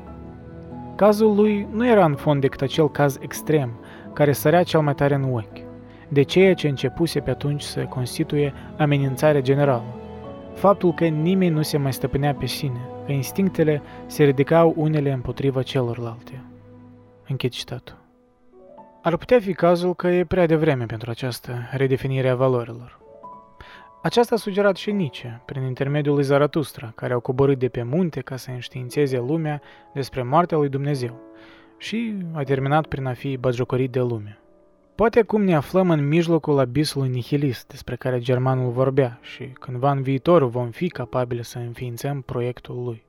Cazul 0.97 1.35
lui 1.35 1.68
nu 1.72 1.87
era 1.87 2.05
în 2.05 2.14
fond 2.14 2.41
decât 2.41 2.61
acel 2.61 2.91
caz 2.91 3.18
extrem, 3.20 3.81
care 4.12 4.33
sărea 4.33 4.62
cel 4.62 4.81
mai 4.81 4.95
tare 4.95 5.14
în 5.14 5.33
ochi, 5.33 5.64
de 6.09 6.22
ceea 6.22 6.55
ce 6.55 6.68
începuse 6.68 7.20
pe 7.20 7.31
atunci 7.31 7.62
să 7.62 7.81
constituie 7.81 8.53
amenințarea 8.77 9.41
generală, 9.41 10.05
faptul 10.57 10.94
că 10.94 11.07
nimeni 11.07 11.54
nu 11.54 11.62
se 11.62 11.76
mai 11.76 11.92
stăpânea 11.92 12.34
pe 12.34 12.46
sine, 12.46 12.88
că 13.07 13.12
instinctele 13.12 13.82
se 14.07 14.24
ridicau 14.24 14.74
unele 14.76 15.12
împotriva 15.12 15.62
celorlalte. 15.62 16.42
Închid 17.28 17.50
citatul. 17.50 17.96
Ar 19.02 19.16
putea 19.16 19.40
fi 19.40 19.54
cazul 19.54 19.94
că 19.94 20.09
e 20.09 20.24
prea 20.24 20.46
devreme 20.46 20.84
pentru 20.86 21.11
această 21.11 21.52
redefinire 21.70 22.28
a 22.28 22.34
valorilor. 22.34 22.98
Aceasta 24.02 24.34
a 24.34 24.38
sugerat 24.38 24.76
și 24.76 24.90
Nietzsche, 24.90 25.40
prin 25.44 25.62
intermediul 25.62 26.14
lui 26.14 26.24
Zaratustra, 26.24 26.92
care 26.94 27.12
au 27.12 27.20
coborât 27.20 27.59
de 27.59 27.68
pe 27.68 27.82
munte 27.82 28.20
ca 28.20 28.36
să 28.36 28.50
înștiințeze 28.50 29.18
lumea 29.18 29.61
despre 29.92 30.22
moartea 30.22 30.59
lui 30.59 30.68
Dumnezeu 30.68 31.20
și 31.78 32.16
a 32.32 32.42
terminat 32.42 32.86
prin 32.86 33.07
a 33.07 33.12
fi 33.12 33.36
bagiocorit 33.36 33.90
de 33.90 34.00
lume. 34.00 34.38
Poate 34.97 35.18
acum 35.18 35.42
ne 35.42 35.55
aflăm 35.55 35.90
în 35.90 36.09
mijlocul 36.09 36.59
abisului 36.59 37.09
nihilist 37.09 37.66
despre 37.66 37.97
care 37.97 38.18
germanul 38.18 38.70
vorbea 38.70 39.18
și 39.22 39.44
cândva 39.44 39.90
în 39.90 40.03
viitor 40.03 40.49
vom 40.49 40.70
fi 40.70 40.88
capabili 40.88 41.44
să 41.44 41.59
înființăm 41.59 42.20
proiectul 42.20 42.82
lui. 42.84 43.05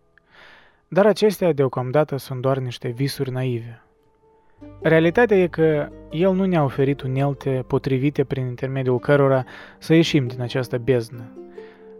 Dar 0.88 1.06
acestea 1.06 1.54
deocamdată 1.54 2.18
sunt 2.18 2.42
doar 2.42 2.58
niște 2.58 2.88
visuri 2.88 3.32
naive. 3.32 3.82
Realitatea 4.82 5.38
e 5.38 5.48
că 5.48 5.90
el 6.12 6.34
nu 6.34 6.46
ne-a 6.46 6.64
oferit 6.64 7.02
unelte 7.02 7.64
potrivite 7.68 8.24
prin 8.24 8.46
intermediul 8.46 9.00
cărora 9.00 9.46
să 9.78 9.94
ieșim 9.94 10.28
din 10.28 10.42
această 10.42 10.78
beznă. 10.78 11.38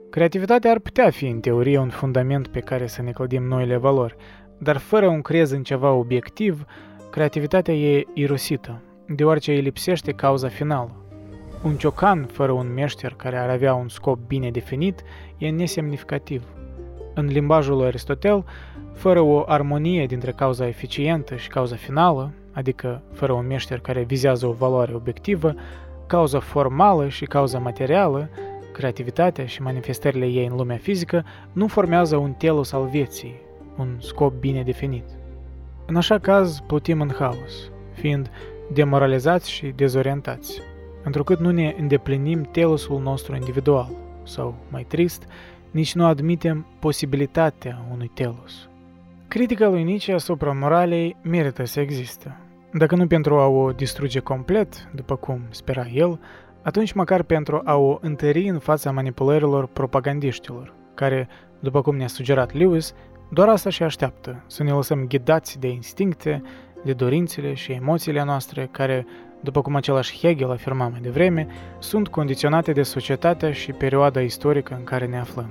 Creativitatea 0.10 0.72
ar 0.72 0.80
putea 0.80 1.10
fi, 1.10 1.28
în 1.28 1.40
teorie, 1.40 1.78
un 1.78 1.90
fundament 1.90 2.48
pe 2.48 2.60
care 2.60 2.88
să 2.88 3.02
ne 3.02 3.12
clădim 3.12 3.44
noile 3.44 3.78
valori, 3.78 4.16
dar 4.58 4.78
fără 4.78 5.08
un 5.08 5.22
crez 5.22 5.52
în 5.52 5.64
ceva 5.64 5.92
obiectiv, 5.92 6.66
creativitatea 7.12 7.74
e 7.74 8.06
irosită, 8.14 8.82
deoarece 9.08 9.52
îi 9.52 9.62
lipsește 9.62 10.12
cauza 10.12 10.48
finală. 10.48 10.92
Un 11.64 11.76
ciocan 11.76 12.26
fără 12.32 12.52
un 12.52 12.74
meșter 12.74 13.14
care 13.14 13.38
ar 13.38 13.50
avea 13.50 13.74
un 13.74 13.90
scop 13.90 14.20
bine 14.28 14.52
definit 14.52 15.04
e 15.38 15.50
nesemnificativ. 15.50 16.44
În 17.14 17.26
limbajul 17.26 17.76
lui 17.76 17.86
Aristotel, 17.86 18.46
fără 18.94 19.22
o 19.22 19.44
armonie 19.48 20.06
dintre 20.06 20.32
cauza 20.32 20.68
eficientă 20.68 21.36
și 21.36 21.48
cauza 21.48 21.76
finală, 21.76 22.32
adică 22.52 23.02
fără 23.14 23.34
un 23.34 23.48
meșter 23.48 23.80
care 23.80 24.04
vizează 24.04 24.46
o 24.48 24.52
valoare 24.52 24.94
obiectivă, 24.94 25.56
cauza 26.08 26.40
formală 26.40 27.08
și 27.08 27.26
cauza 27.26 27.60
materială, 27.60 28.30
creativitatea 28.74 29.46
și 29.46 29.62
manifestările 29.62 30.26
ei 30.26 30.46
în 30.46 30.56
lumea 30.56 30.78
fizică 30.78 31.26
nu 31.52 31.68
formează 31.68 32.16
un 32.16 32.32
telos 32.32 32.72
al 32.72 32.86
vieții, 32.86 33.36
un 33.78 33.96
scop 34.00 34.34
bine 34.34 34.64
definit. 34.64 35.04
În 35.86 35.96
așa 35.96 36.20
caz, 36.20 36.60
plutim 36.68 37.02
în 37.02 37.12
haos, 37.18 37.72
fiind 37.94 38.32
demoralizați 38.74 39.52
și 39.52 39.74
dezorientați, 39.76 40.62
întrucât 41.04 41.40
nu 41.40 41.52
ne 41.52 41.76
îndeplinim 41.80 42.42
telosul 42.42 43.02
nostru 43.02 43.36
individual, 43.36 43.90
sau, 44.24 44.56
mai 44.70 44.84
trist, 44.84 45.24
nici 45.72 45.96
nu 45.96 46.06
admitem 46.06 46.66
posibilitatea 46.80 47.86
unui 47.92 48.12
telos. 48.14 48.70
Critica 49.28 49.68
lui 49.68 49.84
Nietzsche 49.84 50.14
asupra 50.14 50.52
moralei 50.52 51.16
merită 51.22 51.66
să 51.66 51.80
existe. 51.80 52.38
Dacă 52.74 52.96
nu 52.96 53.08
pentru 53.08 53.38
a 53.38 53.48
o 53.48 53.72
distruge 53.72 54.20
complet, 54.20 54.90
după 54.96 55.16
cum 55.16 55.42
spera 55.50 55.88
el, 55.94 56.20
atunci 56.62 56.92
măcar 56.92 57.24
pentru 57.24 57.62
a 57.66 57.76
o 57.76 57.98
întări 58.02 58.48
în 58.50 58.60
fața 58.60 58.92
manipulărilor 58.92 59.68
propagandiștilor, 59.68 60.74
care, 60.94 61.28
după 61.60 61.82
cum 61.82 61.96
ne-a 61.96 62.08
sugerat 62.08 62.54
Lewis, 62.54 62.94
doar 63.30 63.50
asta 63.50 63.70
și 63.70 63.84
așteaptă, 63.84 64.44
să 64.48 64.64
ne 64.64 64.72
lăsăm 64.72 65.08
ghidați 65.08 65.60
de 65.60 65.68
instincte, 65.68 66.42
de 66.84 66.94
dorințele 66.94 67.54
și 67.54 67.72
emoțiile 67.72 68.24
noastre, 68.24 68.68
care, 68.72 69.06
după 69.40 69.62
cum 69.62 69.76
același 69.76 70.20
Hegel 70.20 70.52
afirma 70.52 70.88
mai 70.88 71.00
devreme, 71.02 71.48
sunt 71.80 72.08
condiționate 72.08 72.72
de 72.72 72.84
societatea 72.84 73.52
și 73.52 73.72
perioada 73.72 74.22
istorică 74.22 74.76
în 74.78 74.84
care 74.84 75.06
ne 75.06 75.20
aflăm. 75.20 75.50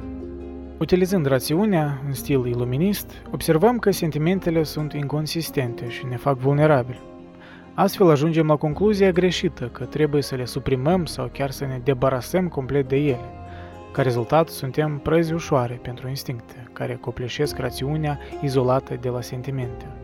Utilizând 0.78 1.26
rațiunea 1.26 2.02
în 2.06 2.12
stil 2.12 2.46
iluminist, 2.46 3.12
observăm 3.32 3.78
că 3.78 3.90
sentimentele 3.90 4.62
sunt 4.62 4.92
inconsistente 4.92 5.88
și 5.88 6.06
ne 6.06 6.16
fac 6.16 6.36
vulnerabili. 6.38 7.00
Astfel 7.74 8.10
ajungem 8.10 8.46
la 8.46 8.56
concluzia 8.56 9.10
greșită 9.10 9.64
că 9.72 9.84
trebuie 9.84 10.22
să 10.22 10.34
le 10.34 10.44
suprimăm 10.44 11.04
sau 11.04 11.30
chiar 11.32 11.50
să 11.50 11.64
ne 11.64 11.80
debarasăm 11.84 12.48
complet 12.48 12.88
de 12.88 12.96
ele. 12.96 13.30
Ca 13.92 14.02
rezultat, 14.02 14.48
suntem 14.48 14.98
prăzi 14.98 15.32
ușoare 15.32 15.80
pentru 15.82 16.08
instincte, 16.08 16.68
care 16.72 16.98
copleșesc 17.00 17.58
rațiunea 17.58 18.18
izolată 18.42 18.98
de 19.00 19.08
la 19.08 19.20
sentimente. 19.20 19.95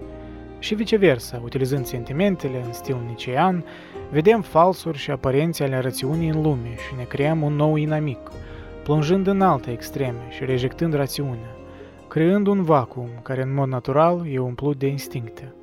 Și 0.63 0.75
viceversa, 0.75 1.41
utilizând 1.45 1.87
sentimentele 1.87 2.63
în 2.65 2.73
stil 2.73 2.97
nicean, 3.07 3.65
vedem 4.11 4.41
falsuri 4.41 4.99
și 4.99 5.11
aparențe 5.11 5.63
ale 5.65 5.79
rațiunii 5.79 6.29
în 6.29 6.43
lume 6.43 6.75
și 6.89 6.95
ne 6.97 7.03
creăm 7.03 7.43
un 7.43 7.55
nou 7.55 7.77
inamic, 7.77 8.31
plonjând 8.83 9.27
în 9.27 9.41
alte 9.41 9.71
extreme 9.71 10.21
și 10.31 10.45
rejectând 10.45 10.95
rațiunea, 10.95 11.57
creând 12.09 12.47
un 12.47 12.63
vacuum 12.63 13.09
care 13.23 13.43
în 13.43 13.55
mod 13.55 13.69
natural 13.69 14.27
e 14.31 14.39
umplut 14.39 14.79
de 14.79 14.87
instincte. 14.87 15.55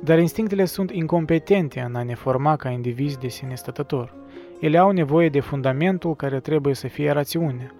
Dar 0.00 0.18
instinctele 0.18 0.64
sunt 0.64 0.90
incompetente 0.90 1.80
în 1.80 1.94
a 1.94 2.02
ne 2.02 2.14
forma 2.14 2.56
ca 2.56 2.68
indivizi 2.68 3.18
de 3.18 3.28
sine 3.28 3.54
stătător. 3.54 4.14
Ele 4.60 4.78
au 4.78 4.90
nevoie 4.90 5.28
de 5.28 5.40
fundamentul 5.40 6.14
care 6.14 6.40
trebuie 6.40 6.74
să 6.74 6.88
fie 6.88 7.10
rațiunea, 7.10 7.74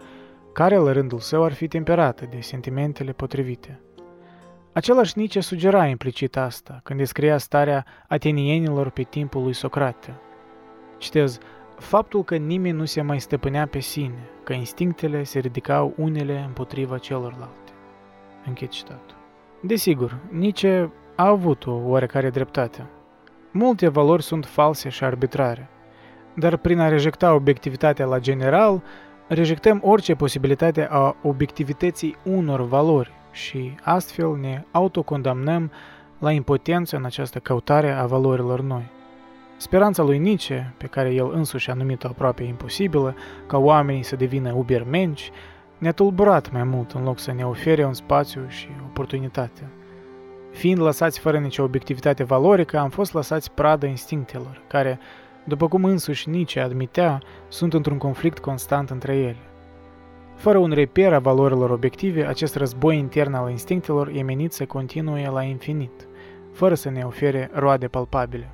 care 0.53 0.77
la 0.77 0.93
rândul 0.93 1.19
său 1.19 1.45
ar 1.45 1.53
fi 1.53 1.69
temperată 1.69 2.29
de 2.31 2.41
sentimentele 2.41 3.12
potrivite. 3.12 3.81
Același 4.77 5.12
Nietzsche 5.18 5.41
sugera 5.41 5.87
implicit 5.87 6.37
asta 6.37 6.81
când 6.83 6.99
descria 6.99 7.39
starea 7.39 7.85
atenienilor 8.09 8.91
pe 8.91 9.03
timpul 9.03 9.43
lui 9.43 9.53
Socrate. 9.53 10.20
Citez, 10.99 11.39
faptul 11.79 12.24
că 12.24 12.37
nimeni 12.37 12.77
nu 12.77 12.85
se 12.85 13.03
mai 13.03 13.20
stăpânea 13.20 13.66
pe 13.66 13.79
sine, 13.79 14.29
că 14.45 14.53
instinctele 14.53 15.22
se 15.22 15.39
ridicau 15.39 15.95
unele 15.97 16.43
împotriva 16.47 16.99
celorlalte. 16.99 17.72
Închid 18.47 18.68
citatul. 18.68 19.16
Desigur, 19.62 20.18
Nietzsche 20.31 20.91
a 21.14 21.27
avut 21.27 21.66
o 21.66 21.72
oarecare 21.72 22.31
dreptate. 22.31 22.87
Multe 23.51 23.89
valori 23.89 24.22
sunt 24.22 24.47
false 24.47 24.89
și 24.89 25.05
arbitrare, 25.05 25.68
dar 26.35 26.57
prin 26.57 26.79
a 26.79 26.89
rejecta 26.89 27.35
obiectivitatea 27.35 28.07
la 28.07 28.18
general, 28.18 28.83
rejectăm 29.29 29.81
orice 29.85 30.14
posibilitate 30.14 30.89
a 30.91 31.16
obiectivității 31.22 32.16
unor 32.24 32.61
valori 32.61 33.14
și 33.37 33.74
astfel 33.82 34.37
ne 34.37 34.64
autocondamnăm 34.70 35.70
la 36.18 36.30
impotență 36.30 36.97
în 36.97 37.05
această 37.05 37.39
căutare 37.39 37.91
a 37.91 38.07
valorilor 38.07 38.61
noi. 38.61 38.91
Speranța 39.57 40.03
lui 40.03 40.18
Nietzsche, 40.18 40.74
pe 40.76 40.87
care 40.87 41.14
el 41.14 41.30
însuși 41.32 41.70
a 41.70 41.74
numit-o 41.74 42.09
aproape 42.09 42.43
imposibilă, 42.43 43.14
ca 43.47 43.59
oamenii 43.59 44.03
să 44.03 44.16
devină 44.16 44.53
ubermenci, 44.53 45.30
ne-a 45.78 45.93
tulburat 45.93 46.53
mai 46.53 46.62
mult 46.62 46.91
în 46.91 47.03
loc 47.03 47.18
să 47.18 47.32
ne 47.32 47.45
ofere 47.45 47.84
un 47.84 47.93
spațiu 47.93 48.45
și 48.49 48.68
oportunitate. 48.87 49.70
Fiind 50.53 50.80
lăsați 50.80 51.18
fără 51.18 51.39
nicio 51.39 51.62
obiectivitate 51.62 52.24
valorică, 52.24 52.78
am 52.78 52.89
fost 52.89 53.12
lăsați 53.12 53.53
pradă 53.53 53.87
instinctelor, 53.87 54.62
care, 54.68 54.99
după 55.45 55.68
cum 55.68 55.84
însuși 55.84 56.28
Nietzsche 56.28 56.61
admitea, 56.61 57.22
sunt 57.49 57.74
într-un 57.74 57.99
conflict 57.99 58.39
constant 58.39 58.91
între 58.91 59.16
ele. 59.16 59.56
Fără 60.37 60.59
un 60.59 60.70
reper 60.70 61.12
a 61.12 61.18
valorilor 61.18 61.70
obiective, 61.70 62.26
acest 62.26 62.57
război 62.57 62.99
intern 62.99 63.34
al 63.34 63.51
instinctelor 63.51 64.09
e 64.14 64.22
menit 64.22 64.53
să 64.53 64.64
continue 64.64 65.28
la 65.28 65.43
infinit, 65.43 66.09
fără 66.53 66.74
să 66.74 66.91
ne 66.91 67.03
ofere 67.03 67.51
roade 67.53 67.89
palpabile. 67.89 68.51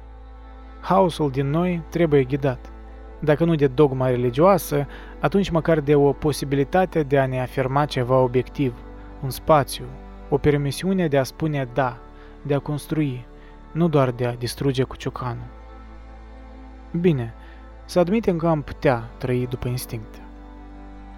Haosul 0.80 1.30
din 1.30 1.50
noi 1.50 1.82
trebuie 1.88 2.24
ghidat. 2.24 2.72
Dacă 3.20 3.44
nu 3.44 3.54
de 3.54 3.66
dogma 3.66 4.08
religioasă, 4.08 4.86
atunci 5.20 5.50
măcar 5.50 5.80
de 5.80 5.94
o 5.94 6.12
posibilitate 6.12 7.02
de 7.02 7.18
a 7.18 7.26
ne 7.26 7.40
afirma 7.40 7.84
ceva 7.84 8.18
obiectiv, 8.18 8.74
un 9.22 9.30
spațiu, 9.30 9.84
o 10.28 10.38
permisiune 10.38 11.08
de 11.08 11.18
a 11.18 11.22
spune 11.22 11.68
da, 11.72 11.98
de 12.42 12.54
a 12.54 12.58
construi, 12.58 13.26
nu 13.72 13.88
doar 13.88 14.10
de 14.10 14.26
a 14.26 14.34
distruge 14.34 14.82
cu 14.82 14.96
ciocanul. 14.96 15.46
Bine, 17.00 17.34
să 17.84 17.98
admitem 17.98 18.36
că 18.36 18.46
am 18.46 18.62
putea 18.62 19.10
trăi 19.18 19.46
după 19.46 19.68
instincte. 19.68 20.21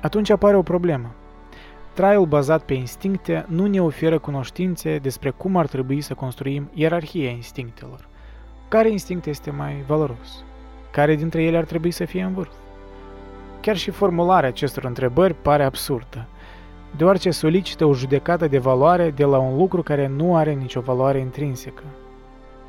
Atunci 0.05 0.31
apare 0.31 0.57
o 0.57 0.63
problemă. 0.63 1.15
Traiul 1.93 2.27
bazat 2.27 2.63
pe 2.63 2.75
instincte 2.75 3.45
nu 3.49 3.67
ne 3.67 3.83
oferă 3.83 4.19
cunoștințe 4.19 4.99
despre 4.99 5.31
cum 5.31 5.57
ar 5.57 5.67
trebui 5.67 6.01
să 6.01 6.15
construim 6.15 6.71
ierarhia 6.75 7.31
instinctelor. 7.31 8.09
Care 8.69 8.91
instinct 8.91 9.27
este 9.27 9.51
mai 9.51 9.85
valoros? 9.87 10.45
Care 10.91 11.15
dintre 11.15 11.43
ele 11.43 11.57
ar 11.57 11.65
trebui 11.65 11.91
să 11.91 12.05
fie 12.05 12.23
în 12.23 12.33
vârf? 12.33 12.53
Chiar 13.61 13.77
și 13.77 13.91
formularea 13.91 14.49
acestor 14.49 14.85
întrebări 14.85 15.35
pare 15.35 15.65
absurdă, 15.65 16.27
deoarece 16.97 17.31
solicită 17.31 17.85
o 17.85 17.95
judecată 17.95 18.49
de 18.49 18.59
valoare 18.59 19.11
de 19.11 19.25
la 19.25 19.39
un 19.39 19.57
lucru 19.57 19.83
care 19.83 20.07
nu 20.07 20.37
are 20.37 20.53
nicio 20.53 20.81
valoare 20.81 21.19
intrinsecă. 21.19 21.83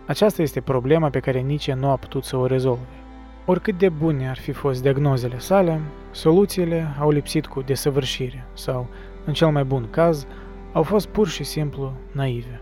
Aceasta 0.06 0.42
este 0.42 0.62
problema 0.62 1.10
pe 1.10 1.20
care 1.20 1.40
Nietzsche 1.40 1.74
nu 1.74 1.90
a 1.90 1.96
putut 1.96 2.24
să 2.24 2.38
o 2.38 2.46
rezolve. 2.46 3.05
Oricât 3.48 3.78
de 3.78 3.90
bune 3.90 4.30
ar 4.30 4.38
fi 4.38 4.52
fost 4.52 4.82
diagnozele 4.82 5.40
sale, 5.40 5.82
soluțiile 6.12 6.96
au 7.00 7.10
lipsit 7.10 7.46
cu 7.46 7.62
desăvârșire 7.62 8.48
sau, 8.54 8.88
în 9.26 9.34
cel 9.34 9.48
mai 9.48 9.64
bun 9.64 9.88
caz, 9.90 10.28
au 10.74 10.84
fost 10.84 11.08
pur 11.08 11.28
și 11.28 11.44
simplu 11.44 11.94
naive. 12.12 12.62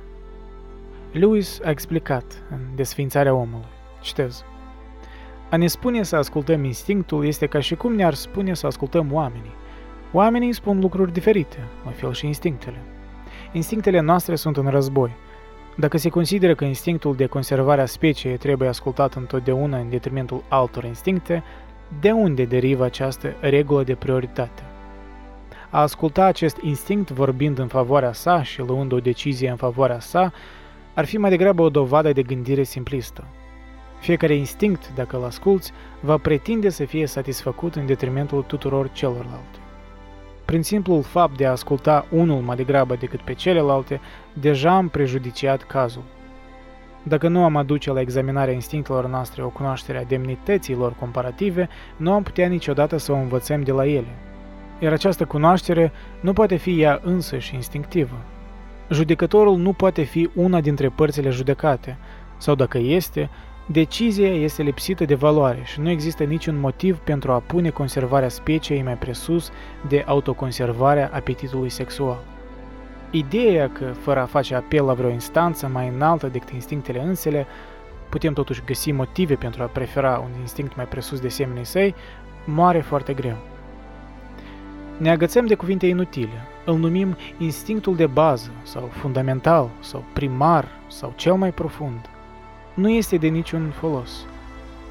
Lewis 1.11 1.59
a 1.63 1.69
explicat 1.69 2.43
în 2.51 2.59
Desfințarea 2.75 3.33
omului. 3.33 3.65
Citez. 4.01 4.43
A 5.49 5.55
ne 5.57 5.67
spune 5.67 6.03
să 6.03 6.15
ascultăm 6.15 6.63
instinctul 6.63 7.25
este 7.25 7.45
ca 7.45 7.59
și 7.59 7.75
cum 7.75 7.93
ne-ar 7.93 8.13
spune 8.13 8.53
să 8.53 8.67
ascultăm 8.67 9.13
oamenii. 9.13 9.53
Oamenii 10.13 10.53
spun 10.53 10.79
lucruri 10.79 11.13
diferite, 11.13 11.57
la 11.85 11.91
fel 11.91 12.13
și 12.13 12.25
instinctele. 12.25 12.77
Instinctele 13.51 13.99
noastre 13.99 14.35
sunt 14.35 14.57
în 14.57 14.67
război. 14.67 15.11
Dacă 15.75 15.97
se 15.97 16.09
consideră 16.09 16.55
că 16.55 16.65
instinctul 16.65 17.15
de 17.15 17.25
conservare 17.25 17.81
a 17.81 17.85
speciei 17.85 18.37
trebuie 18.37 18.69
ascultat 18.69 19.13
întotdeauna 19.13 19.77
în 19.77 19.89
detrimentul 19.89 20.43
altor 20.47 20.83
instincte, 20.83 21.43
de 21.99 22.11
unde 22.11 22.45
derivă 22.45 22.83
această 22.83 23.35
regulă 23.39 23.83
de 23.83 23.95
prioritate? 23.95 24.63
A 25.69 25.81
asculta 25.81 26.25
acest 26.25 26.57
instinct 26.61 27.11
vorbind 27.11 27.59
în 27.59 27.67
favoarea 27.67 28.13
sa 28.13 28.43
și 28.43 28.59
luând 28.59 28.91
o 28.91 28.99
decizie 28.99 29.49
în 29.49 29.55
favoarea 29.55 29.99
sa 29.99 30.33
ar 30.93 31.05
fi 31.05 31.17
mai 31.17 31.29
degrabă 31.29 31.61
o 31.61 31.69
dovadă 31.69 32.11
de 32.11 32.23
gândire 32.23 32.63
simplistă. 32.63 33.23
Fiecare 33.99 34.33
instinct, 34.33 34.93
dacă 34.95 35.17
îl 35.17 35.23
asculți, 35.23 35.71
va 35.99 36.17
pretinde 36.17 36.69
să 36.69 36.85
fie 36.85 37.05
satisfăcut 37.05 37.75
în 37.75 37.85
detrimentul 37.85 38.43
tuturor 38.43 38.89
celorlalte. 38.91 39.62
Prin 40.45 40.61
simplul 40.61 41.01
fapt 41.01 41.37
de 41.37 41.45
a 41.45 41.51
asculta 41.51 42.05
unul 42.09 42.41
mai 42.41 42.55
degrabă 42.55 42.95
decât 42.95 43.21
pe 43.21 43.33
celelalte, 43.33 44.01
deja 44.33 44.75
am 44.75 44.87
prejudiciat 44.89 45.63
cazul. 45.63 46.03
Dacă 47.03 47.27
nu 47.27 47.43
am 47.43 47.55
aduce 47.55 47.91
la 47.91 47.99
examinarea 47.99 48.53
instinctelor 48.53 49.07
noastre 49.07 49.43
o 49.43 49.49
cunoaștere 49.49 49.97
a 49.97 50.03
demnității 50.03 50.75
lor 50.75 50.93
comparative, 50.99 51.69
nu 51.97 52.13
am 52.13 52.23
putea 52.23 52.47
niciodată 52.47 52.97
să 52.97 53.11
o 53.11 53.15
învățăm 53.15 53.61
de 53.61 53.71
la 53.71 53.85
ele. 53.85 54.15
iar 54.79 54.91
această 54.91 55.25
cunoaștere 55.25 55.91
nu 56.19 56.33
poate 56.33 56.55
fi 56.55 56.81
ea 56.81 56.99
însăși 57.03 57.55
instinctivă. 57.55 58.15
Judecătorul 58.89 59.57
nu 59.57 59.73
poate 59.73 60.01
fi 60.01 60.29
una 60.35 60.61
dintre 60.61 60.89
părțile 60.89 61.29
judecate, 61.29 61.97
sau 62.37 62.55
dacă 62.55 62.77
este, 62.77 63.29
decizia 63.65 64.27
este 64.27 64.61
lipsită 64.61 65.05
de 65.05 65.15
valoare 65.15 65.61
și 65.63 65.79
nu 65.79 65.89
există 65.89 66.23
niciun 66.23 66.59
motiv 66.59 66.97
pentru 66.97 67.31
a 67.31 67.39
pune 67.39 67.69
conservarea 67.69 68.29
speciei 68.29 68.81
mai 68.81 68.97
presus 68.97 69.51
de 69.87 70.03
autoconservarea 70.07 71.09
apetitului 71.13 71.69
sexual. 71.69 72.23
Ideea 73.11 73.69
că, 73.69 73.85
fără 73.85 74.19
a 74.19 74.25
face 74.25 74.55
apel 74.55 74.85
la 74.85 74.93
vreo 74.93 75.09
instanță 75.09 75.67
mai 75.67 75.87
înaltă 75.87 76.27
decât 76.27 76.49
instinctele 76.49 77.01
însele, 77.01 77.45
putem 78.09 78.33
totuși 78.33 78.63
găsi 78.65 78.91
motive 78.91 79.35
pentru 79.35 79.63
a 79.63 79.65
prefera 79.65 80.21
un 80.23 80.39
instinct 80.39 80.75
mai 80.75 80.85
presus 80.85 81.19
de 81.19 81.27
semenii 81.27 81.65
săi, 81.65 81.95
moare 82.45 82.79
foarte 82.79 83.13
greu. 83.13 83.37
Ne 84.97 85.09
agățăm 85.09 85.45
de 85.45 85.55
cuvinte 85.55 85.85
inutile, 85.85 86.47
îl 86.65 86.77
numim 86.77 87.17
instinctul 87.37 87.95
de 87.95 88.05
bază 88.05 88.51
sau 88.63 88.89
fundamental 88.91 89.69
sau 89.79 90.03
primar 90.13 90.67
sau 90.87 91.13
cel 91.15 91.33
mai 91.33 91.51
profund. 91.51 92.09
Nu 92.73 92.89
este 92.89 93.17
de 93.17 93.27
niciun 93.27 93.69
folos. 93.79 94.25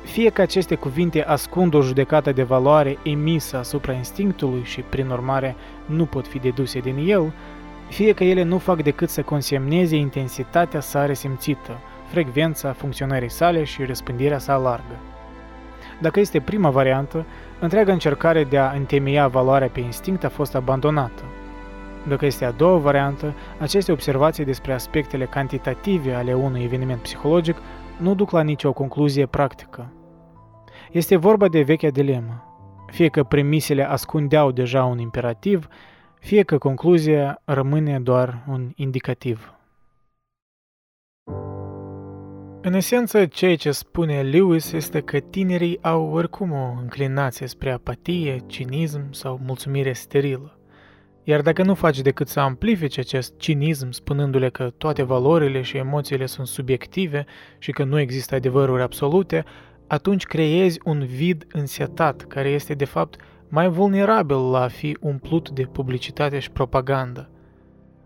Fie 0.05 0.31
că 0.31 0.41
aceste 0.41 0.75
cuvinte 0.75 1.25
ascund 1.25 1.75
o 1.75 1.83
judecată 1.83 2.33
de 2.33 2.43
valoare 2.43 2.99
emisă 3.03 3.57
asupra 3.57 3.93
instinctului 3.93 4.63
și, 4.65 4.81
prin 4.81 5.11
urmare, 5.11 5.57
nu 5.87 6.05
pot 6.05 6.27
fi 6.27 6.39
deduse 6.39 6.79
din 6.79 6.97
el, 7.09 7.33
fie 7.89 8.13
că 8.13 8.25
ele 8.25 8.43
nu 8.43 8.59
fac 8.59 8.83
decât 8.83 9.09
să 9.09 9.23
consemneze 9.23 9.97
intensitatea 9.97 10.81
sa 10.81 11.07
resimțită, 11.07 11.79
frecvența 12.07 12.73
funcționării 12.73 13.31
sale 13.31 13.65
și 13.65 13.85
răspândirea 13.85 14.39
sa 14.39 14.57
largă. 14.57 14.97
Dacă 16.01 16.21
este 16.21 16.41
prima 16.41 16.71
variantă, 16.71 17.27
întreaga 17.59 17.93
încercare 17.93 18.45
de 18.45 18.59
a 18.59 18.71
întemeia 18.71 19.29
valoarea 19.29 19.69
pe 19.69 19.81
instinct 19.81 20.25
a 20.25 20.29
fost 20.29 20.55
abandonată. 20.55 21.23
Dacă 22.09 22.27
este 22.27 22.45
a 22.45 22.51
doua 22.51 22.77
variantă, 22.77 23.35
aceste 23.59 23.93
observații 23.93 24.45
despre 24.45 24.73
aspectele 24.73 25.25
cantitative 25.25 26.15
ale 26.15 26.35
unui 26.35 26.63
eveniment 26.63 27.01
psihologic 27.01 27.57
nu 27.99 28.15
duc 28.15 28.31
la 28.31 28.43
nicio 28.43 28.73
concluzie 28.73 29.27
practică. 29.27 29.93
Este 30.91 31.17
vorba 31.17 31.49
de 31.49 31.63
vechea 31.63 31.91
dilemă. 31.91 32.45
Fie 32.87 33.09
că 33.09 33.23
premisele 33.23 33.89
ascundeau 33.89 34.51
deja 34.51 34.85
un 34.85 34.99
imperativ, 34.99 35.69
fie 36.21 36.43
că 36.43 36.59
concluzia 36.59 37.41
rămâne 37.45 38.01
doar 38.01 38.45
un 38.49 38.73
indicativ. 38.75 39.55
În 42.65 42.73
esență, 42.73 43.27
ceea 43.27 43.57
ce 43.57 43.71
spune 43.71 44.23
Lewis 44.23 44.73
este 44.73 45.01
că 45.01 45.19
tinerii 45.19 45.83
au 45.83 46.13
oricum 46.13 46.53
o 46.53 46.75
înclinație 46.81 47.47
spre 47.47 47.71
apatie, 47.71 48.39
cinism 48.47 49.13
sau 49.13 49.41
mulțumire 49.45 49.93
sterilă. 49.93 50.62
Iar 51.25 51.41
dacă 51.41 51.63
nu 51.63 51.75
faci 51.75 52.01
decât 52.01 52.29
să 52.29 52.41
amplifici 52.41 52.99
acest 52.99 53.37
cinism 53.39 53.91
spunându-le 53.91 54.51
că 54.51 54.73
toate 54.79 55.03
valorile 55.03 55.63
și 55.63 55.77
emoțiile 55.77 56.27
sunt 56.27 56.47
subiective 56.47 57.25
și 57.59 57.73
că 57.73 57.85
nu 57.85 57.99
există 57.99 58.35
adevăruri 58.35 58.83
absolute, 58.83 59.45
atunci 59.87 60.25
creezi 60.25 60.81
un 60.85 61.05
vid 61.05 61.47
însetat 61.53 62.23
care 62.23 62.49
este 62.49 62.75
de 62.75 62.85
fapt 62.85 63.21
mai 63.49 63.69
vulnerabil 63.69 64.51
la 64.51 64.63
a 64.63 64.69
fi 64.69 64.97
umplut 65.01 65.51
de 65.51 65.63
publicitate 65.63 66.39
și 66.39 66.51
propagandă. 66.51 67.31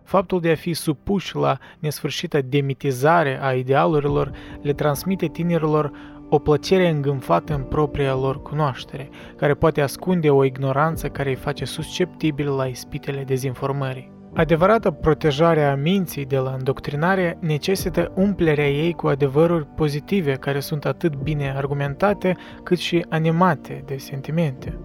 Faptul 0.03 0.41
de 0.41 0.49
a 0.49 0.55
fi 0.55 0.73
supuși 0.73 1.35
la 1.35 1.57
nesfârșită 1.79 2.41
demitizare 2.41 3.39
a 3.41 3.53
idealurilor 3.53 4.31
le 4.61 4.73
transmite 4.73 5.27
tinerilor 5.27 5.91
o 6.29 6.39
plăcere 6.39 6.89
îngânfată 6.89 7.53
în 7.53 7.61
propria 7.61 8.15
lor 8.15 8.41
cunoaștere, 8.41 9.09
care 9.35 9.53
poate 9.53 9.81
ascunde 9.81 10.29
o 10.29 10.43
ignoranță 10.43 11.07
care 11.07 11.29
îi 11.29 11.35
face 11.35 11.65
susceptibil 11.65 12.49
la 12.49 12.65
ispitele 12.65 13.23
dezinformării. 13.23 14.15
Adevărata 14.33 14.91
protejare 14.91 15.63
a 15.63 15.75
minții 15.75 16.25
de 16.25 16.37
la 16.37 16.51
îndoctrinare 16.57 17.37
necesită 17.41 18.11
umplerea 18.15 18.69
ei 18.69 18.93
cu 18.93 19.07
adevăruri 19.07 19.65
pozitive 19.65 20.33
care 20.33 20.59
sunt 20.59 20.85
atât 20.85 21.15
bine 21.15 21.53
argumentate 21.55 22.35
cât 22.63 22.77
și 22.77 23.05
animate 23.09 23.83
de 23.85 23.97
sentimente. 23.97 24.77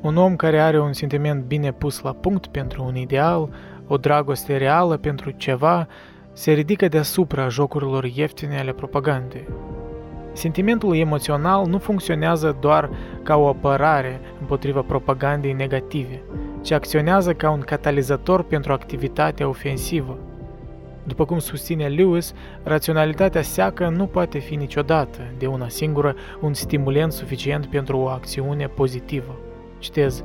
Un 0.00 0.16
om 0.16 0.36
care 0.36 0.60
are 0.60 0.80
un 0.80 0.92
sentiment 0.92 1.44
bine 1.44 1.72
pus 1.72 2.00
la 2.00 2.12
punct 2.12 2.46
pentru 2.46 2.84
un 2.84 2.96
ideal, 2.96 3.50
o 3.86 3.96
dragoste 3.96 4.56
reală 4.56 4.96
pentru 4.96 5.30
ceva, 5.30 5.86
se 6.32 6.52
ridică 6.52 6.88
deasupra 6.88 7.48
jocurilor 7.48 8.04
ieftine 8.04 8.58
ale 8.58 8.72
propagandei. 8.72 9.48
Sentimentul 10.32 10.96
emoțional 10.96 11.66
nu 11.66 11.78
funcționează 11.78 12.56
doar 12.60 12.90
ca 13.22 13.36
o 13.36 13.48
apărare 13.48 14.20
împotriva 14.40 14.80
propagandei 14.80 15.52
negative, 15.52 16.22
ci 16.62 16.70
acționează 16.70 17.32
ca 17.32 17.50
un 17.50 17.60
catalizator 17.60 18.42
pentru 18.42 18.72
activitatea 18.72 19.48
ofensivă. 19.48 20.18
După 21.04 21.24
cum 21.24 21.38
susține 21.38 21.86
Lewis, 21.86 22.34
raționalitatea 22.62 23.42
seacă 23.42 23.88
nu 23.88 24.06
poate 24.06 24.38
fi 24.38 24.54
niciodată, 24.54 25.18
de 25.38 25.46
una 25.46 25.68
singură, 25.68 26.14
un 26.40 26.54
stimulent 26.54 27.12
suficient 27.12 27.66
pentru 27.66 27.98
o 27.98 28.08
acțiune 28.08 28.66
pozitivă. 28.66 29.38
Citez, 29.78 30.24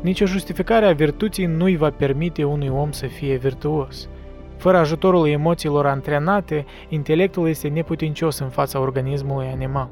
nicio 0.00 0.26
justificare 0.26 0.86
a 0.86 0.92
virtuții 0.92 1.46
nu 1.46 1.64
îi 1.64 1.76
va 1.76 1.90
permite 1.90 2.44
unui 2.44 2.68
om 2.68 2.90
să 2.90 3.06
fie 3.06 3.36
virtuos. 3.36 4.08
Fără 4.62 4.76
ajutorul 4.76 5.28
emoțiilor 5.28 5.86
antrenate, 5.86 6.64
intelectul 6.88 7.48
este 7.48 7.68
neputincios 7.68 8.38
în 8.38 8.48
fața 8.48 8.80
organismului 8.80 9.46
animal. 9.46 9.90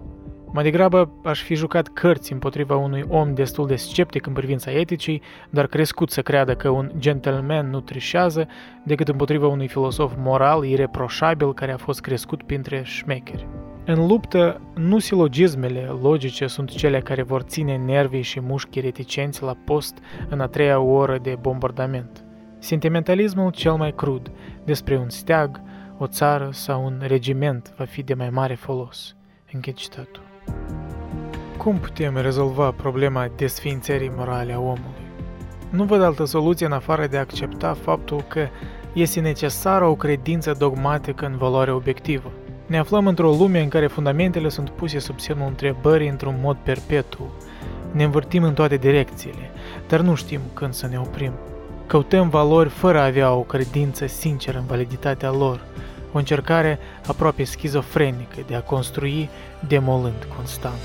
Mai 0.52 0.62
degrabă 0.62 1.12
aș 1.24 1.42
fi 1.42 1.54
jucat 1.54 1.88
cărți 1.88 2.32
împotriva 2.32 2.76
unui 2.76 3.04
om 3.08 3.34
destul 3.34 3.66
de 3.66 3.76
sceptic 3.76 4.26
în 4.26 4.32
privința 4.32 4.70
eticii, 4.70 5.22
dar 5.50 5.66
crescut 5.66 6.10
să 6.10 6.22
creadă 6.22 6.54
că 6.54 6.68
un 6.68 6.90
gentleman 6.98 7.70
nu 7.70 7.80
trișează, 7.80 8.48
decât 8.84 9.08
împotriva 9.08 9.46
unui 9.46 9.68
filosof 9.68 10.12
moral 10.18 10.64
ireproșabil 10.64 11.54
care 11.54 11.72
a 11.72 11.76
fost 11.76 12.00
crescut 12.00 12.42
printre 12.42 12.82
șmecheri. 12.84 13.48
În 13.84 14.06
luptă, 14.06 14.60
nu 14.74 14.98
silogismele 14.98 15.92
logice 16.02 16.46
sunt 16.46 16.70
cele 16.70 17.00
care 17.00 17.22
vor 17.22 17.40
ține 17.42 17.76
nervii 17.76 18.22
și 18.22 18.40
mușchii 18.40 18.80
reticenți 18.80 19.42
la 19.42 19.56
post 19.64 19.98
în 20.28 20.40
a 20.40 20.46
treia 20.46 20.80
oră 20.80 21.18
de 21.22 21.36
bombardament. 21.40 22.24
Sentimentalismul 22.62 23.50
cel 23.50 23.72
mai 23.72 23.92
crud 23.94 24.30
despre 24.64 24.96
un 24.96 25.08
steag, 25.08 25.60
o 25.98 26.06
țară 26.06 26.48
sau 26.52 26.84
un 26.84 27.02
regiment 27.06 27.72
va 27.76 27.84
fi 27.84 28.02
de 28.02 28.14
mai 28.14 28.30
mare 28.30 28.54
folos. 28.54 29.16
Închid 29.52 29.74
citatul. 29.74 30.22
Cum 31.56 31.78
putem 31.78 32.16
rezolva 32.16 32.70
problema 32.70 33.30
desfințării 33.36 34.12
morale 34.16 34.52
a 34.52 34.58
omului? 34.58 35.08
Nu 35.70 35.84
văd 35.84 36.02
altă 36.02 36.24
soluție 36.24 36.66
în 36.66 36.72
afară 36.72 37.06
de 37.06 37.16
a 37.16 37.20
accepta 37.20 37.74
faptul 37.74 38.24
că 38.28 38.48
este 38.92 39.20
necesară 39.20 39.84
o 39.84 39.94
credință 39.94 40.54
dogmatică 40.58 41.26
în 41.26 41.36
valoare 41.36 41.72
obiectivă. 41.72 42.32
Ne 42.66 42.78
aflăm 42.78 43.06
într-o 43.06 43.30
lume 43.30 43.60
în 43.60 43.68
care 43.68 43.86
fundamentele 43.86 44.48
sunt 44.48 44.70
puse 44.70 44.98
sub 44.98 45.20
semnul 45.20 45.46
întrebării 45.48 46.08
într-un 46.08 46.38
mod 46.42 46.56
perpetu. 46.56 47.32
Ne 47.92 48.04
învârtim 48.04 48.42
în 48.42 48.54
toate 48.54 48.76
direcțiile, 48.76 49.50
dar 49.88 50.00
nu 50.00 50.14
știm 50.14 50.40
când 50.54 50.72
să 50.72 50.86
ne 50.86 50.98
oprim. 50.98 51.32
Căutăm 51.90 52.28
valori 52.28 52.68
fără 52.68 52.98
a 52.98 53.04
avea 53.04 53.32
o 53.32 53.40
credință 53.40 54.06
sinceră 54.06 54.58
în 54.58 54.66
validitatea 54.66 55.30
lor, 55.30 55.60
o 56.12 56.18
încercare 56.18 56.78
aproape 57.06 57.44
schizofrenică 57.44 58.36
de 58.46 58.54
a 58.54 58.62
construi 58.62 59.28
demolând 59.68 60.26
constant. 60.36 60.78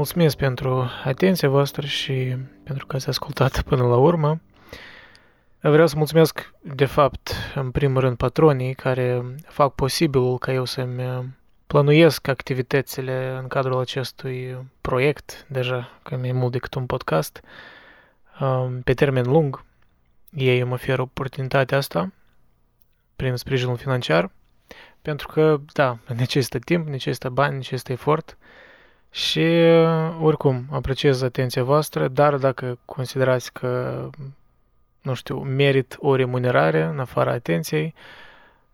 Mulțumesc 0.00 0.36
pentru 0.36 0.90
atenția 1.04 1.48
voastră 1.48 1.86
și 1.86 2.36
pentru 2.62 2.86
că 2.86 2.96
ați 2.96 3.08
ascultat 3.08 3.62
până 3.62 3.86
la 3.86 3.96
urmă. 3.96 4.40
Vreau 5.60 5.86
să 5.86 5.96
mulțumesc, 5.96 6.52
de 6.60 6.84
fapt, 6.84 7.32
în 7.54 7.70
primul 7.70 8.00
rând 8.00 8.16
patronii 8.16 8.74
care 8.74 9.34
fac 9.46 9.74
posibilul 9.74 10.38
ca 10.38 10.52
eu 10.52 10.64
să-mi 10.64 11.34
planuiesc 11.66 12.28
activitățile 12.28 13.38
în 13.40 13.48
cadrul 13.48 13.80
acestui 13.80 14.66
proiect, 14.80 15.46
deja 15.48 15.98
că 16.02 16.16
mai 16.16 16.32
mult 16.32 16.52
decât 16.52 16.74
un 16.74 16.86
podcast, 16.86 17.40
um, 18.40 18.80
pe 18.82 18.94
termen 18.94 19.24
lung. 19.26 19.64
Ei 20.30 20.60
îmi 20.60 20.72
oferă 20.72 21.02
oportunitatea 21.02 21.78
asta 21.78 22.12
prin 23.16 23.36
sprijinul 23.36 23.76
financiar, 23.76 24.30
pentru 25.02 25.28
că, 25.28 25.60
da, 25.72 25.98
necesită 26.16 26.58
timp, 26.58 26.88
necesită 26.88 27.28
bani, 27.28 27.54
necesită 27.54 27.92
efort 27.92 28.38
și, 29.10 29.46
oricum, 30.20 30.64
apreciez 30.70 31.22
atenția 31.22 31.64
voastră, 31.64 32.08
dar 32.08 32.36
dacă 32.36 32.78
considerați 32.84 33.52
că, 33.52 34.08
nu 35.02 35.14
știu, 35.14 35.38
merit 35.38 35.96
o 35.98 36.14
remunerare 36.14 36.82
în 36.82 36.98
afara 36.98 37.32
atenției, 37.32 37.94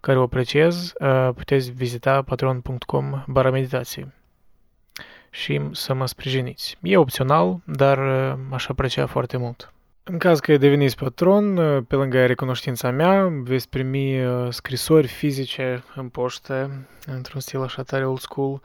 care 0.07 0.19
o 0.19 0.23
apreciez, 0.23 0.93
uh, 1.01 1.29
puteți 1.35 1.71
vizita 1.71 2.23
patreon.com 2.23 3.23
barra 3.27 3.51
meditații 3.51 4.13
și 5.31 5.61
să 5.73 5.95
mă 5.95 6.07
sprijiniți. 6.07 6.79
E 6.83 6.97
opțional, 6.97 7.61
dar 7.65 7.99
uh, 7.99 8.39
aș 8.51 8.69
aprecia 8.69 9.07
foarte 9.07 9.37
mult. 9.37 9.73
În 10.03 10.19
caz 10.19 10.41
că 10.41 10.57
deveniți 10.57 10.97
patron, 10.97 11.57
uh, 11.57 11.83
pe 11.89 11.97
lângă 11.97 12.27
recunoștința 12.27 12.91
mea, 12.91 13.29
veți 13.43 13.69
primi 13.69 14.21
scrisori 14.51 15.07
fizice 15.07 15.85
în 15.95 16.09
poștă, 16.09 16.71
într-un 17.07 17.41
stil 17.41 17.63
așa 17.63 17.83
tare 17.83 18.07
old 18.07 18.19
school. 18.19 18.61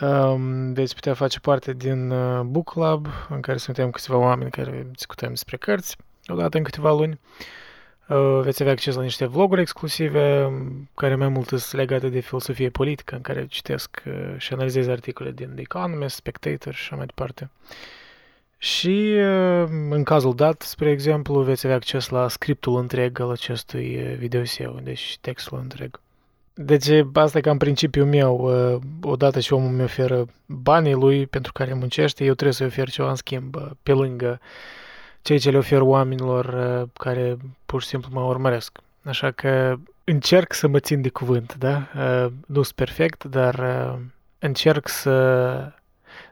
Um, 0.00 0.72
veți 0.72 0.94
putea 0.94 1.14
face 1.14 1.40
parte 1.40 1.72
din 1.72 2.08
Book 2.50 2.70
Club, 2.72 3.06
în 3.28 3.40
care 3.40 3.58
suntem 3.58 3.90
câțiva 3.90 4.16
oameni 4.16 4.50
care 4.50 4.86
discutăm 4.92 5.28
despre 5.28 5.56
cărți, 5.56 5.96
odată 6.26 6.56
în 6.56 6.62
câteva 6.62 6.92
luni. 6.92 7.18
Uh, 8.08 8.40
veți 8.42 8.62
avea 8.62 8.72
acces 8.74 8.94
la 8.94 9.02
niște 9.02 9.26
vloguri 9.26 9.60
exclusive 9.60 10.52
care 10.94 11.14
mai 11.14 11.28
mult 11.28 11.48
sunt 11.48 11.72
legate 11.72 12.08
de 12.08 12.20
filosofie 12.20 12.70
politică, 12.70 13.14
în 13.14 13.20
care 13.20 13.46
citesc 13.46 14.02
uh, 14.06 14.34
și 14.36 14.52
analizez 14.52 14.88
articole 14.88 15.30
din 15.30 15.50
The 15.52 15.60
Economist, 15.60 16.14
Spectator 16.14 16.74
și 16.74 16.82
așa 16.82 16.96
mai 16.96 17.06
departe. 17.06 17.50
Și 18.58 19.14
uh, 19.16 19.68
în 19.90 20.02
cazul 20.02 20.34
dat, 20.34 20.62
spre 20.62 20.90
exemplu, 20.90 21.40
veți 21.40 21.66
avea 21.66 21.76
acces 21.76 22.08
la 22.08 22.28
scriptul 22.28 22.76
întreg 22.76 23.20
al 23.20 23.30
acestui 23.30 24.16
videoseu, 24.18 24.80
deci 24.82 25.18
textul 25.20 25.58
întreg. 25.58 26.00
Deci 26.54 26.88
asta 27.12 27.38
e 27.38 27.40
cam 27.40 27.58
principiul 27.58 28.06
meu. 28.06 28.50
Odată 29.02 29.40
ce 29.40 29.54
omul 29.54 29.70
mi 29.70 29.82
oferă 29.82 30.24
banii 30.46 30.94
lui 30.94 31.26
pentru 31.26 31.52
care 31.52 31.74
muncește, 31.74 32.24
eu 32.24 32.32
trebuie 32.32 32.52
să-i 32.52 32.66
ofer 32.66 32.90
ceva 32.90 33.08
în 33.08 33.14
schimb, 33.14 33.56
pe 33.82 33.92
lângă 33.92 34.40
ceea 35.24 35.38
ce 35.38 35.50
le 35.50 35.56
ofer 35.56 35.80
oamenilor 35.80 36.44
uh, 36.44 36.88
care 36.98 37.36
pur 37.66 37.82
și 37.82 37.88
simplu 37.88 38.08
mă 38.12 38.20
urmăresc. 38.20 38.78
Așa 39.04 39.30
că 39.30 39.76
încerc 40.04 40.52
să 40.52 40.66
mă 40.68 40.78
țin 40.78 41.02
de 41.02 41.08
cuvânt, 41.08 41.54
da? 41.54 41.88
Uh, 41.96 42.26
nu 42.46 42.62
sunt 42.62 42.76
perfect, 42.76 43.24
dar 43.24 43.54
uh, 43.54 44.00
încerc 44.38 44.88
să, 44.88 45.72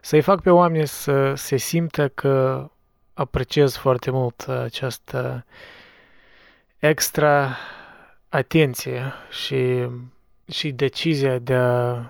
să-i 0.01 0.21
fac 0.21 0.41
pe 0.41 0.49
oameni 0.49 0.87
să 0.87 1.33
se 1.35 1.57
simtă 1.57 2.07
că 2.07 2.67
apreciez 3.13 3.75
foarte 3.75 4.11
mult 4.11 4.41
această 4.41 5.45
extra 6.77 7.57
atenție 8.35 9.13
și, 9.29 9.87
și 10.51 10.71
decizia 10.71 11.37
de 11.37 11.53
a, 11.53 12.05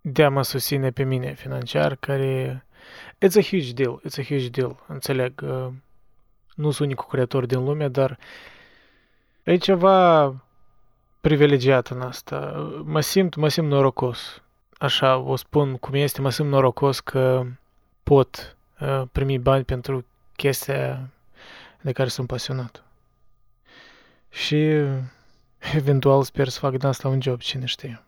de 0.00 0.24
a 0.24 0.28
mă 0.28 0.42
susține 0.42 0.90
pe 0.90 1.02
mine 1.02 1.34
financiar, 1.34 1.94
care 1.94 2.64
it's 3.24 3.36
a 3.36 3.42
huge 3.42 3.72
deal, 3.72 4.00
it's 4.00 4.18
a 4.18 4.22
huge 4.22 4.48
deal, 4.48 4.84
înțeleg 4.86 5.40
nu 6.54 6.70
sunt 6.70 6.86
unicul 6.86 7.06
creator 7.08 7.46
din 7.46 7.64
lume, 7.64 7.88
dar 7.88 8.18
e 9.42 9.56
ceva 9.56 10.34
privilegiat 11.20 11.88
în 11.88 12.00
asta. 12.00 12.38
Mă 12.84 13.00
simt, 13.00 13.34
mă 13.34 13.48
simt 13.48 13.68
norocos. 13.68 14.42
Așa 14.78 15.16
o 15.16 15.36
spun 15.36 15.76
cum 15.76 15.94
este, 15.94 16.20
mă 16.20 16.30
simt 16.30 16.48
norocos 16.48 17.00
că 17.00 17.46
pot 18.02 18.56
uh, 18.80 19.02
primi 19.12 19.38
bani 19.38 19.64
pentru 19.64 20.06
chestia 20.36 21.08
de 21.80 21.92
care 21.92 22.08
sunt 22.08 22.26
pasionat. 22.26 22.84
Și 24.30 24.82
eventual 25.74 26.22
sper 26.22 26.48
să 26.48 26.58
fac 26.58 26.76
din 26.76 26.86
asta 26.86 27.08
un 27.08 27.20
job, 27.20 27.40
cine 27.40 27.64
știe. 27.64 28.02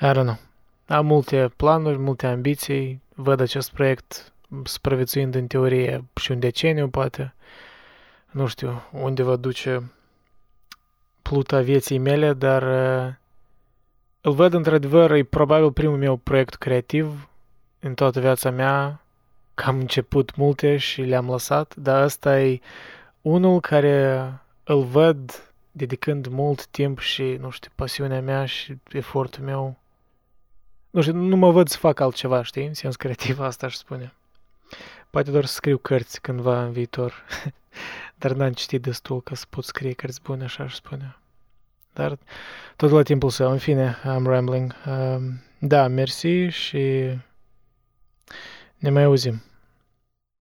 I 0.00 0.10
don't 0.10 0.22
know. 0.22 0.38
Am 0.86 1.06
multe 1.06 1.50
planuri, 1.56 1.98
multe 1.98 2.26
ambiții, 2.26 3.02
văd 3.14 3.40
acest 3.40 3.70
proiect 3.70 4.32
supraviețuind 4.64 5.34
în 5.34 5.46
teorie 5.46 6.04
și 6.14 6.30
un 6.30 6.38
deceniu, 6.38 6.88
poate, 6.88 7.34
nu 8.30 8.46
știu, 8.46 8.82
unde 8.92 9.22
va 9.22 9.36
duce 9.36 9.92
pluta 11.22 11.60
vieții 11.60 11.98
mele, 11.98 12.32
dar 12.32 12.62
uh, 12.62 13.14
îl 14.20 14.32
văd 14.32 14.54
într-adevăr, 14.54 15.10
e 15.10 15.22
probabil 15.22 15.72
primul 15.72 15.96
meu 15.96 16.16
proiect 16.16 16.54
creativ 16.54 17.28
în 17.80 17.94
toată 17.94 18.20
viața 18.20 18.50
mea, 18.50 19.02
că 19.54 19.64
am 19.64 19.78
început 19.78 20.36
multe 20.36 20.76
și 20.76 21.02
le-am 21.02 21.30
lăsat, 21.30 21.74
dar 21.76 22.02
ăsta 22.02 22.40
e 22.40 22.60
unul 23.22 23.60
care 23.60 24.32
îl 24.64 24.82
văd 24.82 25.47
dedicând 25.78 26.26
mult 26.26 26.66
timp 26.66 26.98
și, 26.98 27.22
nu 27.22 27.50
știu, 27.50 27.70
pasiunea 27.74 28.20
mea 28.20 28.46
și 28.46 28.76
efortul 28.92 29.44
meu. 29.44 29.76
Nu 30.90 31.00
știu, 31.00 31.14
nu 31.14 31.36
mă 31.36 31.50
văd 31.50 31.68
să 31.68 31.76
fac 31.76 32.00
altceva, 32.00 32.42
știi, 32.42 32.66
în 32.66 32.74
sens 32.74 32.96
creativ, 32.96 33.40
asta 33.40 33.66
aș 33.66 33.74
spune. 33.74 34.12
Poate 35.10 35.30
doar 35.30 35.44
să 35.44 35.52
scriu 35.52 35.78
cărți 35.78 36.20
cândva 36.20 36.62
în 36.62 36.72
viitor, 36.72 37.24
dar 38.20 38.32
n-am 38.32 38.52
citit 38.52 38.82
destul 38.82 39.22
ca 39.22 39.34
să 39.34 39.44
pot 39.50 39.64
scrie 39.64 39.92
cărți 39.92 40.22
bune, 40.22 40.44
așa 40.44 40.62
aș 40.62 40.74
spune. 40.74 41.16
Dar 41.92 42.18
tot 42.76 42.90
la 42.90 43.02
timpul 43.02 43.30
său, 43.30 43.50
în 43.50 43.58
fine, 43.58 43.96
am 44.04 44.26
rambling. 44.26 44.74
Uh, 44.86 45.16
da, 45.58 45.88
mersi 45.88 46.46
și 46.46 47.10
ne 48.76 48.90
mai 48.90 49.02
auzim. 49.02 49.42